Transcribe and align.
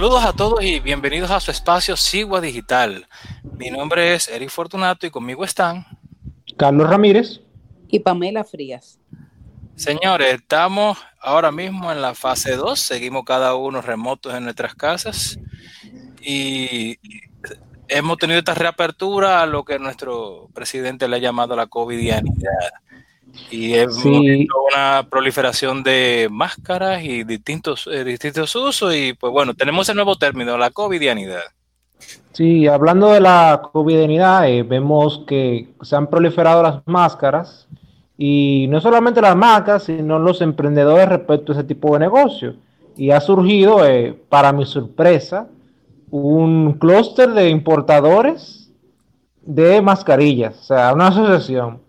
Saludos 0.00 0.24
a 0.24 0.32
todos 0.32 0.64
y 0.64 0.80
bienvenidos 0.80 1.30
a 1.30 1.40
su 1.40 1.50
espacio 1.50 1.94
Sigua 1.94 2.40
Digital. 2.40 3.06
Mi 3.58 3.68
nombre 3.68 4.14
es 4.14 4.28
Eric 4.28 4.48
Fortunato 4.48 5.06
y 5.06 5.10
conmigo 5.10 5.44
están 5.44 5.84
Carlos 6.56 6.88
Ramírez 6.88 7.42
y 7.86 7.98
Pamela 7.98 8.42
Frías. 8.42 8.98
Señores, 9.74 10.36
estamos 10.36 10.96
ahora 11.20 11.52
mismo 11.52 11.92
en 11.92 12.00
la 12.00 12.14
fase 12.14 12.56
2, 12.56 12.80
seguimos 12.80 13.24
cada 13.26 13.54
uno 13.56 13.82
remotos 13.82 14.32
en 14.32 14.44
nuestras 14.44 14.74
casas 14.74 15.38
y 16.22 16.98
hemos 17.86 18.16
tenido 18.16 18.38
esta 18.38 18.54
reapertura 18.54 19.42
a 19.42 19.46
lo 19.46 19.66
que 19.66 19.78
nuestro 19.78 20.48
presidente 20.54 21.08
le 21.08 21.16
ha 21.16 21.20
llamado 21.20 21.54
la 21.56 21.66
covidianidad. 21.66 22.72
Y 23.50 23.74
es 23.74 24.04
una 24.04 25.06
proliferación 25.08 25.82
de 25.82 26.28
máscaras 26.30 27.02
y 27.02 27.24
distintos, 27.24 27.88
eh, 27.90 28.04
distintos 28.04 28.54
usos. 28.54 28.94
Y 28.94 29.14
pues 29.14 29.32
bueno, 29.32 29.54
tenemos 29.54 29.88
el 29.88 29.96
nuevo 29.96 30.16
término, 30.16 30.56
la 30.56 30.70
covidianidad. 30.70 31.42
Sí, 32.32 32.66
hablando 32.66 33.08
de 33.08 33.20
la 33.20 33.60
covidianidad, 33.72 34.48
eh, 34.48 34.62
vemos 34.62 35.24
que 35.26 35.68
se 35.82 35.96
han 35.96 36.06
proliferado 36.06 36.62
las 36.62 36.80
máscaras 36.86 37.66
y 38.16 38.66
no 38.68 38.80
solamente 38.80 39.20
las 39.20 39.36
máscaras, 39.36 39.84
sino 39.84 40.18
los 40.18 40.40
emprendedores 40.40 41.08
respecto 41.08 41.52
a 41.52 41.56
ese 41.56 41.64
tipo 41.64 41.92
de 41.94 42.00
negocio. 42.00 42.54
Y 42.96 43.10
ha 43.10 43.20
surgido, 43.20 43.84
eh, 43.84 44.16
para 44.28 44.52
mi 44.52 44.64
sorpresa, 44.64 45.48
un 46.10 46.74
clúster 46.74 47.30
de 47.30 47.48
importadores 47.48 48.70
de 49.42 49.80
mascarillas, 49.80 50.58
o 50.60 50.64
sea, 50.64 50.92
una 50.92 51.08
asociación 51.08 51.80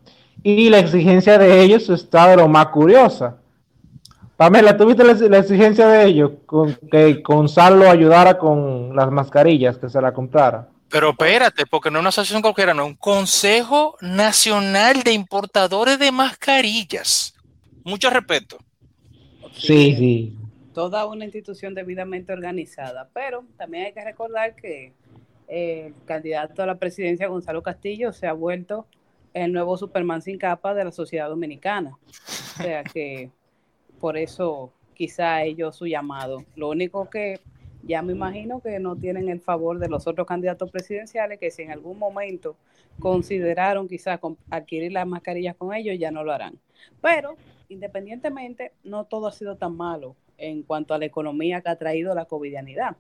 y 0.44 0.70
la 0.70 0.80
exigencia 0.80 1.38
de 1.38 1.62
ellos 1.62 1.90
está 1.90 2.30
de 2.30 2.38
lo 2.38 2.48
más 2.48 2.68
curiosa. 2.68 3.38
Pamela, 4.38 4.76
¿tuviste 4.76 5.04
la, 5.04 5.14
la 5.14 5.38
exigencia 5.38 5.88
de 5.88 6.06
ellos 6.06 6.32
con 6.48 6.74
que 6.92 7.22
Gonzalo 7.24 7.90
ayudara 7.90 8.38
con 8.40 8.96
las 8.96 9.12
mascarillas, 9.12 9.78
que 9.78 9.88
se 9.88 10.02
la 10.02 10.14
comprara? 10.14 10.68
Pero 10.90 11.12
espérate, 11.12 11.66
porque 11.66 11.90
no 11.90 12.00
es 12.00 12.02
una 12.02 12.10
asociación 12.10 12.42
cualquiera, 12.42 12.74
no, 12.74 12.86
un 12.86 12.96
Consejo 12.96 13.96
Nacional 14.02 15.04
de 15.04 15.14
Importadores 15.14 16.00
de 16.00 16.12
Mascarillas. 16.12 17.36
Mucho 17.84 18.10
respeto. 18.10 18.58
Sí, 19.54 19.96
sí. 19.96 20.36
Toda 20.74 21.06
una 21.06 21.26
institución 21.26 21.76
debidamente 21.76 22.34
organizada, 22.34 23.10
pero 23.14 23.46
también 23.58 23.86
hay 23.86 23.94
que 23.94 24.04
recordar 24.04 24.56
que 24.56 24.94
eh, 25.48 25.88
el 25.88 26.06
candidato 26.06 26.64
a 26.64 26.66
la 26.66 26.76
presidencia, 26.76 27.28
Gonzalo 27.28 27.62
Castillo, 27.62 28.12
se 28.12 28.28
ha 28.28 28.34
vuelto 28.34 28.86
el 29.34 29.54
nuevo 29.54 29.78
Superman 29.78 30.22
sin 30.22 30.38
capa 30.38 30.74
de 30.74 30.86
la 30.86 30.92
sociedad 30.92 31.30
dominicana. 31.30 31.98
O 32.60 32.64
sea 32.64 32.84
que 32.84 33.30
por 34.00 34.18
eso 34.18 34.74
quizá 34.94 35.44
ellos 35.44 35.76
su 35.76 35.88
llamado. 35.88 36.44
Lo 36.56 36.70
único 36.70 37.10
que 37.10 37.40
ya 37.84 38.02
me 38.02 38.14
imagino 38.14 38.62
que 38.62 38.80
no 38.80 38.96
tienen 38.96 39.30
el 39.30 39.42
favor 39.42 39.80
de 39.80 39.90
los 39.90 40.06
otros 40.08 40.28
candidatos 40.28 40.70
presidenciales 40.70 41.40
que 41.40 41.52
si 41.52 41.64
en 41.64 41.72
algún 41.72 41.98
momento 41.98 42.56
consideraron 43.00 43.88
quizás 43.88 44.20
adquirir 44.50 44.92
las 44.92 45.08
mascarillas 45.08 45.56
con 45.56 45.74
ellos, 45.74 45.98
ya 45.98 46.12
no 46.12 46.24
lo 46.24 46.32
harán. 46.32 46.60
Pero 47.02 47.36
independientemente, 47.70 48.74
no 48.84 49.06
todo 49.06 49.28
ha 49.28 49.32
sido 49.32 49.56
tan 49.56 49.76
malo 49.76 50.16
en 50.38 50.64
cuanto 50.64 50.94
a 50.94 50.98
la 50.98 51.06
economía 51.06 51.62
que 51.62 51.70
ha 51.70 51.78
traído 51.78 52.14
la 52.14 52.26
covidianidad. 52.26 52.98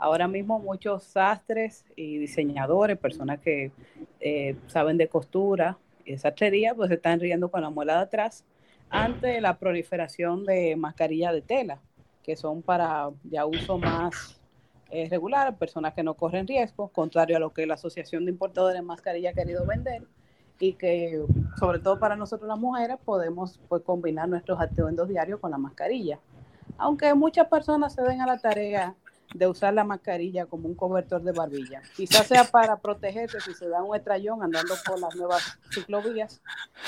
Ahora 0.00 0.28
mismo 0.28 0.58
muchos 0.58 1.04
sastres 1.04 1.84
y 1.94 2.16
diseñadores, 2.16 2.96
personas 2.96 3.38
que 3.38 3.70
eh, 4.18 4.56
saben 4.66 4.96
de 4.96 5.08
costura 5.08 5.76
y 6.06 6.12
de 6.12 6.18
sastrería, 6.18 6.74
pues 6.74 6.90
están 6.90 7.20
riendo 7.20 7.50
con 7.50 7.60
la 7.60 7.68
muela 7.68 7.96
de 7.96 8.02
atrás 8.04 8.44
ante 8.88 9.42
la 9.42 9.58
proliferación 9.58 10.46
de 10.46 10.74
mascarillas 10.74 11.34
de 11.34 11.42
tela, 11.42 11.80
que 12.22 12.34
son 12.34 12.62
para 12.62 13.10
ya 13.24 13.44
uso 13.44 13.76
más 13.76 14.40
eh, 14.90 15.06
regular, 15.10 15.54
personas 15.56 15.92
que 15.92 16.02
no 16.02 16.14
corren 16.14 16.48
riesgo, 16.48 16.88
contrario 16.88 17.36
a 17.36 17.40
lo 17.40 17.52
que 17.52 17.66
la 17.66 17.74
Asociación 17.74 18.24
de 18.24 18.30
Importadores 18.30 18.80
de 18.80 18.82
Mascarillas 18.82 19.32
ha 19.32 19.40
querido 19.40 19.66
vender 19.66 20.04
y 20.58 20.72
que 20.72 21.22
sobre 21.58 21.78
todo 21.78 21.98
para 21.98 22.16
nosotros 22.16 22.48
las 22.48 22.58
mujeres 22.58 22.96
podemos 23.04 23.60
pues, 23.68 23.82
combinar 23.82 24.30
nuestros 24.30 24.58
atuendos 24.58 25.08
diarios 25.08 25.40
con 25.40 25.50
la 25.50 25.58
mascarilla. 25.58 26.18
Aunque 26.78 27.12
muchas 27.12 27.48
personas 27.48 27.92
se 27.92 28.02
den 28.02 28.22
a 28.22 28.26
la 28.26 28.38
tarea 28.38 28.94
de 29.34 29.46
usar 29.46 29.74
la 29.74 29.84
mascarilla 29.84 30.46
como 30.46 30.68
un 30.68 30.74
cobertor 30.74 31.22
de 31.22 31.32
barbilla. 31.32 31.82
Quizás 31.96 32.26
sea 32.26 32.44
para 32.44 32.76
protegerse 32.76 33.40
si 33.40 33.54
se 33.54 33.68
da 33.68 33.82
un 33.82 33.94
estrellón 33.96 34.42
andando 34.42 34.74
por 34.84 35.00
las 35.00 35.14
nuevas 35.14 35.58
ciclovías 35.72 36.40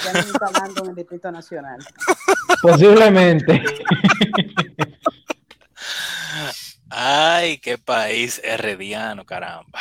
que 0.03 0.09
han 0.09 0.17
instalando 0.17 0.85
en 0.85 0.91
el 0.91 0.97
Distrito 0.97 1.31
Nacional. 1.31 1.79
Posiblemente. 2.61 3.63
Ay, 6.91 7.59
qué 7.59 7.79
país 7.79 8.41
herediano, 8.45 9.25
caramba. 9.25 9.81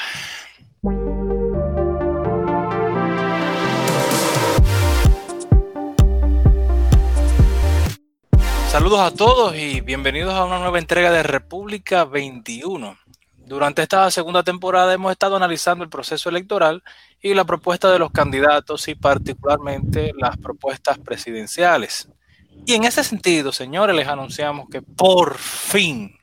Saludos 8.71 9.01
a 9.01 9.11
todos 9.11 9.53
y 9.53 9.81
bienvenidos 9.81 10.33
a 10.33 10.45
una 10.45 10.57
nueva 10.57 10.79
entrega 10.79 11.11
de 11.11 11.23
República 11.23 12.05
21. 12.05 12.97
Durante 13.39 13.81
esta 13.81 14.09
segunda 14.11 14.43
temporada 14.43 14.93
hemos 14.93 15.11
estado 15.11 15.35
analizando 15.35 15.83
el 15.83 15.89
proceso 15.89 16.29
electoral 16.29 16.81
y 17.21 17.33
la 17.33 17.43
propuesta 17.43 17.91
de 17.91 17.99
los 17.99 18.11
candidatos 18.11 18.87
y 18.87 18.95
particularmente 18.95 20.13
las 20.17 20.37
propuestas 20.37 20.97
presidenciales. 20.99 22.07
Y 22.65 22.75
en 22.75 22.85
ese 22.85 23.03
sentido, 23.03 23.51
señores, 23.51 23.93
les 23.93 24.07
anunciamos 24.07 24.69
que 24.69 24.81
por 24.81 25.37
fin 25.37 26.17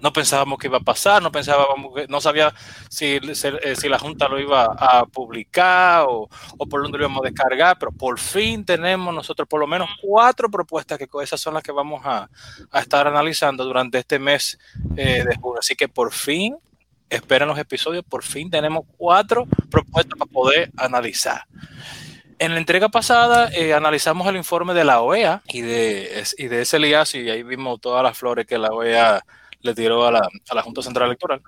no 0.00 0.12
pensábamos 0.12 0.58
que 0.58 0.66
iba 0.66 0.78
a 0.78 0.82
pasar, 0.82 1.22
no 1.22 1.30
pensábamos 1.30 1.94
que, 1.94 2.06
no 2.08 2.20
sabía 2.20 2.52
si, 2.88 3.20
eh, 3.22 3.76
si, 3.76 3.88
la 3.88 3.98
Junta 3.98 4.28
lo 4.28 4.40
iba 4.40 4.64
a 4.64 5.06
publicar 5.06 6.06
o, 6.08 6.28
por 6.68 6.82
dónde 6.82 6.98
lo 6.98 7.04
íbamos 7.04 7.22
a 7.22 7.28
descargar, 7.28 7.76
pero 7.78 7.92
por 7.92 8.18
fin 8.18 8.64
tenemos 8.64 9.14
nosotros 9.14 9.46
por 9.48 9.60
lo 9.60 9.66
menos 9.66 9.88
cuatro 10.00 10.50
propuestas 10.50 10.98
que 10.98 11.08
esas 11.22 11.40
son 11.40 11.54
las 11.54 11.62
que 11.62 11.72
vamos 11.72 12.02
a, 12.04 12.28
estar 12.74 13.06
analizando 13.06 13.64
durante 13.64 13.98
este 13.98 14.18
mes 14.18 14.58
eh, 14.96 15.24
de 15.24 15.36
junio. 15.36 15.58
Así 15.60 15.74
que 15.74 15.88
por 15.88 16.12
fin, 16.12 16.56
esperen 17.08 17.48
los 17.48 17.58
episodios, 17.58 18.04
por 18.04 18.22
fin 18.22 18.50
tenemos 18.50 18.84
cuatro 18.96 19.46
propuestas 19.70 20.18
para 20.18 20.30
poder 20.30 20.70
analizar. 20.76 21.44
En 22.38 22.54
la 22.54 22.58
entrega 22.58 22.88
pasada 22.88 23.50
eh, 23.52 23.74
analizamos 23.74 24.26
el 24.26 24.36
informe 24.36 24.72
de 24.72 24.84
la 24.84 25.02
OEA 25.02 25.42
y 25.48 25.60
de, 25.60 26.24
y 26.38 26.46
de 26.46 26.62
ese 26.62 26.78
y 26.78 27.28
ahí 27.28 27.42
vimos 27.42 27.82
todas 27.82 28.02
las 28.02 28.16
flores 28.16 28.46
que 28.46 28.56
la 28.56 28.70
OEA 28.70 29.22
le 29.62 29.74
tiró 29.74 30.06
a 30.06 30.12
la, 30.12 30.28
a 30.48 30.54
la 30.54 30.62
Junta 30.62 30.82
Central 30.82 31.08
Electoral. 31.08 31.42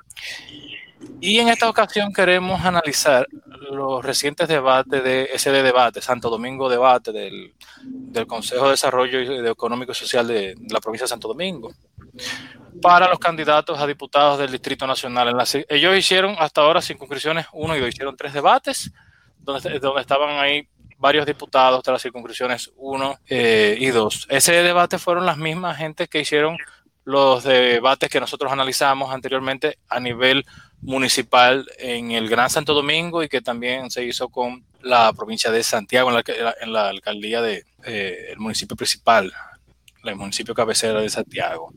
Y 1.20 1.38
en 1.38 1.48
esta 1.48 1.68
ocasión 1.68 2.12
queremos 2.12 2.64
analizar 2.64 3.26
los 3.70 4.04
recientes 4.04 4.48
debates 4.48 5.02
de 5.02 5.30
SD 5.36 5.62
Debate, 5.62 6.00
Santo 6.00 6.30
Domingo 6.30 6.68
Debate, 6.68 7.12
del, 7.12 7.54
del 7.82 8.26
Consejo 8.26 8.64
de 8.64 8.72
Desarrollo 8.72 9.50
Económico 9.50 9.92
y 9.92 9.94
Social 9.94 10.26
de, 10.26 10.54
la 10.68 10.80
provincia 10.80 11.04
de 11.04 11.08
Santo 11.08 11.28
Domingo, 11.28 11.72
para 12.80 13.08
los 13.08 13.18
candidatos 13.18 13.78
a 13.78 13.86
diputados 13.86 14.38
del 14.38 14.50
Distrito 14.50 14.86
Nacional. 14.86 15.28
En 15.28 15.36
la, 15.36 15.44
ellos 15.68 15.96
hicieron 15.96 16.36
hasta 16.38 16.60
ahora 16.60 16.82
circunscripciones 16.82 17.46
uno 17.52 17.76
y 17.76 17.80
dos, 17.80 17.88
hicieron 17.88 18.16
tres 18.16 18.32
debates, 18.32 18.92
donde, 19.38 19.78
donde 19.78 20.00
estaban 20.00 20.38
ahí 20.38 20.68
varios 21.02 21.26
diputados 21.26 21.82
de 21.82 21.90
las 21.90 22.00
circunscripciones 22.00 22.70
1 22.76 23.18
eh, 23.28 23.76
y 23.76 23.88
2. 23.88 24.28
Ese 24.30 24.52
debate 24.62 24.98
fueron 24.98 25.26
las 25.26 25.36
mismas 25.36 25.76
gentes 25.76 26.08
que 26.08 26.20
hicieron 26.20 26.56
los 27.04 27.44
debates 27.44 28.08
que 28.08 28.20
nosotros 28.20 28.52
analizamos 28.52 29.12
anteriormente 29.12 29.78
a 29.88 29.98
nivel 30.00 30.44
municipal 30.80 31.66
en 31.78 32.10
el 32.10 32.28
Gran 32.28 32.50
Santo 32.50 32.74
Domingo 32.74 33.22
y 33.22 33.28
que 33.28 33.40
también 33.40 33.90
se 33.90 34.04
hizo 34.04 34.28
con 34.28 34.64
la 34.82 35.12
provincia 35.12 35.50
de 35.50 35.62
Santiago, 35.62 36.10
en 36.10 36.72
la, 36.72 36.88
alcaldía 36.88 37.40
del 37.40 37.64
de, 37.84 38.32
el 38.32 38.38
municipio 38.38 38.76
principal, 38.76 39.32
el 40.04 40.16
municipio 40.16 40.54
cabecera 40.54 41.00
de 41.00 41.08
Santiago. 41.08 41.72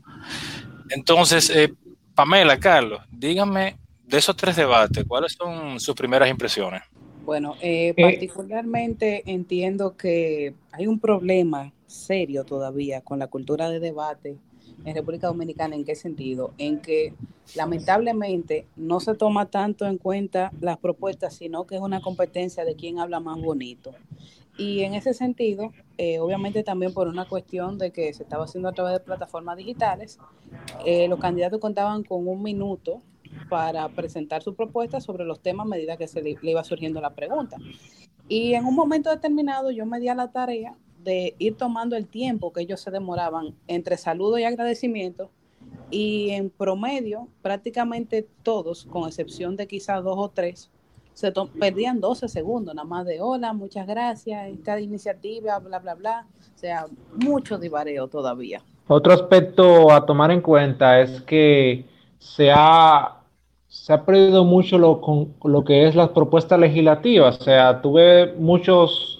Entonces, 0.90 1.50
eh, 1.50 1.72
Pamela, 2.14 2.58
Carlos, 2.58 3.00
díganme 3.10 3.76
de 4.04 4.18
esos 4.18 4.36
tres 4.36 4.56
debates, 4.56 5.04
¿cuáles 5.06 5.32
son 5.32 5.78
sus 5.80 5.94
primeras 5.94 6.28
impresiones? 6.28 6.82
Bueno, 7.24 7.56
eh, 7.60 7.92
eh, 7.96 8.02
particularmente 8.02 9.22
entiendo 9.26 9.96
que 9.96 10.54
hay 10.72 10.86
un 10.86 11.00
problema 11.00 11.72
serio 11.86 12.44
todavía 12.44 13.00
con 13.00 13.18
la 13.18 13.26
cultura 13.26 13.68
de 13.68 13.80
debate 13.80 14.36
en 14.84 14.94
República 14.94 15.28
Dominicana, 15.28 15.74
¿en 15.74 15.84
qué 15.84 15.94
sentido? 15.94 16.52
En 16.58 16.80
que 16.80 17.14
lamentablemente 17.54 18.66
no 18.76 19.00
se 19.00 19.14
toma 19.14 19.46
tanto 19.46 19.86
en 19.86 19.98
cuenta 19.98 20.52
las 20.60 20.78
propuestas, 20.78 21.34
sino 21.34 21.66
que 21.66 21.76
es 21.76 21.80
una 21.80 22.00
competencia 22.00 22.64
de 22.64 22.76
quién 22.76 22.98
habla 22.98 23.20
más 23.20 23.40
bonito. 23.40 23.92
Y 24.58 24.82
en 24.82 24.94
ese 24.94 25.12
sentido, 25.12 25.72
eh, 25.98 26.18
obviamente 26.18 26.62
también 26.62 26.94
por 26.94 27.08
una 27.08 27.28
cuestión 27.28 27.78
de 27.78 27.90
que 27.90 28.12
se 28.14 28.22
estaba 28.22 28.44
haciendo 28.44 28.68
a 28.68 28.72
través 28.72 28.94
de 28.94 29.00
plataformas 29.00 29.56
digitales, 29.56 30.18
eh, 30.84 31.08
los 31.08 31.20
candidatos 31.20 31.60
contaban 31.60 32.02
con 32.04 32.26
un 32.26 32.42
minuto 32.42 33.02
para 33.50 33.88
presentar 33.90 34.42
su 34.42 34.54
propuesta 34.54 35.00
sobre 35.00 35.24
los 35.24 35.40
temas 35.40 35.66
a 35.66 35.68
medida 35.68 35.96
que 35.96 36.08
se 36.08 36.22
le, 36.22 36.36
le 36.40 36.50
iba 36.50 36.64
surgiendo 36.64 37.00
la 37.00 37.14
pregunta. 37.14 37.58
Y 38.28 38.54
en 38.54 38.64
un 38.64 38.74
momento 38.74 39.10
determinado 39.10 39.70
yo 39.70 39.84
me 39.84 40.00
di 40.00 40.08
a 40.08 40.14
la 40.14 40.30
tarea 40.30 40.74
de 41.06 41.34
ir 41.38 41.56
tomando 41.56 41.96
el 41.96 42.06
tiempo 42.06 42.52
que 42.52 42.60
ellos 42.60 42.80
se 42.80 42.90
demoraban 42.90 43.54
entre 43.68 43.96
saludo 43.96 44.38
y 44.38 44.44
agradecimiento 44.44 45.30
y 45.90 46.30
en 46.30 46.50
promedio 46.50 47.28
prácticamente 47.40 48.26
todos, 48.42 48.84
con 48.84 49.08
excepción 49.08 49.56
de 49.56 49.66
quizás 49.66 50.04
dos 50.04 50.16
o 50.18 50.28
tres, 50.28 50.70
se 51.14 51.32
perdían 51.58 51.98
12 51.98 52.28
segundos, 52.28 52.74
nada 52.74 52.86
más 52.86 53.06
de 53.06 53.22
hola, 53.22 53.54
muchas 53.54 53.86
gracias, 53.86 54.48
esta 54.48 54.78
iniciativa, 54.78 55.58
bla, 55.60 55.78
bla, 55.78 55.94
bla. 55.94 56.26
O 56.54 56.58
sea, 56.58 56.86
mucho 57.14 57.56
divareo 57.56 58.06
todavía. 58.08 58.60
Otro 58.86 59.14
aspecto 59.14 59.90
a 59.90 60.04
tomar 60.04 60.30
en 60.30 60.42
cuenta 60.42 61.00
es 61.00 61.22
que 61.22 61.86
se 62.18 62.50
ha, 62.54 63.22
se 63.66 63.92
ha 63.94 64.04
perdido 64.04 64.44
mucho 64.44 64.76
lo, 64.76 65.00
con, 65.00 65.34
lo 65.44 65.64
que 65.64 65.88
es 65.88 65.94
las 65.94 66.10
propuestas 66.10 66.60
legislativas. 66.60 67.40
O 67.40 67.44
sea, 67.44 67.80
tuve 67.80 68.34
muchos 68.34 69.15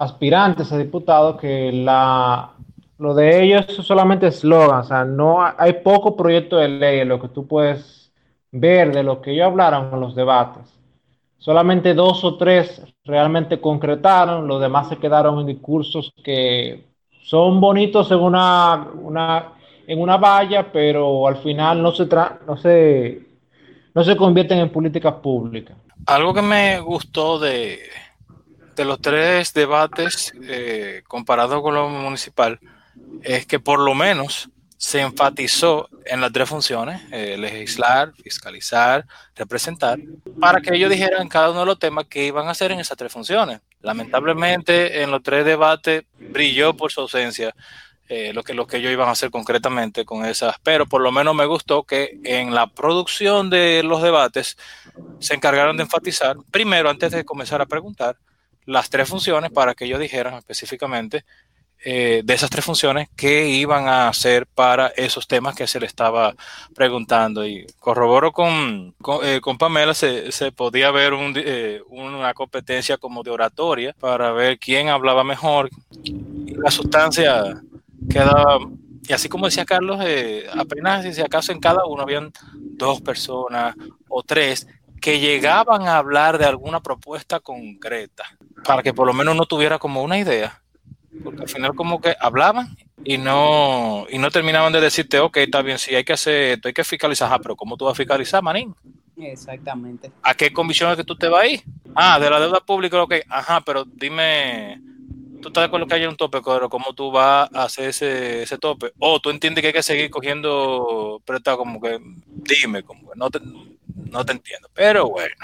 aspirantes 0.00 0.72
a 0.72 0.78
diputados 0.78 1.38
que 1.38 1.70
la, 1.72 2.52
lo 2.98 3.14
de 3.14 3.42
ellos 3.42 3.66
es 3.68 3.86
solamente 3.86 4.28
eslogan, 4.28 4.80
o 4.80 4.84
sea, 4.84 5.04
no 5.04 5.38
hay 5.42 5.74
poco 5.84 6.16
proyecto 6.16 6.56
de 6.56 6.68
ley 6.68 7.00
en 7.00 7.08
lo 7.10 7.20
que 7.20 7.28
tú 7.28 7.46
puedes 7.46 8.10
ver 8.50 8.94
de 8.94 9.02
lo 9.02 9.20
que 9.20 9.32
ellos 9.32 9.46
hablaron 9.46 9.92
en 9.92 10.00
los 10.00 10.14
debates. 10.14 10.62
Solamente 11.36 11.92
dos 11.92 12.24
o 12.24 12.38
tres 12.38 12.82
realmente 13.04 13.60
concretaron, 13.60 14.48
los 14.48 14.60
demás 14.60 14.88
se 14.88 14.96
quedaron 14.96 15.38
en 15.40 15.46
discursos 15.46 16.12
que 16.24 16.86
son 17.22 17.60
bonitos 17.60 18.10
en 18.10 18.20
una, 18.20 18.86
en 19.86 20.00
una 20.00 20.16
valla, 20.16 20.72
pero 20.72 21.28
al 21.28 21.36
final 21.36 21.82
no 21.82 21.92
se, 21.92 22.08
no 22.46 22.56
se, 22.56 23.20
no 23.94 24.02
se 24.02 24.16
convierten 24.16 24.60
en 24.60 24.70
políticas 24.70 25.14
públicas. 25.16 25.76
Algo 26.06 26.32
que 26.32 26.42
me 26.42 26.80
gustó 26.80 27.38
de, 27.38 27.78
de 28.80 28.86
los 28.86 28.98
tres 29.02 29.52
debates 29.52 30.32
eh, 30.48 31.02
comparado 31.06 31.60
con 31.60 31.74
lo 31.74 31.90
municipal 31.90 32.58
es 33.22 33.44
que 33.44 33.60
por 33.60 33.78
lo 33.78 33.94
menos 33.94 34.48
se 34.78 35.02
enfatizó 35.02 35.90
en 36.06 36.22
las 36.22 36.32
tres 36.32 36.48
funciones, 36.48 37.02
eh, 37.12 37.36
legislar, 37.36 38.14
fiscalizar, 38.14 39.04
representar, 39.36 39.98
para 40.40 40.62
que 40.62 40.74
ellos 40.74 40.88
dijeran 40.88 41.28
cada 41.28 41.50
uno 41.50 41.60
de 41.60 41.66
los 41.66 41.78
temas 41.78 42.06
que 42.06 42.24
iban 42.24 42.48
a 42.48 42.52
hacer 42.52 42.72
en 42.72 42.80
esas 42.80 42.96
tres 42.96 43.12
funciones. 43.12 43.60
Lamentablemente, 43.82 45.02
en 45.02 45.10
los 45.10 45.22
tres 45.22 45.44
debates 45.44 46.04
brilló 46.18 46.72
por 46.72 46.90
su 46.90 47.02
ausencia 47.02 47.54
eh, 48.08 48.32
lo, 48.32 48.42
que, 48.42 48.54
lo 48.54 48.66
que 48.66 48.78
ellos 48.78 48.92
iban 48.92 49.08
a 49.08 49.12
hacer 49.12 49.30
concretamente 49.30 50.06
con 50.06 50.24
esas, 50.24 50.56
pero 50.62 50.86
por 50.86 51.02
lo 51.02 51.12
menos 51.12 51.34
me 51.34 51.44
gustó 51.44 51.82
que 51.82 52.18
en 52.24 52.54
la 52.54 52.66
producción 52.66 53.50
de 53.50 53.82
los 53.82 54.02
debates 54.02 54.56
se 55.18 55.34
encargaron 55.34 55.76
de 55.76 55.82
enfatizar, 55.82 56.38
primero, 56.50 56.88
antes 56.88 57.12
de 57.12 57.26
comenzar 57.26 57.60
a 57.60 57.66
preguntar, 57.66 58.16
las 58.66 58.90
tres 58.90 59.08
funciones 59.08 59.50
para 59.50 59.74
que 59.74 59.84
ellos 59.84 60.00
dijeran 60.00 60.34
específicamente 60.34 61.24
eh, 61.82 62.20
de 62.22 62.34
esas 62.34 62.50
tres 62.50 62.62
funciones 62.62 63.08
que 63.16 63.48
iban 63.48 63.88
a 63.88 64.08
hacer 64.08 64.46
para 64.46 64.88
esos 64.88 65.26
temas 65.26 65.54
que 65.54 65.66
se 65.66 65.80
le 65.80 65.86
estaba 65.86 66.34
preguntando. 66.74 67.46
Y 67.46 67.66
corroboro 67.78 68.32
con, 68.32 68.92
con, 69.00 69.20
eh, 69.24 69.40
Pamela, 69.58 69.94
se, 69.94 70.30
se, 70.30 70.52
podía 70.52 70.90
ver 70.90 71.14
eh, 71.36 71.80
una 71.88 72.34
competencia 72.34 72.98
como 72.98 73.22
de 73.22 73.30
oratoria 73.30 73.94
para 73.98 74.30
ver 74.32 74.58
quién 74.58 74.88
hablaba 74.90 75.24
mejor. 75.24 75.70
Y 76.04 76.54
la 76.54 76.70
sustancia 76.70 77.62
quedaba, 78.10 78.58
y 79.08 79.12
así 79.14 79.30
como 79.30 79.46
decía 79.46 79.64
Carlos, 79.64 80.00
apenas 80.54 81.14
si 81.14 81.22
acaso 81.22 81.50
en 81.50 81.60
cada 81.60 81.86
uno 81.86 82.02
habían 82.02 82.30
dos 82.52 83.00
personas 83.00 83.74
o 84.06 84.22
tres 84.22 84.66
que 85.00 85.18
llegaban 85.18 85.88
a 85.88 85.96
hablar 85.96 86.38
de 86.38 86.44
alguna 86.44 86.80
propuesta 86.80 87.40
concreta, 87.40 88.24
para 88.64 88.82
que 88.82 88.92
por 88.92 89.06
lo 89.06 89.12
menos 89.12 89.34
uno 89.34 89.46
tuviera 89.46 89.78
como 89.78 90.02
una 90.02 90.18
idea 90.18 90.60
porque 91.22 91.42
al 91.42 91.48
final 91.48 91.74
como 91.74 92.00
que 92.00 92.14
hablaban 92.20 92.76
y 93.04 93.18
no, 93.18 94.06
y 94.10 94.18
no 94.18 94.30
terminaban 94.30 94.72
de 94.72 94.80
decirte, 94.80 95.18
ok, 95.18 95.38
está 95.38 95.62
bien, 95.62 95.78
sí, 95.78 95.94
hay 95.94 96.04
que 96.04 96.12
hacer 96.12 96.52
esto, 96.52 96.68
hay 96.68 96.74
que 96.74 96.84
fiscalizar, 96.84 97.40
pero 97.40 97.56
¿cómo 97.56 97.76
tú 97.76 97.86
vas 97.86 97.92
a 97.92 97.96
fiscalizar, 97.96 98.42
manín? 98.42 98.74
Exactamente. 99.16 100.12
¿A 100.22 100.34
qué 100.34 100.52
condiciones 100.52 100.96
que 100.96 101.04
tú 101.04 101.16
te 101.16 101.28
vas 101.28 101.42
a 101.42 101.46
ir? 101.46 101.62
Ah, 101.94 102.18
de 102.18 102.30
la 102.30 102.40
deuda 102.40 102.60
pública, 102.60 103.02
ok, 103.02 103.14
ajá, 103.28 103.60
pero 103.62 103.84
dime, 103.84 104.80
tú 105.42 105.48
estás 105.48 105.62
de 105.62 105.66
acuerdo 105.66 105.86
que 105.86 105.94
hay 105.94 106.06
un 106.06 106.16
tope, 106.16 106.40
pero 106.42 106.68
¿cómo 106.68 106.94
tú 106.94 107.10
vas 107.10 107.50
a 107.52 107.64
hacer 107.64 107.88
ese, 107.88 108.42
ese 108.42 108.58
tope? 108.58 108.92
O 108.98 109.20
tú 109.20 109.30
entiendes 109.30 109.62
que 109.62 109.68
hay 109.68 109.72
que 109.74 109.82
seguir 109.82 110.10
cogiendo 110.10 111.20
prestado, 111.24 111.58
como 111.58 111.80
que, 111.80 111.98
dime, 112.26 112.82
como 112.82 113.10
que 113.10 113.18
no 113.18 113.30
te, 113.30 113.40
no 114.10 114.24
te 114.24 114.32
entiendo. 114.32 114.68
Pero 114.74 115.08
bueno, 115.08 115.34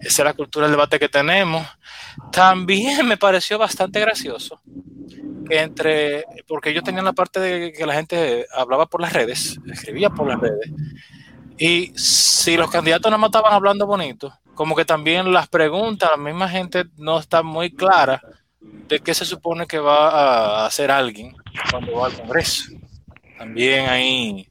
esa 0.00 0.22
es 0.22 0.24
la 0.24 0.34
cultura 0.34 0.66
del 0.66 0.72
debate 0.72 0.98
que 0.98 1.08
tenemos. 1.08 1.66
También 2.32 3.06
me 3.06 3.16
pareció 3.16 3.58
bastante 3.58 4.00
gracioso 4.00 4.60
que 5.48 5.60
entre, 5.60 6.24
porque 6.46 6.74
yo 6.74 6.82
tenía 6.82 7.02
la 7.02 7.12
parte 7.12 7.40
de 7.40 7.72
que 7.72 7.86
la 7.86 7.94
gente 7.94 8.46
hablaba 8.54 8.86
por 8.86 9.00
las 9.00 9.12
redes, 9.12 9.58
escribía 9.66 10.10
por 10.10 10.28
las 10.28 10.38
redes, 10.38 10.70
y 11.56 11.92
si 11.96 12.56
los 12.56 12.70
candidatos 12.70 13.10
no 13.10 13.26
estaban 13.26 13.52
hablando 13.52 13.86
bonito, 13.86 14.32
como 14.54 14.76
que 14.76 14.84
también 14.84 15.32
las 15.32 15.48
preguntas, 15.48 16.10
la 16.10 16.16
misma 16.16 16.48
gente 16.48 16.84
no 16.96 17.18
está 17.18 17.42
muy 17.42 17.74
clara 17.74 18.20
de 18.60 19.00
qué 19.00 19.14
se 19.14 19.24
supone 19.24 19.66
que 19.66 19.78
va 19.78 20.62
a 20.62 20.66
hacer 20.66 20.90
alguien 20.90 21.36
cuando 21.70 21.92
va 21.94 22.06
al 22.06 22.14
Congreso. 22.14 22.72
También 23.38 23.88
ahí 23.88 24.47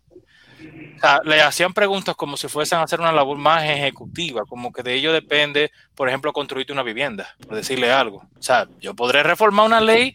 le 1.24 1.42
hacían 1.42 1.74
preguntas 1.74 2.16
como 2.16 2.38
si 2.38 2.48
fuesen 2.48 2.80
a 2.80 2.84
hacer 2.84 3.00
una 3.00 3.12
labor 3.12 3.38
más 3.38 3.64
ejecutiva, 3.64 4.44
como 4.46 4.72
que 4.72 4.84
de 4.84 4.96
ello 4.96 5.14
depende, 5.14 5.72
por 5.96 6.08
ejemplo, 6.08 6.34
construirte 6.34 6.74
una 6.74 6.84
vivienda, 6.84 7.36
por 7.46 7.56
decirle 7.56 7.92
algo. 7.92 8.18
O 8.38 8.42
sea, 8.42 8.68
yo 8.80 8.96
podré 8.96 9.24
reformar 9.24 9.66
una 9.66 9.82
ley 9.82 10.14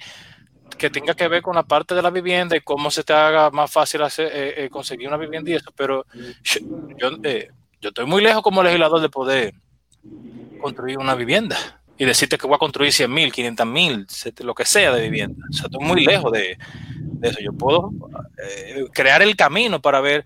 que 0.76 0.90
tenga 0.90 1.14
que 1.14 1.28
ver 1.28 1.42
con 1.42 1.54
la 1.54 1.62
parte 1.62 1.94
de 1.94 2.02
la 2.02 2.10
vivienda 2.10 2.56
y 2.56 2.60
cómo 2.60 2.90
se 2.90 3.04
te 3.04 3.12
haga 3.12 3.50
más 3.50 3.70
fácil 3.70 4.02
hacer, 4.02 4.30
eh, 4.32 4.64
eh, 4.64 4.70
conseguir 4.70 5.08
una 5.08 5.16
vivienda 5.16 5.50
y 5.50 5.54
eso, 5.54 5.70
pero 5.76 6.04
yo, 6.96 7.10
eh, 7.22 7.50
yo 7.80 7.88
estoy 7.88 8.06
muy 8.06 8.22
lejos 8.22 8.42
como 8.42 8.62
legislador 8.62 9.00
de 9.00 9.08
poder 9.08 9.54
construir 10.60 10.98
una 10.98 11.14
vivienda 11.14 11.56
y 11.96 12.04
decirte 12.04 12.38
que 12.38 12.46
voy 12.46 12.56
a 12.56 12.58
construir 12.58 12.92
100 12.92 13.12
mil, 13.12 13.32
500 13.32 13.66
mil, 13.66 14.06
lo 14.40 14.54
que 14.54 14.64
sea 14.64 14.92
de 14.92 15.02
vivienda. 15.02 15.44
O 15.50 15.52
sea, 15.52 15.66
estoy 15.66 15.84
muy 15.84 16.04
lejos 16.04 16.32
de, 16.32 16.58
de 16.96 17.28
eso. 17.28 17.38
Yo 17.40 17.52
puedo 17.52 17.92
crear 18.92 19.22
el 19.22 19.36
camino 19.36 19.80
para 19.80 20.00
ver 20.00 20.24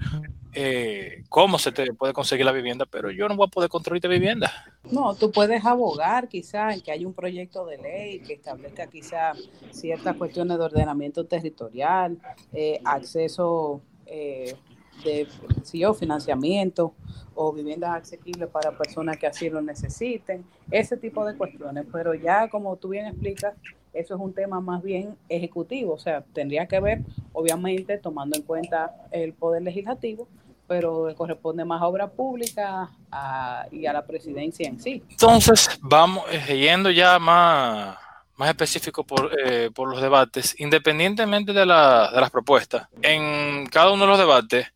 eh, 0.58 1.23
cómo 1.29 1.58
se 1.58 1.70
te 1.70 1.93
puede 1.93 2.14
conseguir 2.14 2.47
la 2.47 2.53
vivienda, 2.53 2.87
pero 2.91 3.11
yo 3.11 3.29
no 3.29 3.37
voy 3.37 3.47
a 3.47 3.50
poder 3.50 3.69
construirte 3.69 4.08
vivienda. 4.08 4.51
No, 4.91 5.15
tú 5.15 5.31
puedes 5.31 5.67
abogar 5.67 6.29
quizá 6.29 6.72
en 6.72 6.81
que 6.81 6.91
hay 6.91 7.05
un 7.05 7.13
proyecto 7.13 7.67
de 7.67 7.77
ley 7.77 8.20
que 8.20 8.32
establezca 8.32 8.86
quizá 8.86 9.34
ciertas 9.70 10.17
cuestiones 10.17 10.56
de 10.56 10.65
ordenamiento 10.65 11.27
territorial, 11.27 12.17
eh, 12.55 12.81
acceso 12.84 13.82
eh, 14.06 14.55
de 15.05 15.29
financiamiento 15.98 16.94
o 17.34 17.53
viviendas 17.53 18.03
asequibles 18.03 18.48
para 18.48 18.70
personas 18.70 19.19
que 19.19 19.27
así 19.27 19.51
lo 19.51 19.60
necesiten, 19.60 20.43
ese 20.70 20.96
tipo 20.96 21.27
de 21.27 21.36
cuestiones. 21.36 21.84
Pero 21.93 22.15
ya 22.15 22.48
como 22.48 22.77
tú 22.77 22.89
bien 22.89 23.05
explicas, 23.05 23.53
eso 23.93 24.15
es 24.15 24.20
un 24.20 24.32
tema 24.32 24.60
más 24.60 24.82
bien 24.82 25.17
ejecutivo, 25.29 25.93
o 25.93 25.98
sea, 25.98 26.22
tendría 26.32 26.67
que 26.67 26.81
ver, 26.81 27.03
obviamente, 27.34 27.98
tomando 27.98 28.36
en 28.36 28.43
cuenta 28.43 28.94
el 29.10 29.34
poder 29.34 29.63
legislativo, 29.63 30.29
pero 30.67 31.15
corresponde 31.17 31.65
más 31.65 31.81
a 31.81 31.87
obra 31.87 32.08
pública 32.08 32.91
y 33.70 33.87
a 33.87 33.93
la 33.93 34.06
presidencia 34.06 34.69
en 34.69 34.81
sí. 34.81 35.03
Entonces, 35.11 35.79
vamos 35.81 36.25
eh, 36.31 36.56
yendo 36.56 36.91
ya 36.91 37.19
más, 37.19 37.96
más 38.37 38.49
específico 38.49 39.05
por, 39.05 39.31
eh, 39.44 39.70
por 39.75 39.89
los 39.89 40.01
debates, 40.01 40.58
independientemente 40.58 41.53
de, 41.53 41.67
la, 41.67 42.11
de 42.13 42.20
las 42.20 42.31
propuestas, 42.31 42.89
en 43.03 43.67
cada 43.67 43.91
uno 43.93 44.05
de 44.05 44.08
los 44.11 44.19
debates, 44.19 44.67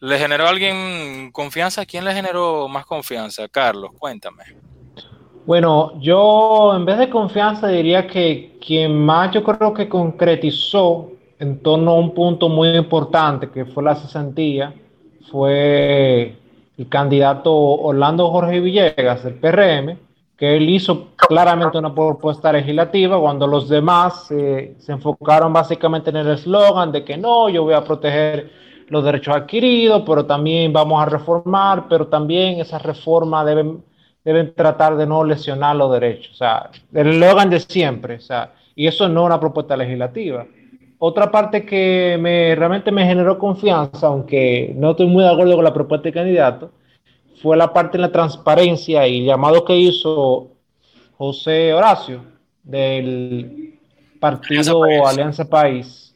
¿le 0.00 0.18
generó 0.18 0.46
a 0.46 0.50
alguien 0.50 1.30
confianza? 1.32 1.84
¿Quién 1.86 2.04
le 2.04 2.14
generó 2.14 2.68
más 2.68 2.86
confianza? 2.86 3.48
Carlos, 3.48 3.90
cuéntame. 3.98 4.44
Bueno, 5.48 5.98
yo 6.00 6.74
en 6.76 6.84
vez 6.84 6.98
de 6.98 7.08
confianza 7.08 7.68
diría 7.68 8.06
que 8.06 8.58
quien 8.64 8.94
más 8.98 9.32
yo 9.32 9.42
creo 9.42 9.72
que 9.72 9.88
concretizó 9.88 11.10
en 11.38 11.62
torno 11.62 11.92
a 11.92 11.94
un 11.94 12.12
punto 12.12 12.48
muy 12.48 12.68
importante 12.76 13.48
que 13.50 13.64
fue 13.64 13.82
la 13.82 13.94
cesantía, 13.94 14.74
fue 15.30 16.34
el 16.76 16.88
candidato 16.88 17.54
Orlando 17.54 18.30
Jorge 18.30 18.60
Villegas 18.60 19.24
del 19.24 19.34
PRM, 19.34 19.98
que 20.36 20.56
él 20.56 20.70
hizo 20.70 21.08
claramente 21.16 21.78
una 21.78 21.92
propuesta 21.92 22.52
legislativa 22.52 23.20
cuando 23.20 23.46
los 23.46 23.68
demás 23.68 24.30
eh, 24.30 24.76
se 24.78 24.92
enfocaron 24.92 25.52
básicamente 25.52 26.10
en 26.10 26.16
el 26.16 26.28
eslogan 26.28 26.92
de 26.92 27.04
que 27.04 27.16
no, 27.16 27.48
yo 27.48 27.64
voy 27.64 27.74
a 27.74 27.82
proteger 27.82 28.50
los 28.88 29.04
derechos 29.04 29.34
adquiridos, 29.34 30.02
pero 30.06 30.24
también 30.24 30.72
vamos 30.72 31.02
a 31.02 31.06
reformar, 31.06 31.86
pero 31.88 32.06
también 32.06 32.60
esa 32.60 32.78
reforma 32.78 33.44
deben, 33.44 33.82
deben 34.24 34.54
tratar 34.54 34.96
de 34.96 35.06
no 35.06 35.24
lesionar 35.24 35.74
los 35.74 35.92
derechos. 35.92 36.32
O 36.32 36.36
sea, 36.36 36.70
el 36.94 37.08
eslogan 37.08 37.50
de 37.50 37.60
siempre, 37.60 38.14
o 38.16 38.20
sea, 38.20 38.52
y 38.76 38.86
eso 38.86 39.08
no 39.08 39.22
es 39.22 39.26
una 39.26 39.40
propuesta 39.40 39.76
legislativa 39.76 40.46
otra 40.98 41.30
parte 41.30 41.64
que 41.64 42.18
me, 42.20 42.54
realmente 42.54 42.90
me 42.90 43.06
generó 43.06 43.38
confianza, 43.38 44.08
aunque 44.08 44.72
no 44.76 44.90
estoy 44.90 45.06
muy 45.06 45.22
de 45.22 45.30
acuerdo 45.30 45.54
con 45.54 45.64
la 45.64 45.72
propuesta 45.72 46.08
de 46.08 46.12
candidato, 46.12 46.72
fue 47.40 47.56
la 47.56 47.72
parte 47.72 47.98
de 47.98 48.02
la 48.02 48.12
transparencia 48.12 49.06
y 49.06 49.24
llamado 49.24 49.64
que 49.64 49.76
hizo 49.76 50.48
José 51.16 51.72
Horacio 51.72 52.22
del 52.64 53.78
partido 54.20 54.82
Alianza 55.06 55.48
País. 55.48 56.14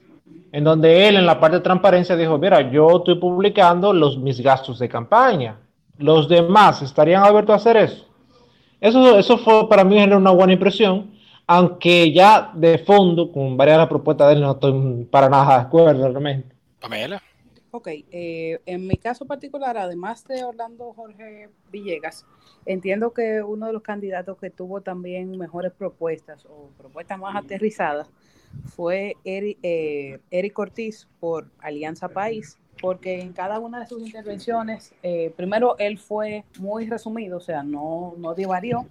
en 0.50 0.64
donde 0.64 1.08
él 1.08 1.16
en 1.16 1.24
la 1.24 1.40
parte 1.40 1.56
de 1.56 1.62
transparencia 1.62 2.14
dijo, 2.14 2.36
mira, 2.36 2.70
yo 2.70 2.98
estoy 2.98 3.14
publicando 3.14 3.92
los, 3.92 4.18
mis 4.18 4.38
gastos 4.40 4.78
de 4.78 4.88
campaña. 4.88 5.56
¿Los 5.96 6.28
demás 6.28 6.82
estarían 6.82 7.22
abiertos 7.22 7.54
a 7.54 7.56
hacer 7.56 7.76
eso? 7.76 8.06
Eso, 8.80 9.18
eso 9.18 9.38
fue 9.38 9.68
para 9.68 9.84
mí 9.84 10.02
una 10.02 10.30
buena 10.30 10.52
impresión, 10.52 11.12
aunque 11.46 12.12
ya 12.12 12.50
de 12.54 12.78
fondo, 12.78 13.32
con 13.32 13.56
varias 13.56 13.76
de 13.76 13.80
las 13.80 13.88
propuestas 13.88 14.28
de 14.28 14.34
él, 14.34 14.40
no 14.40 14.52
estoy 14.52 15.04
para 15.10 15.28
nada 15.28 15.56
de 15.56 15.62
acuerdo 15.62 16.08
realmente. 16.08 16.54
Pamela. 16.80 17.22
Ok, 17.74 17.88
eh, 17.88 18.60
en 18.66 18.86
mi 18.86 18.96
caso 18.96 19.24
particular, 19.24 19.78
además 19.78 20.26
de 20.26 20.44
Orlando 20.44 20.92
Jorge 20.92 21.48
Villegas, 21.70 22.26
entiendo 22.66 23.14
que 23.14 23.42
uno 23.42 23.66
de 23.66 23.72
los 23.72 23.82
candidatos 23.82 24.36
que 24.36 24.50
tuvo 24.50 24.82
también 24.82 25.38
mejores 25.38 25.72
propuestas 25.72 26.44
o 26.44 26.68
propuestas 26.76 27.18
más 27.18 27.34
aterrizadas 27.34 28.10
fue 28.66 29.16
Eric, 29.24 29.58
eh, 29.62 30.20
Eric 30.30 30.58
Ortiz 30.58 31.08
por 31.18 31.50
Alianza 31.60 32.08
País, 32.08 32.58
porque 32.82 33.22
en 33.22 33.32
cada 33.32 33.58
una 33.58 33.80
de 33.80 33.86
sus 33.86 34.02
intervenciones, 34.02 34.92
eh, 35.02 35.32
primero 35.34 35.76
él 35.78 35.98
fue 35.98 36.44
muy 36.58 36.86
resumido, 36.90 37.38
o 37.38 37.40
sea, 37.40 37.62
no, 37.62 38.14
no 38.18 38.34
divarió 38.34 38.86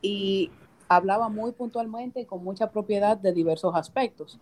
y 0.00 0.50
hablaba 0.96 1.28
muy 1.28 1.52
puntualmente 1.52 2.20
y 2.20 2.24
con 2.26 2.42
mucha 2.44 2.70
propiedad 2.70 3.16
de 3.16 3.32
diversos 3.32 3.74
aspectos. 3.74 4.38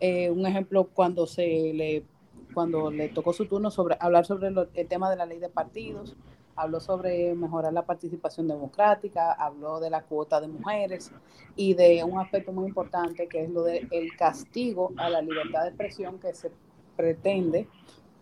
un 0.00 0.46
ejemplo, 0.46 0.88
cuando 0.92 1.26
se 1.26 1.72
le 1.74 2.04
cuando 2.52 2.90
le 2.90 3.08
tocó 3.08 3.32
su 3.32 3.46
turno 3.46 3.70
sobre 3.70 3.96
hablar 3.98 4.26
sobre 4.26 4.48
el 4.48 4.88
tema 4.88 5.10
de 5.10 5.16
la 5.16 5.26
ley 5.26 5.38
de 5.38 5.48
partidos, 5.48 6.14
habló 6.56 6.80
sobre 6.80 7.34
mejorar 7.34 7.72
la 7.72 7.84
participación 7.84 8.46
democrática, 8.48 9.32
habló 9.32 9.80
de 9.80 9.90
la 9.90 10.02
cuota 10.02 10.40
de 10.40 10.48
mujeres 10.48 11.10
y 11.56 11.74
de 11.74 12.04
un 12.04 12.18
aspecto 12.18 12.52
muy 12.52 12.66
importante 12.68 13.26
que 13.26 13.44
es 13.44 13.50
lo 13.50 13.62
del 13.62 13.88
castigo 14.16 14.92
a 14.96 15.08
la 15.08 15.22
libertad 15.22 15.62
de 15.62 15.68
expresión 15.68 16.18
que 16.18 16.34
se 16.34 16.50
pretende 16.96 17.68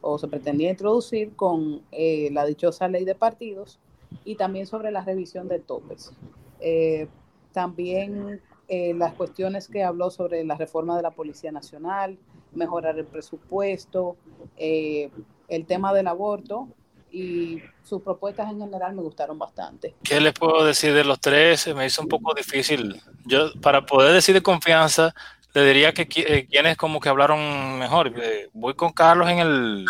o 0.01 0.19
se 0.19 0.29
pretendía 0.29 0.71
introducir 0.71 1.35
con 1.35 1.83
eh, 1.93 2.31
la 2.33 2.47
dichosa 2.47 2.89
ley 2.89 3.05
de 3.05 3.15
partidos 3.15 3.79
y 4.25 4.37
también 4.37 4.67
sobre 4.67 4.91
la 4.91 5.05
revisión 5.05 5.49
de 5.49 5.59
topes. 5.59 6.13
Eh, 6.61 7.09
también 7.53 8.41
eh, 8.73 8.95
las 8.95 9.15
cuestiones 9.15 9.67
que 9.67 9.83
habló 9.83 10.11
sobre 10.11 10.45
la 10.45 10.55
reforma 10.55 10.97
de 10.97 11.03
la 11.03 11.11
Policía 11.11 11.51
Nacional, 11.51 12.17
mejorar 12.53 12.97
el 12.99 13.05
presupuesto, 13.05 14.17
eh, 14.57 15.11
el 15.49 15.67
tema 15.67 15.93
del 15.93 16.07
aborto 16.07 16.69
y 17.11 17.59
sus 17.83 18.01
propuestas 18.03 18.49
en 18.49 18.61
general 18.61 18.95
me 18.95 19.03
gustaron 19.03 19.39
bastante. 19.39 19.97
¿Qué 20.05 20.21
les 20.21 20.33
puedo 20.33 20.65
decir 20.65 20.95
de 20.95 21.03
los 21.03 21.19
tres? 21.21 21.75
Me 21.75 21.87
hizo 21.87 22.03
un 22.03 22.09
poco 22.09 22.33
difícil. 22.33 23.03
Yo, 23.27 23.53
para 23.61 23.85
poder 23.85 24.13
decir 24.13 24.35
de 24.35 24.43
confianza, 24.43 25.13
le 25.53 25.65
diría 25.65 25.93
que 25.93 26.03
eh, 26.03 26.47
quienes 26.49 26.77
como 26.77 27.01
que 27.01 27.09
hablaron 27.09 27.77
mejor. 27.77 28.13
Eh, 28.23 28.51
voy 28.53 28.75
con 28.75 28.93
Carlos 28.93 29.29
en 29.29 29.41
el, 29.41 29.87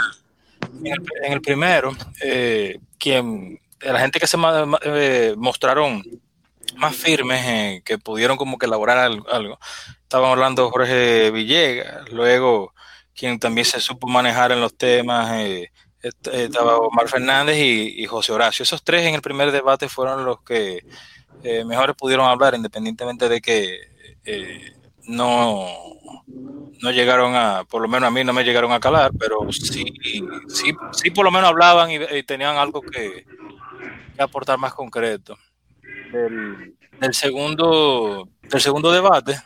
en 0.83 1.33
el, 1.35 1.43
primero, 1.43 1.93
quien, 2.99 3.61
la 3.83 4.01
gente 4.01 4.19
que 4.19 4.27
se 4.27 4.39
mostraron 5.37 6.03
más 6.75 6.95
firmes, 6.95 7.83
que 7.85 7.99
pudieron 7.99 8.37
como 8.37 8.59
que 8.59 8.67
elaborar 8.67 8.99
algo, 8.99 9.59
estaban 10.03 10.31
hablando 10.31 10.71
Jorge 10.71 11.31
Villegas, 11.31 12.11
luego 12.11 12.73
quien 13.15 13.39
también 13.39 13.65
se 13.65 13.81
supo 13.81 14.09
manejar 14.09 14.53
en 14.53 14.61
los 14.61 14.77
temas, 14.77 15.33
eh, 15.35 15.71
estaba 16.03 16.79
Omar 16.79 17.09
Fernández 17.09 17.59
y, 17.59 18.07
José 18.07 18.33
Horacio. 18.33 18.63
Esos 18.63 18.83
tres 18.83 19.07
en 19.07 19.15
el 19.15 19.21
primer 19.21 19.53
debate 19.53 19.89
fueron 19.89 20.25
los 20.25 20.41
que 20.43 20.85
eh, 21.43 21.65
mejores 21.65 21.95
pudieron 21.97 22.27
hablar, 22.27 22.55
independientemente 22.55 23.29
de 23.29 23.41
que 23.41 23.79
eh, 24.25 24.73
no, 25.05 25.67
no 26.81 26.91
llegaron 26.91 27.35
a, 27.35 27.65
por 27.65 27.83
lo 27.83 27.89
menos 27.89 28.09
a 28.09 28.11
mí 28.11 28.25
no 28.25 28.33
me 28.33 28.45
llegaron 28.45 28.73
a 28.73 28.81
calar, 28.81 29.13
pero 29.19 29.41
sí, 29.53 29.85
sí, 30.49 30.73
sí 30.93 31.11
por 31.11 31.25
lo 31.25 31.31
menos 31.31 31.51
hablaban 31.51 31.91
y, 31.91 32.23
tenían 32.23 32.57
algo 32.57 32.81
que, 32.81 33.27
aportar 34.19 34.59
más 34.59 34.75
concreto. 34.75 35.37
Del 36.13 37.15
segundo, 37.15 38.29
del 38.43 38.61
segundo 38.61 38.93
debate, 38.93 39.41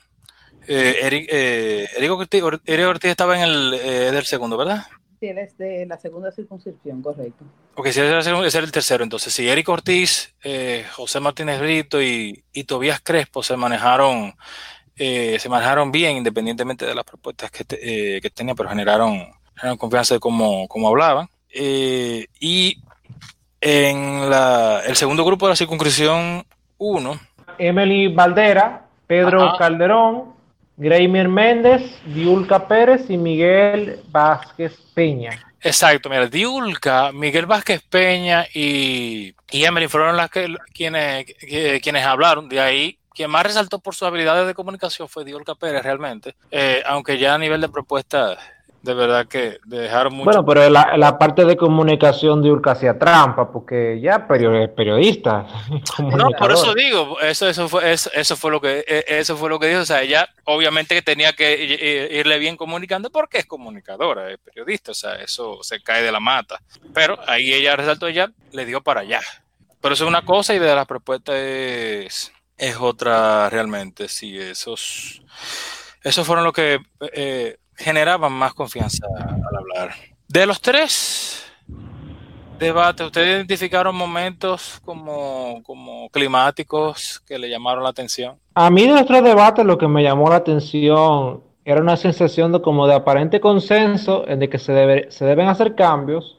eh, 0.67 0.97
Eric, 1.03 1.29
eh, 1.31 1.89
Eric, 1.97 2.89
Ortiz, 2.89 3.11
estaba 3.11 3.37
en 3.37 3.43
el 3.43 3.75
eh, 3.75 4.11
del 4.13 4.25
segundo, 4.25 4.57
¿verdad? 4.57 4.85
Sí, 5.21 5.27
él 5.27 5.39
es 5.39 5.57
de 5.59 5.87
la 5.87 5.99
segunda 5.99 6.33
circunscripción, 6.33 7.03
correcto. 7.03 7.45
Ok, 7.75 7.89
si 7.89 8.01
es 8.01 8.27
el, 8.27 8.45
el 8.45 8.73
tercero, 8.73 9.05
entonces. 9.05 9.33
Si 9.33 9.49
Eric 9.49 9.69
Ortiz, 9.69 10.35
eh, 10.43 10.87
José 10.93 11.21
Martínez 11.21 11.61
Brito 11.61 12.03
y, 12.03 12.45
y, 12.53 12.65
Tobías 12.65 13.01
Crespo 13.01 13.43
se 13.43 13.57
manejaron 13.57 14.35
se 14.97 15.49
manejaron 15.49 15.91
bien, 15.91 16.19
independientemente 16.19 16.87
de 16.87 16.95
las 16.95 17.05
propuestas 17.05 17.51
que, 17.51 17.65
que 17.65 18.31
tenían, 18.31 18.55
pero 18.55 18.69
generaron, 18.69 19.27
confianza 19.77 20.15
de 20.15 20.21
cómo, 20.21 20.69
cómo 20.69 20.87
hablaban. 20.87 21.29
y 21.53 22.81
en 23.65 24.29
la, 24.29 24.83
el 24.87 24.95
segundo 24.95 25.25
grupo 25.25 25.47
de 25.47 25.53
la 25.53 25.57
circunscripción 25.57 26.45
1. 26.77 27.21
Emily 27.57 28.09
Valdera, 28.09 28.85
Pedro 29.07 29.57
Calderón, 29.59 30.35
Greimier 30.77 31.29
Méndez, 31.29 31.83
Diulca 32.05 32.69
Pérez 32.69 33.09
y 33.09 33.17
Miguel 33.17 34.01
Vázquez 34.09 34.77
Peña. 34.93 35.43
Exacto, 35.63 36.11
mira, 36.11 36.27
Diulca, 36.27 37.11
Miguel 37.13 37.47
Vázquez 37.47 37.81
Peña 37.89 38.47
y, 38.53 39.35
y 39.51 39.65
Emily 39.65 39.89
fueron 39.89 40.15
las 40.15 40.29
que 40.29 40.55
quienes, 40.75 41.25
quienes 41.83 42.05
hablaron. 42.05 42.51
De 42.51 42.61
ahí, 42.61 42.99
quien 43.15 43.31
más 43.31 43.45
resaltó 43.45 43.79
por 43.79 43.95
sus 43.95 44.07
habilidades 44.07 44.47
de 44.47 44.53
comunicación 44.53 45.09
fue 45.09 45.25
Diulca 45.25 45.55
Pérez 45.55 45.83
realmente, 45.83 46.35
eh, 46.51 46.83
aunque 46.85 47.17
ya 47.17 47.35
a 47.35 47.39
nivel 47.39 47.63
de 47.63 47.71
propuesta 47.71 48.37
de 48.85 48.93
verdad 48.93 49.27
que 49.27 49.61
dejaron 49.65 50.13
mucho. 50.13 50.25
Bueno, 50.27 50.45
pero 50.45 50.69
la, 50.69 50.95
la 50.99 51.17
parte 51.19 51.47
de 51.47 51.57
comunicación 51.57 52.43
de 52.43 52.51
Urca 52.51 52.73
hacía 52.73 52.99
trampa, 52.99 53.51
porque 53.51 53.99
ya 54.01 54.29
periodista. 54.29 55.47
No, 55.99 56.29
por 56.39 56.53
eso 56.53 56.75
digo, 56.75 57.19
eso, 57.21 57.49
eso 57.49 57.69
fue, 57.69 57.93
eso, 57.93 58.11
eso, 58.13 58.37
fue 58.37 58.51
lo 58.51 58.61
que, 58.61 58.85
e, 58.87 59.05
eso 59.09 59.37
fue 59.37 59.49
lo 59.49 59.59
que 59.59 59.69
dijo. 59.69 59.81
O 59.81 59.85
sea, 59.87 60.03
ella 60.03 60.29
obviamente 60.45 60.95
que 60.95 61.03
tenía 61.03 61.33
que 61.33 62.11
irle 62.13 62.39
bien 62.39 62.57
comunicando 62.57 63.11
porque 63.11 63.39
es 63.39 63.47
comunicadora, 63.47 64.31
es 64.31 64.39
periodista, 64.39 64.91
o 64.91 64.95
sea, 64.95 65.15
eso 65.15 65.63
se 65.63 65.81
cae 65.83 66.03
de 66.03 66.13
la 66.13 66.21
mata. 66.21 66.61
Pero 66.93 67.19
ahí 67.27 67.55
ella 67.55 67.77
resaltó, 67.77 68.07
ella 68.07 68.31
le 68.53 68.67
dio 68.67 68.83
para 68.83 69.01
allá. 69.01 69.21
Pero 69.81 69.95
eso 69.95 70.05
es 70.05 70.09
una 70.09 70.27
cosa 70.27 70.55
y 70.55 70.59
de 70.59 70.75
las 70.75 70.87
propuestas 70.87 71.37
es, 71.37 72.33
es 72.59 72.77
otra 72.77 73.49
realmente. 73.49 74.09
Sí, 74.09 74.39
esos, 74.39 75.23
esos 76.03 76.27
fueron 76.27 76.45
lo 76.45 76.53
que 76.53 76.81
eh, 77.13 77.57
generaban 77.77 78.33
más 78.33 78.55
confianza 78.55 79.07
al 79.07 79.57
hablar. 79.57 79.95
De 80.29 80.47
los 80.47 80.61
tres 80.61 81.53
debates, 82.59 83.07
¿ustedes 83.07 83.37
identificaron 83.37 83.95
momentos 83.95 84.81
como, 84.85 85.63
como 85.65 86.09
climáticos 86.11 87.21
que 87.27 87.39
le 87.39 87.49
llamaron 87.49 87.85
la 87.85 87.91
atención? 87.91 88.37
A 88.55 88.71
mí 88.71 88.83
de 88.83 88.93
nuestro 88.93 89.21
debate 89.23 89.65
lo 89.65 89.79
que 89.79 89.89
me 89.89 90.03
llamó 90.03 90.29
la 90.31 90.37
atención 90.37 91.43
era 91.65 91.81
una 91.81 91.97
sensación 91.97 92.53
de 92.53 92.61
como 92.61 92.87
de 92.87 92.95
aparente 92.95 93.41
consenso 93.41 94.25
en 94.29 94.39
de 94.41 94.49
que 94.49 94.59
se, 94.59 94.73
debe, 94.73 95.11
se 95.11 95.25
deben 95.25 95.49
hacer 95.49 95.75
cambios, 95.75 96.39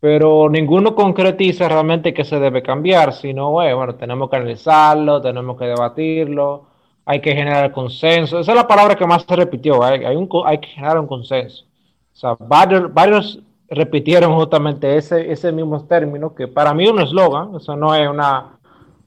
pero 0.00 0.48
ninguno 0.48 0.94
concretiza 0.94 1.68
realmente 1.68 2.14
que 2.14 2.24
se 2.24 2.40
debe 2.40 2.62
cambiar, 2.62 3.12
sino, 3.12 3.50
bueno, 3.50 3.94
tenemos 3.94 4.28
que 4.28 4.36
analizarlo, 4.36 5.20
tenemos 5.20 5.58
que 5.58 5.66
debatirlo, 5.66 6.69
hay 7.10 7.20
que 7.20 7.34
generar 7.34 7.72
consenso. 7.72 8.38
Esa 8.38 8.52
es 8.52 8.56
la 8.56 8.68
palabra 8.68 8.94
que 8.94 9.04
más 9.04 9.24
se 9.28 9.34
repitió, 9.34 9.82
hay, 9.82 10.04
hay, 10.04 10.14
un, 10.14 10.28
hay 10.46 10.58
que 10.58 10.68
generar 10.68 11.00
un 11.00 11.08
consenso. 11.08 11.64
O 12.12 12.16
sea, 12.16 12.36
varios, 12.38 12.94
varios 12.94 13.40
repitieron 13.68 14.32
justamente 14.36 14.96
ese, 14.96 15.32
ese 15.32 15.50
mismo 15.50 15.84
término, 15.86 16.32
que 16.32 16.46
para 16.46 16.72
mí 16.72 16.84
es 16.84 16.90
un 16.92 17.00
eslogan, 17.00 17.56
eso 17.56 17.74
no 17.74 17.96
es 17.96 18.08
una 18.08 18.58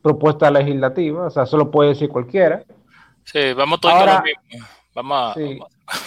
propuesta 0.02 0.52
legislativa, 0.52 1.28
o 1.28 1.30
sea, 1.30 1.44
eso 1.44 1.56
lo 1.56 1.72
puede 1.72 1.92
decir 1.92 2.10
cualquiera. 2.10 2.64
Sí, 3.24 3.54
vamos 3.54 3.80
todos 3.80 3.96
ahora, 3.96 4.18
lo 4.18 4.24
mismo. 4.50 4.68
Vamos, 4.94 5.36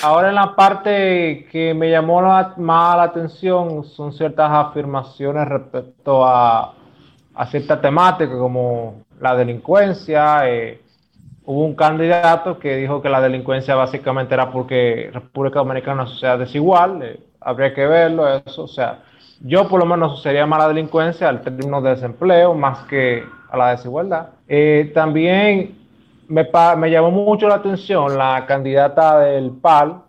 Ahora 0.03 0.29
en 0.29 0.35
la 0.35 0.55
parte 0.55 1.49
que 1.51 1.73
me 1.73 1.91
llamó 1.91 2.21
más 2.21 2.59
la 2.59 3.03
atención 3.05 3.85
son 3.85 4.13
ciertas 4.13 4.51
afirmaciones 4.51 5.49
respecto 5.49 6.27
a, 6.27 6.75
a 7.35 7.47
cierta 7.47 7.81
temática 7.81 8.37
como 8.37 9.03
la 9.19 9.35
delincuencia, 9.35 10.47
eh, 10.51 10.83
hubo 11.47 11.65
un 11.65 11.75
candidato 11.75 12.59
que 12.59 12.77
dijo 12.77 13.01
que 13.01 13.09
la 13.09 13.21
delincuencia 13.21 13.75
básicamente 13.77 14.35
era 14.35 14.51
porque 14.51 15.11
República 15.13 15.61
Dominicana 15.61 16.03
es 16.03 16.09
una 16.09 16.13
sociedad 16.13 16.39
desigual, 16.39 17.03
eh, 17.03 17.21
habría 17.41 17.73
que 17.73 17.87
verlo, 17.87 18.29
eso, 18.29 18.65
o 18.65 18.69
sea, 18.69 19.05
yo 19.41 19.69
por 19.69 19.81
lo 19.81 19.87
menos 19.87 20.13
asociaría 20.13 20.45
más 20.47 20.59
la 20.59 20.69
delincuencia 20.69 21.29
al 21.29 21.43
término 21.43 21.81
de 21.81 21.91
desempleo 21.91 22.55
más 22.55 22.81
que 22.87 23.25
a 23.51 23.57
la 23.57 23.71
desigualdad. 23.71 24.29
Eh, 24.49 24.91
también 24.93 25.79
me, 26.27 26.49
me, 26.79 26.91
llamó 26.91 27.11
mucho 27.11 27.47
la 27.49 27.57
atención 27.57 28.19
la 28.19 28.45
candidata 28.47 29.21
del 29.21 29.51
PAL 29.53 30.03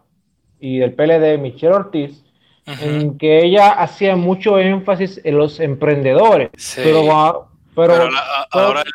y 0.60 0.80
del 0.80 0.94
PLD, 0.94 1.38
Michelle 1.40 1.74
Ortiz, 1.74 2.24
en 2.66 3.18
que 3.18 3.46
ella 3.46 3.70
hacía 3.74 4.16
mucho 4.16 4.60
énfasis 4.60 5.22
en 5.24 5.38
los 5.38 5.60
emprendedores, 5.60 6.50
pero 6.76 7.48
pero, 7.78 8.10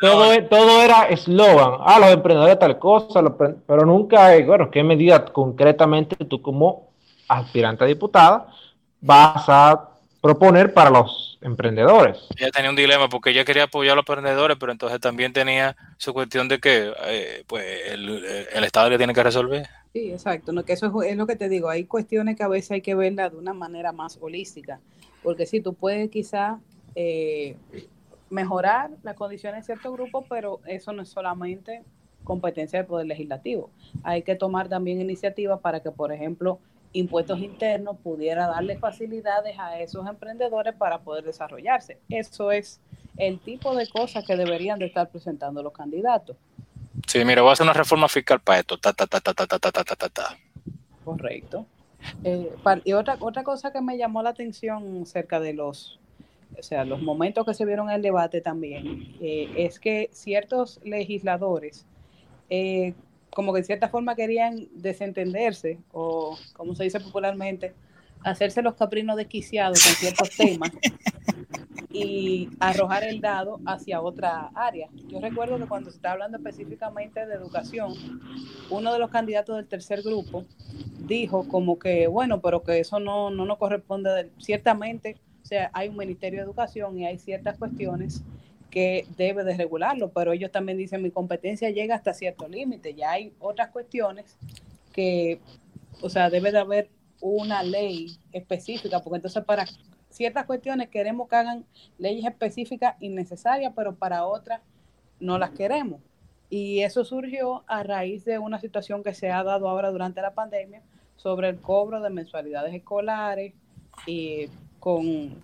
todo, 0.01 0.43
todo, 0.49 0.83
era 0.83 1.03
eslogan. 1.03 1.79
Ah, 1.85 1.99
los 2.01 2.09
emprendedores 2.09 2.59
tal 2.59 2.77
cosa, 2.77 3.23
pero 3.65 3.85
nunca 3.85 4.25
hay, 4.25 4.43
bueno, 4.43 4.69
qué 4.69 4.83
medida 4.83 5.23
concretamente 5.23 6.17
tú 6.25 6.41
como 6.41 6.89
aspirante 7.29 7.85
a 7.85 7.87
diputada, 7.87 8.47
vas 8.99 9.45
a 9.47 9.89
proponer 10.19 10.73
para 10.73 10.89
los 10.89 11.39
emprendedores. 11.39 12.27
Ella 12.37 12.51
tenía 12.51 12.69
un 12.69 12.75
dilema 12.75 13.07
porque 13.07 13.29
ella 13.29 13.45
quería 13.45 13.63
apoyar 13.63 13.93
a 13.93 13.95
los 13.95 14.03
emprendedores, 14.03 14.57
pero 14.59 14.73
entonces 14.73 14.99
también 14.99 15.31
tenía 15.31 15.77
su 15.97 16.13
cuestión 16.13 16.49
de 16.49 16.59
que 16.59 16.91
eh, 17.05 17.43
pues 17.47 17.65
el, 17.87 18.63
Estado 18.65 18.89
le 18.89 18.97
tiene 18.97 19.13
que 19.13 19.23
resolver. 19.23 19.65
Sí, 19.93 20.11
exacto, 20.11 20.51
que 20.65 20.73
eso 20.73 21.03
es, 21.03 21.15
lo 21.15 21.25
que 21.25 21.37
te 21.37 21.47
digo, 21.47 21.69
hay 21.69 21.85
cuestiones 21.85 22.35
que 22.35 22.43
a 22.43 22.49
veces 22.49 22.71
hay 22.71 22.81
que 22.81 22.95
verlas 22.95 23.31
de 23.31 23.37
una 23.37 23.53
manera 23.53 23.93
más 23.93 24.17
holística, 24.19 24.81
porque 25.23 25.45
sí, 25.45 25.61
tú 25.61 25.73
puedes 25.73 26.09
quizá 26.09 26.59
eh, 26.95 27.55
mejorar 28.33 28.89
las 29.03 29.15
condiciones 29.15 29.61
de 29.61 29.73
cierto 29.73 29.93
grupo, 29.93 30.25
pero 30.27 30.59
eso 30.65 30.91
no 30.91 31.03
es 31.03 31.09
solamente 31.09 31.83
competencia 32.23 32.79
del 32.79 32.87
Poder 32.87 33.05
Legislativo. 33.05 33.69
Hay 34.03 34.23
que 34.23 34.35
tomar 34.35 34.67
también 34.69 34.99
iniciativas 34.99 35.59
para 35.59 35.81
que, 35.81 35.91
por 35.91 36.11
ejemplo, 36.11 36.59
impuestos 36.93 37.39
internos 37.39 37.97
pudiera 38.03 38.47
darle 38.47 38.77
facilidades 38.77 39.57
a 39.59 39.79
esos 39.79 40.07
emprendedores 40.07 40.73
para 40.75 40.99
poder 40.99 41.23
desarrollarse. 41.23 41.99
Eso 42.09 42.51
es 42.51 42.79
el 43.17 43.39
tipo 43.39 43.75
de 43.75 43.87
cosas 43.87 44.25
que 44.25 44.35
deberían 44.35 44.79
de 44.79 44.85
estar 44.87 45.09
presentando 45.09 45.61
los 45.61 45.73
candidatos. 45.73 46.35
Sí, 47.07 47.23
mira, 47.25 47.41
voy 47.41 47.49
a 47.49 47.53
hacer 47.53 47.65
una 47.65 47.73
reforma 47.73 48.07
fiscal 48.07 48.39
para 48.39 48.59
esto. 48.59 48.77
Ta, 48.79 48.93
ta, 48.93 49.05
ta, 49.05 49.19
ta, 49.19 49.33
ta, 49.33 49.45
ta, 49.45 49.59
ta, 49.59 49.83
ta, 49.83 50.09
ta. 50.09 50.37
Correcto. 51.05 51.65
Eh, 52.23 52.51
y 52.83 52.93
otra, 52.93 53.17
otra 53.19 53.43
cosa 53.43 53.71
que 53.71 53.81
me 53.81 53.97
llamó 53.97 54.23
la 54.23 54.31
atención 54.31 55.05
cerca 55.05 55.39
de 55.39 55.53
los, 55.53 55.99
o 56.57 56.63
sea, 56.63 56.85
los 56.85 57.01
momentos 57.01 57.45
que 57.45 57.53
se 57.53 57.65
vieron 57.65 57.89
en 57.89 57.95
el 57.95 58.01
debate 58.01 58.41
también, 58.41 59.15
eh, 59.21 59.49
es 59.55 59.79
que 59.79 60.09
ciertos 60.11 60.79
legisladores 60.83 61.85
eh, 62.49 62.93
como 63.33 63.53
que 63.53 63.61
de 63.61 63.65
cierta 63.65 63.89
forma 63.89 64.15
querían 64.15 64.67
desentenderse 64.75 65.79
o, 65.91 66.37
como 66.53 66.75
se 66.75 66.83
dice 66.83 66.99
popularmente, 66.99 67.73
hacerse 68.23 68.61
los 68.61 68.75
caprinos 68.75 69.17
desquiciados 69.17 69.83
con 69.83 69.93
ciertos 69.95 70.29
temas 70.29 70.71
y 71.89 72.49
arrojar 72.59 73.03
el 73.03 73.21
dado 73.21 73.59
hacia 73.65 74.01
otra 74.01 74.51
área. 74.55 74.87
Yo 75.07 75.19
recuerdo 75.19 75.57
que 75.57 75.65
cuando 75.65 75.89
se 75.89 75.97
está 75.97 76.11
hablando 76.11 76.37
específicamente 76.37 77.25
de 77.25 77.33
educación, 77.33 77.93
uno 78.69 78.93
de 78.93 78.99
los 78.99 79.09
candidatos 79.09 79.57
del 79.57 79.67
tercer 79.67 80.01
grupo 80.01 80.45
dijo 80.99 81.47
como 81.47 81.77
que, 81.77 82.07
bueno, 82.07 82.41
pero 82.41 82.63
que 82.63 82.79
eso 82.79 82.99
no, 82.99 83.29
no 83.29 83.45
nos 83.45 83.57
corresponde, 83.57 84.31
ciertamente, 84.39 85.17
o 85.43 85.45
sea, 85.45 85.69
hay 85.73 85.89
un 85.89 85.97
Ministerio 85.97 86.39
de 86.39 86.45
Educación 86.45 86.97
y 86.97 87.05
hay 87.05 87.19
ciertas 87.19 87.57
cuestiones 87.57 88.23
que 88.71 89.05
debe 89.17 89.43
de 89.43 89.55
regularlo, 89.55 90.09
pero 90.09 90.31
ellos 90.31 90.51
también 90.51 90.77
dicen 90.77 91.03
mi 91.03 91.11
competencia 91.11 91.69
llega 91.69 91.95
hasta 91.95 92.13
cierto 92.13 92.47
límite, 92.47 92.95
ya 92.95 93.11
hay 93.11 93.33
otras 93.39 93.69
cuestiones 93.69 94.35
que, 94.93 95.39
o 96.01 96.09
sea, 96.09 96.29
debe 96.29 96.51
de 96.51 96.59
haber 96.59 96.89
una 97.21 97.61
ley 97.61 98.17
específica, 98.31 99.01
porque 99.01 99.17
entonces 99.17 99.43
para 99.43 99.65
ciertas 100.09 100.45
cuestiones 100.45 100.89
queremos 100.89 101.27
que 101.27 101.35
hagan 101.35 101.65
leyes 101.97 102.25
específicas 102.25 102.95
innecesarias, 102.99 103.73
pero 103.75 103.95
para 103.95 104.25
otras 104.25 104.61
no 105.19 105.37
las 105.37 105.51
queremos. 105.51 106.01
Y 106.49 106.81
eso 106.81 107.03
surgió 107.03 107.63
a 107.67 107.83
raíz 107.83 108.25
de 108.25 108.39
una 108.39 108.59
situación 108.59 109.03
que 109.03 109.13
se 109.13 109.31
ha 109.31 109.43
dado 109.43 109.67
ahora 109.67 109.91
durante 109.91 110.21
la 110.21 110.33
pandemia 110.33 110.81
sobre 111.15 111.49
el 111.49 111.59
cobro 111.59 112.01
de 112.01 112.09
mensualidades 112.09 112.73
escolares 112.73 113.53
y 114.05 114.47
con 114.83 115.41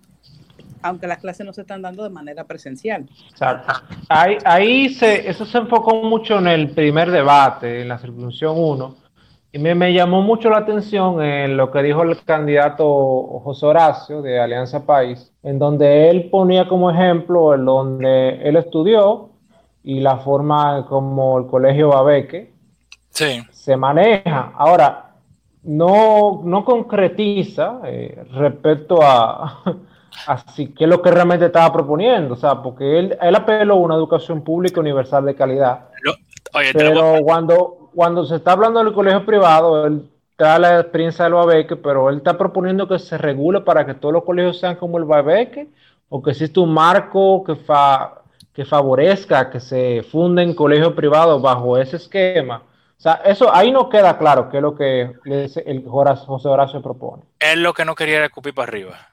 aunque 0.82 1.06
las 1.06 1.18
clases 1.18 1.46
no 1.46 1.52
se 1.52 1.62
están 1.62 1.82
dando 1.82 2.02
de 2.02 2.10
manera 2.10 2.44
presencial. 2.44 3.08
Exacto. 3.30 3.72
Ahí, 4.08 4.36
ahí 4.44 4.88
se, 4.90 5.28
eso 5.28 5.44
se 5.44 5.58
enfocó 5.58 5.94
mucho 6.02 6.38
en 6.38 6.46
el 6.48 6.70
primer 6.70 7.10
debate, 7.10 7.82
en 7.82 7.88
la 7.88 7.98
circunscripción 7.98 8.54
1, 8.56 8.96
y 9.52 9.58
me, 9.58 9.74
me, 9.74 9.92
llamó 9.92 10.22
mucho 10.22 10.48
la 10.48 10.58
atención 10.58 11.22
en 11.22 11.56
lo 11.56 11.70
que 11.70 11.82
dijo 11.82 12.02
el 12.02 12.22
candidato 12.24 12.86
José 13.44 13.66
Horacio 13.66 14.22
de 14.22 14.40
Alianza 14.40 14.86
País, 14.86 15.32
en 15.42 15.58
donde 15.58 16.08
él 16.08 16.30
ponía 16.30 16.68
como 16.68 16.90
ejemplo 16.90 17.54
en 17.54 17.64
donde 17.64 18.40
él 18.42 18.56
estudió 18.56 19.30
y 19.82 20.00
la 20.00 20.18
forma 20.18 20.86
como 20.86 21.38
el 21.38 21.46
colegio 21.46 21.88
Babeque 21.88 22.52
se 23.10 23.76
maneja. 23.76 24.52
Ahora, 24.56 25.09
no, 25.62 26.42
no 26.44 26.64
concretiza 26.64 27.80
eh, 27.84 28.24
respecto 28.32 29.00
a 29.02 29.62
Así 30.26 30.68
que 30.68 30.84
es 30.84 30.90
lo 30.90 31.00
que 31.02 31.10
realmente 31.10 31.46
estaba 31.46 31.72
proponiendo, 31.72 32.34
o 32.34 32.36
sea, 32.36 32.62
porque 32.62 32.98
él, 32.98 33.18
él 33.20 33.34
apeló 33.34 33.74
a 33.74 33.78
una 33.78 33.94
educación 33.94 34.42
pública 34.42 34.80
universal 34.80 35.24
de 35.24 35.34
calidad. 35.34 35.86
pero 36.72 37.16
cuando, 37.22 37.90
cuando 37.94 38.24
se 38.24 38.36
está 38.36 38.52
hablando 38.52 38.82
del 38.82 38.92
colegio 38.92 39.24
privado, 39.24 39.86
él 39.86 40.08
da 40.36 40.58
la 40.58 40.80
experiencia 40.80 41.24
del 41.24 41.34
Babeque, 41.34 41.76
pero 41.76 42.08
él 42.10 42.18
está 42.18 42.36
proponiendo 42.36 42.88
que 42.88 42.98
se 42.98 43.18
regule 43.18 43.60
para 43.60 43.86
que 43.86 43.94
todos 43.94 44.14
los 44.14 44.24
colegios 44.24 44.58
sean 44.58 44.76
como 44.76 44.98
el 44.98 45.04
Babeque, 45.04 45.68
o 46.08 46.22
que 46.22 46.30
exista 46.30 46.60
un 46.60 46.74
marco 46.74 47.44
que, 47.44 47.54
fa, 47.54 48.22
que 48.52 48.64
favorezca 48.64 49.50
que 49.50 49.60
se 49.60 50.02
funden 50.02 50.54
colegios 50.54 50.92
privados 50.94 51.40
bajo 51.40 51.78
ese 51.78 51.96
esquema. 51.96 52.62
O 53.00 53.02
sea, 53.02 53.14
eso 53.24 53.52
ahí 53.52 53.72
no 53.72 53.88
queda 53.88 54.18
claro 54.18 54.50
qué 54.50 54.58
es 54.58 54.62
lo 54.62 54.76
que 54.76 55.14
el 55.24 55.84
José 55.88 56.48
Horacio 56.48 56.82
propone. 56.82 57.22
Él 57.38 57.62
lo 57.62 57.72
que 57.72 57.86
no 57.86 57.94
quería 57.94 58.18
era 58.18 58.26
escupir 58.26 58.54
para 58.54 58.68
arriba 58.68 59.10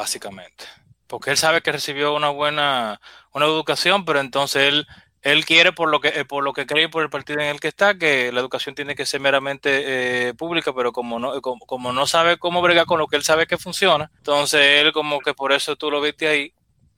básicamente. 0.00 0.64
Porque 1.06 1.30
él 1.30 1.36
sabe 1.36 1.60
que 1.60 1.72
recibió 1.72 2.14
una 2.14 2.30
buena 2.30 3.00
una 3.34 3.46
educación, 3.46 4.04
pero 4.04 4.20
entonces 4.20 4.62
él, 4.68 4.86
él 5.22 5.44
quiere, 5.44 5.72
por 5.72 5.90
lo 5.90 6.00
que 6.00 6.08
eh, 6.08 6.24
por 6.24 6.42
lo 6.42 6.52
que 6.52 6.66
cree 6.66 6.88
por 6.88 7.02
el 7.02 7.10
partido 7.10 7.40
en 7.40 7.48
el 7.48 7.60
que 7.60 7.68
está, 7.68 7.98
que 7.98 8.32
la 8.32 8.40
educación 8.40 8.74
tiene 8.74 8.94
que 8.94 9.06
ser 9.06 9.20
meramente 9.20 10.28
eh, 10.28 10.34
pública, 10.34 10.72
pero 10.72 10.92
como 10.92 11.18
no, 11.18 11.40
como, 11.42 11.92
no 11.92 12.06
sabe 12.06 12.38
cómo 12.38 12.62
bregar 12.62 12.86
con 12.86 12.98
lo 12.98 13.08
que 13.08 13.16
él 13.16 13.24
sabe 13.24 13.46
que 13.46 13.58
funciona, 13.58 14.10
entonces 14.18 14.60
él 14.82 14.92
como 14.92 15.20
que 15.20 15.34
por 15.34 15.52
eso 15.52 15.76
tú 15.76 15.90
lo 15.90 16.00
viste 16.00 16.28
ahí, 16.28 16.54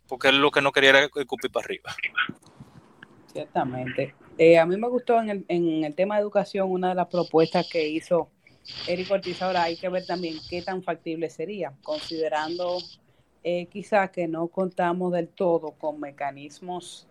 porque 0.06 0.28
él 0.28 0.40
lo 0.40 0.50
que 0.50 0.62
no 0.62 0.72
quería 0.72 0.90
era 0.90 1.08
escupir 1.14 1.50
para 1.50 1.64
arriba. 1.64 1.94
Ciertamente. 3.32 4.14
Eh, 4.44 4.58
a 4.58 4.66
mí 4.66 4.76
me 4.76 4.88
gustó 4.88 5.20
en 5.20 5.30
el, 5.30 5.44
en 5.46 5.84
el 5.84 5.94
tema 5.94 6.16
de 6.16 6.22
educación 6.22 6.68
una 6.68 6.88
de 6.88 6.94
las 6.96 7.06
propuestas 7.06 7.64
que 7.70 7.86
hizo 7.86 8.28
Eric 8.88 9.08
Ortiz, 9.12 9.40
ahora 9.40 9.62
hay 9.62 9.76
que 9.76 9.88
ver 9.88 10.04
también 10.04 10.34
qué 10.50 10.62
tan 10.62 10.82
factible 10.82 11.30
sería, 11.30 11.74
considerando 11.84 12.78
eh, 13.44 13.66
quizá 13.66 14.08
que 14.08 14.26
no 14.26 14.48
contamos 14.48 15.12
del 15.12 15.28
todo 15.28 15.70
con 15.78 16.00
mecanismos 16.00 17.06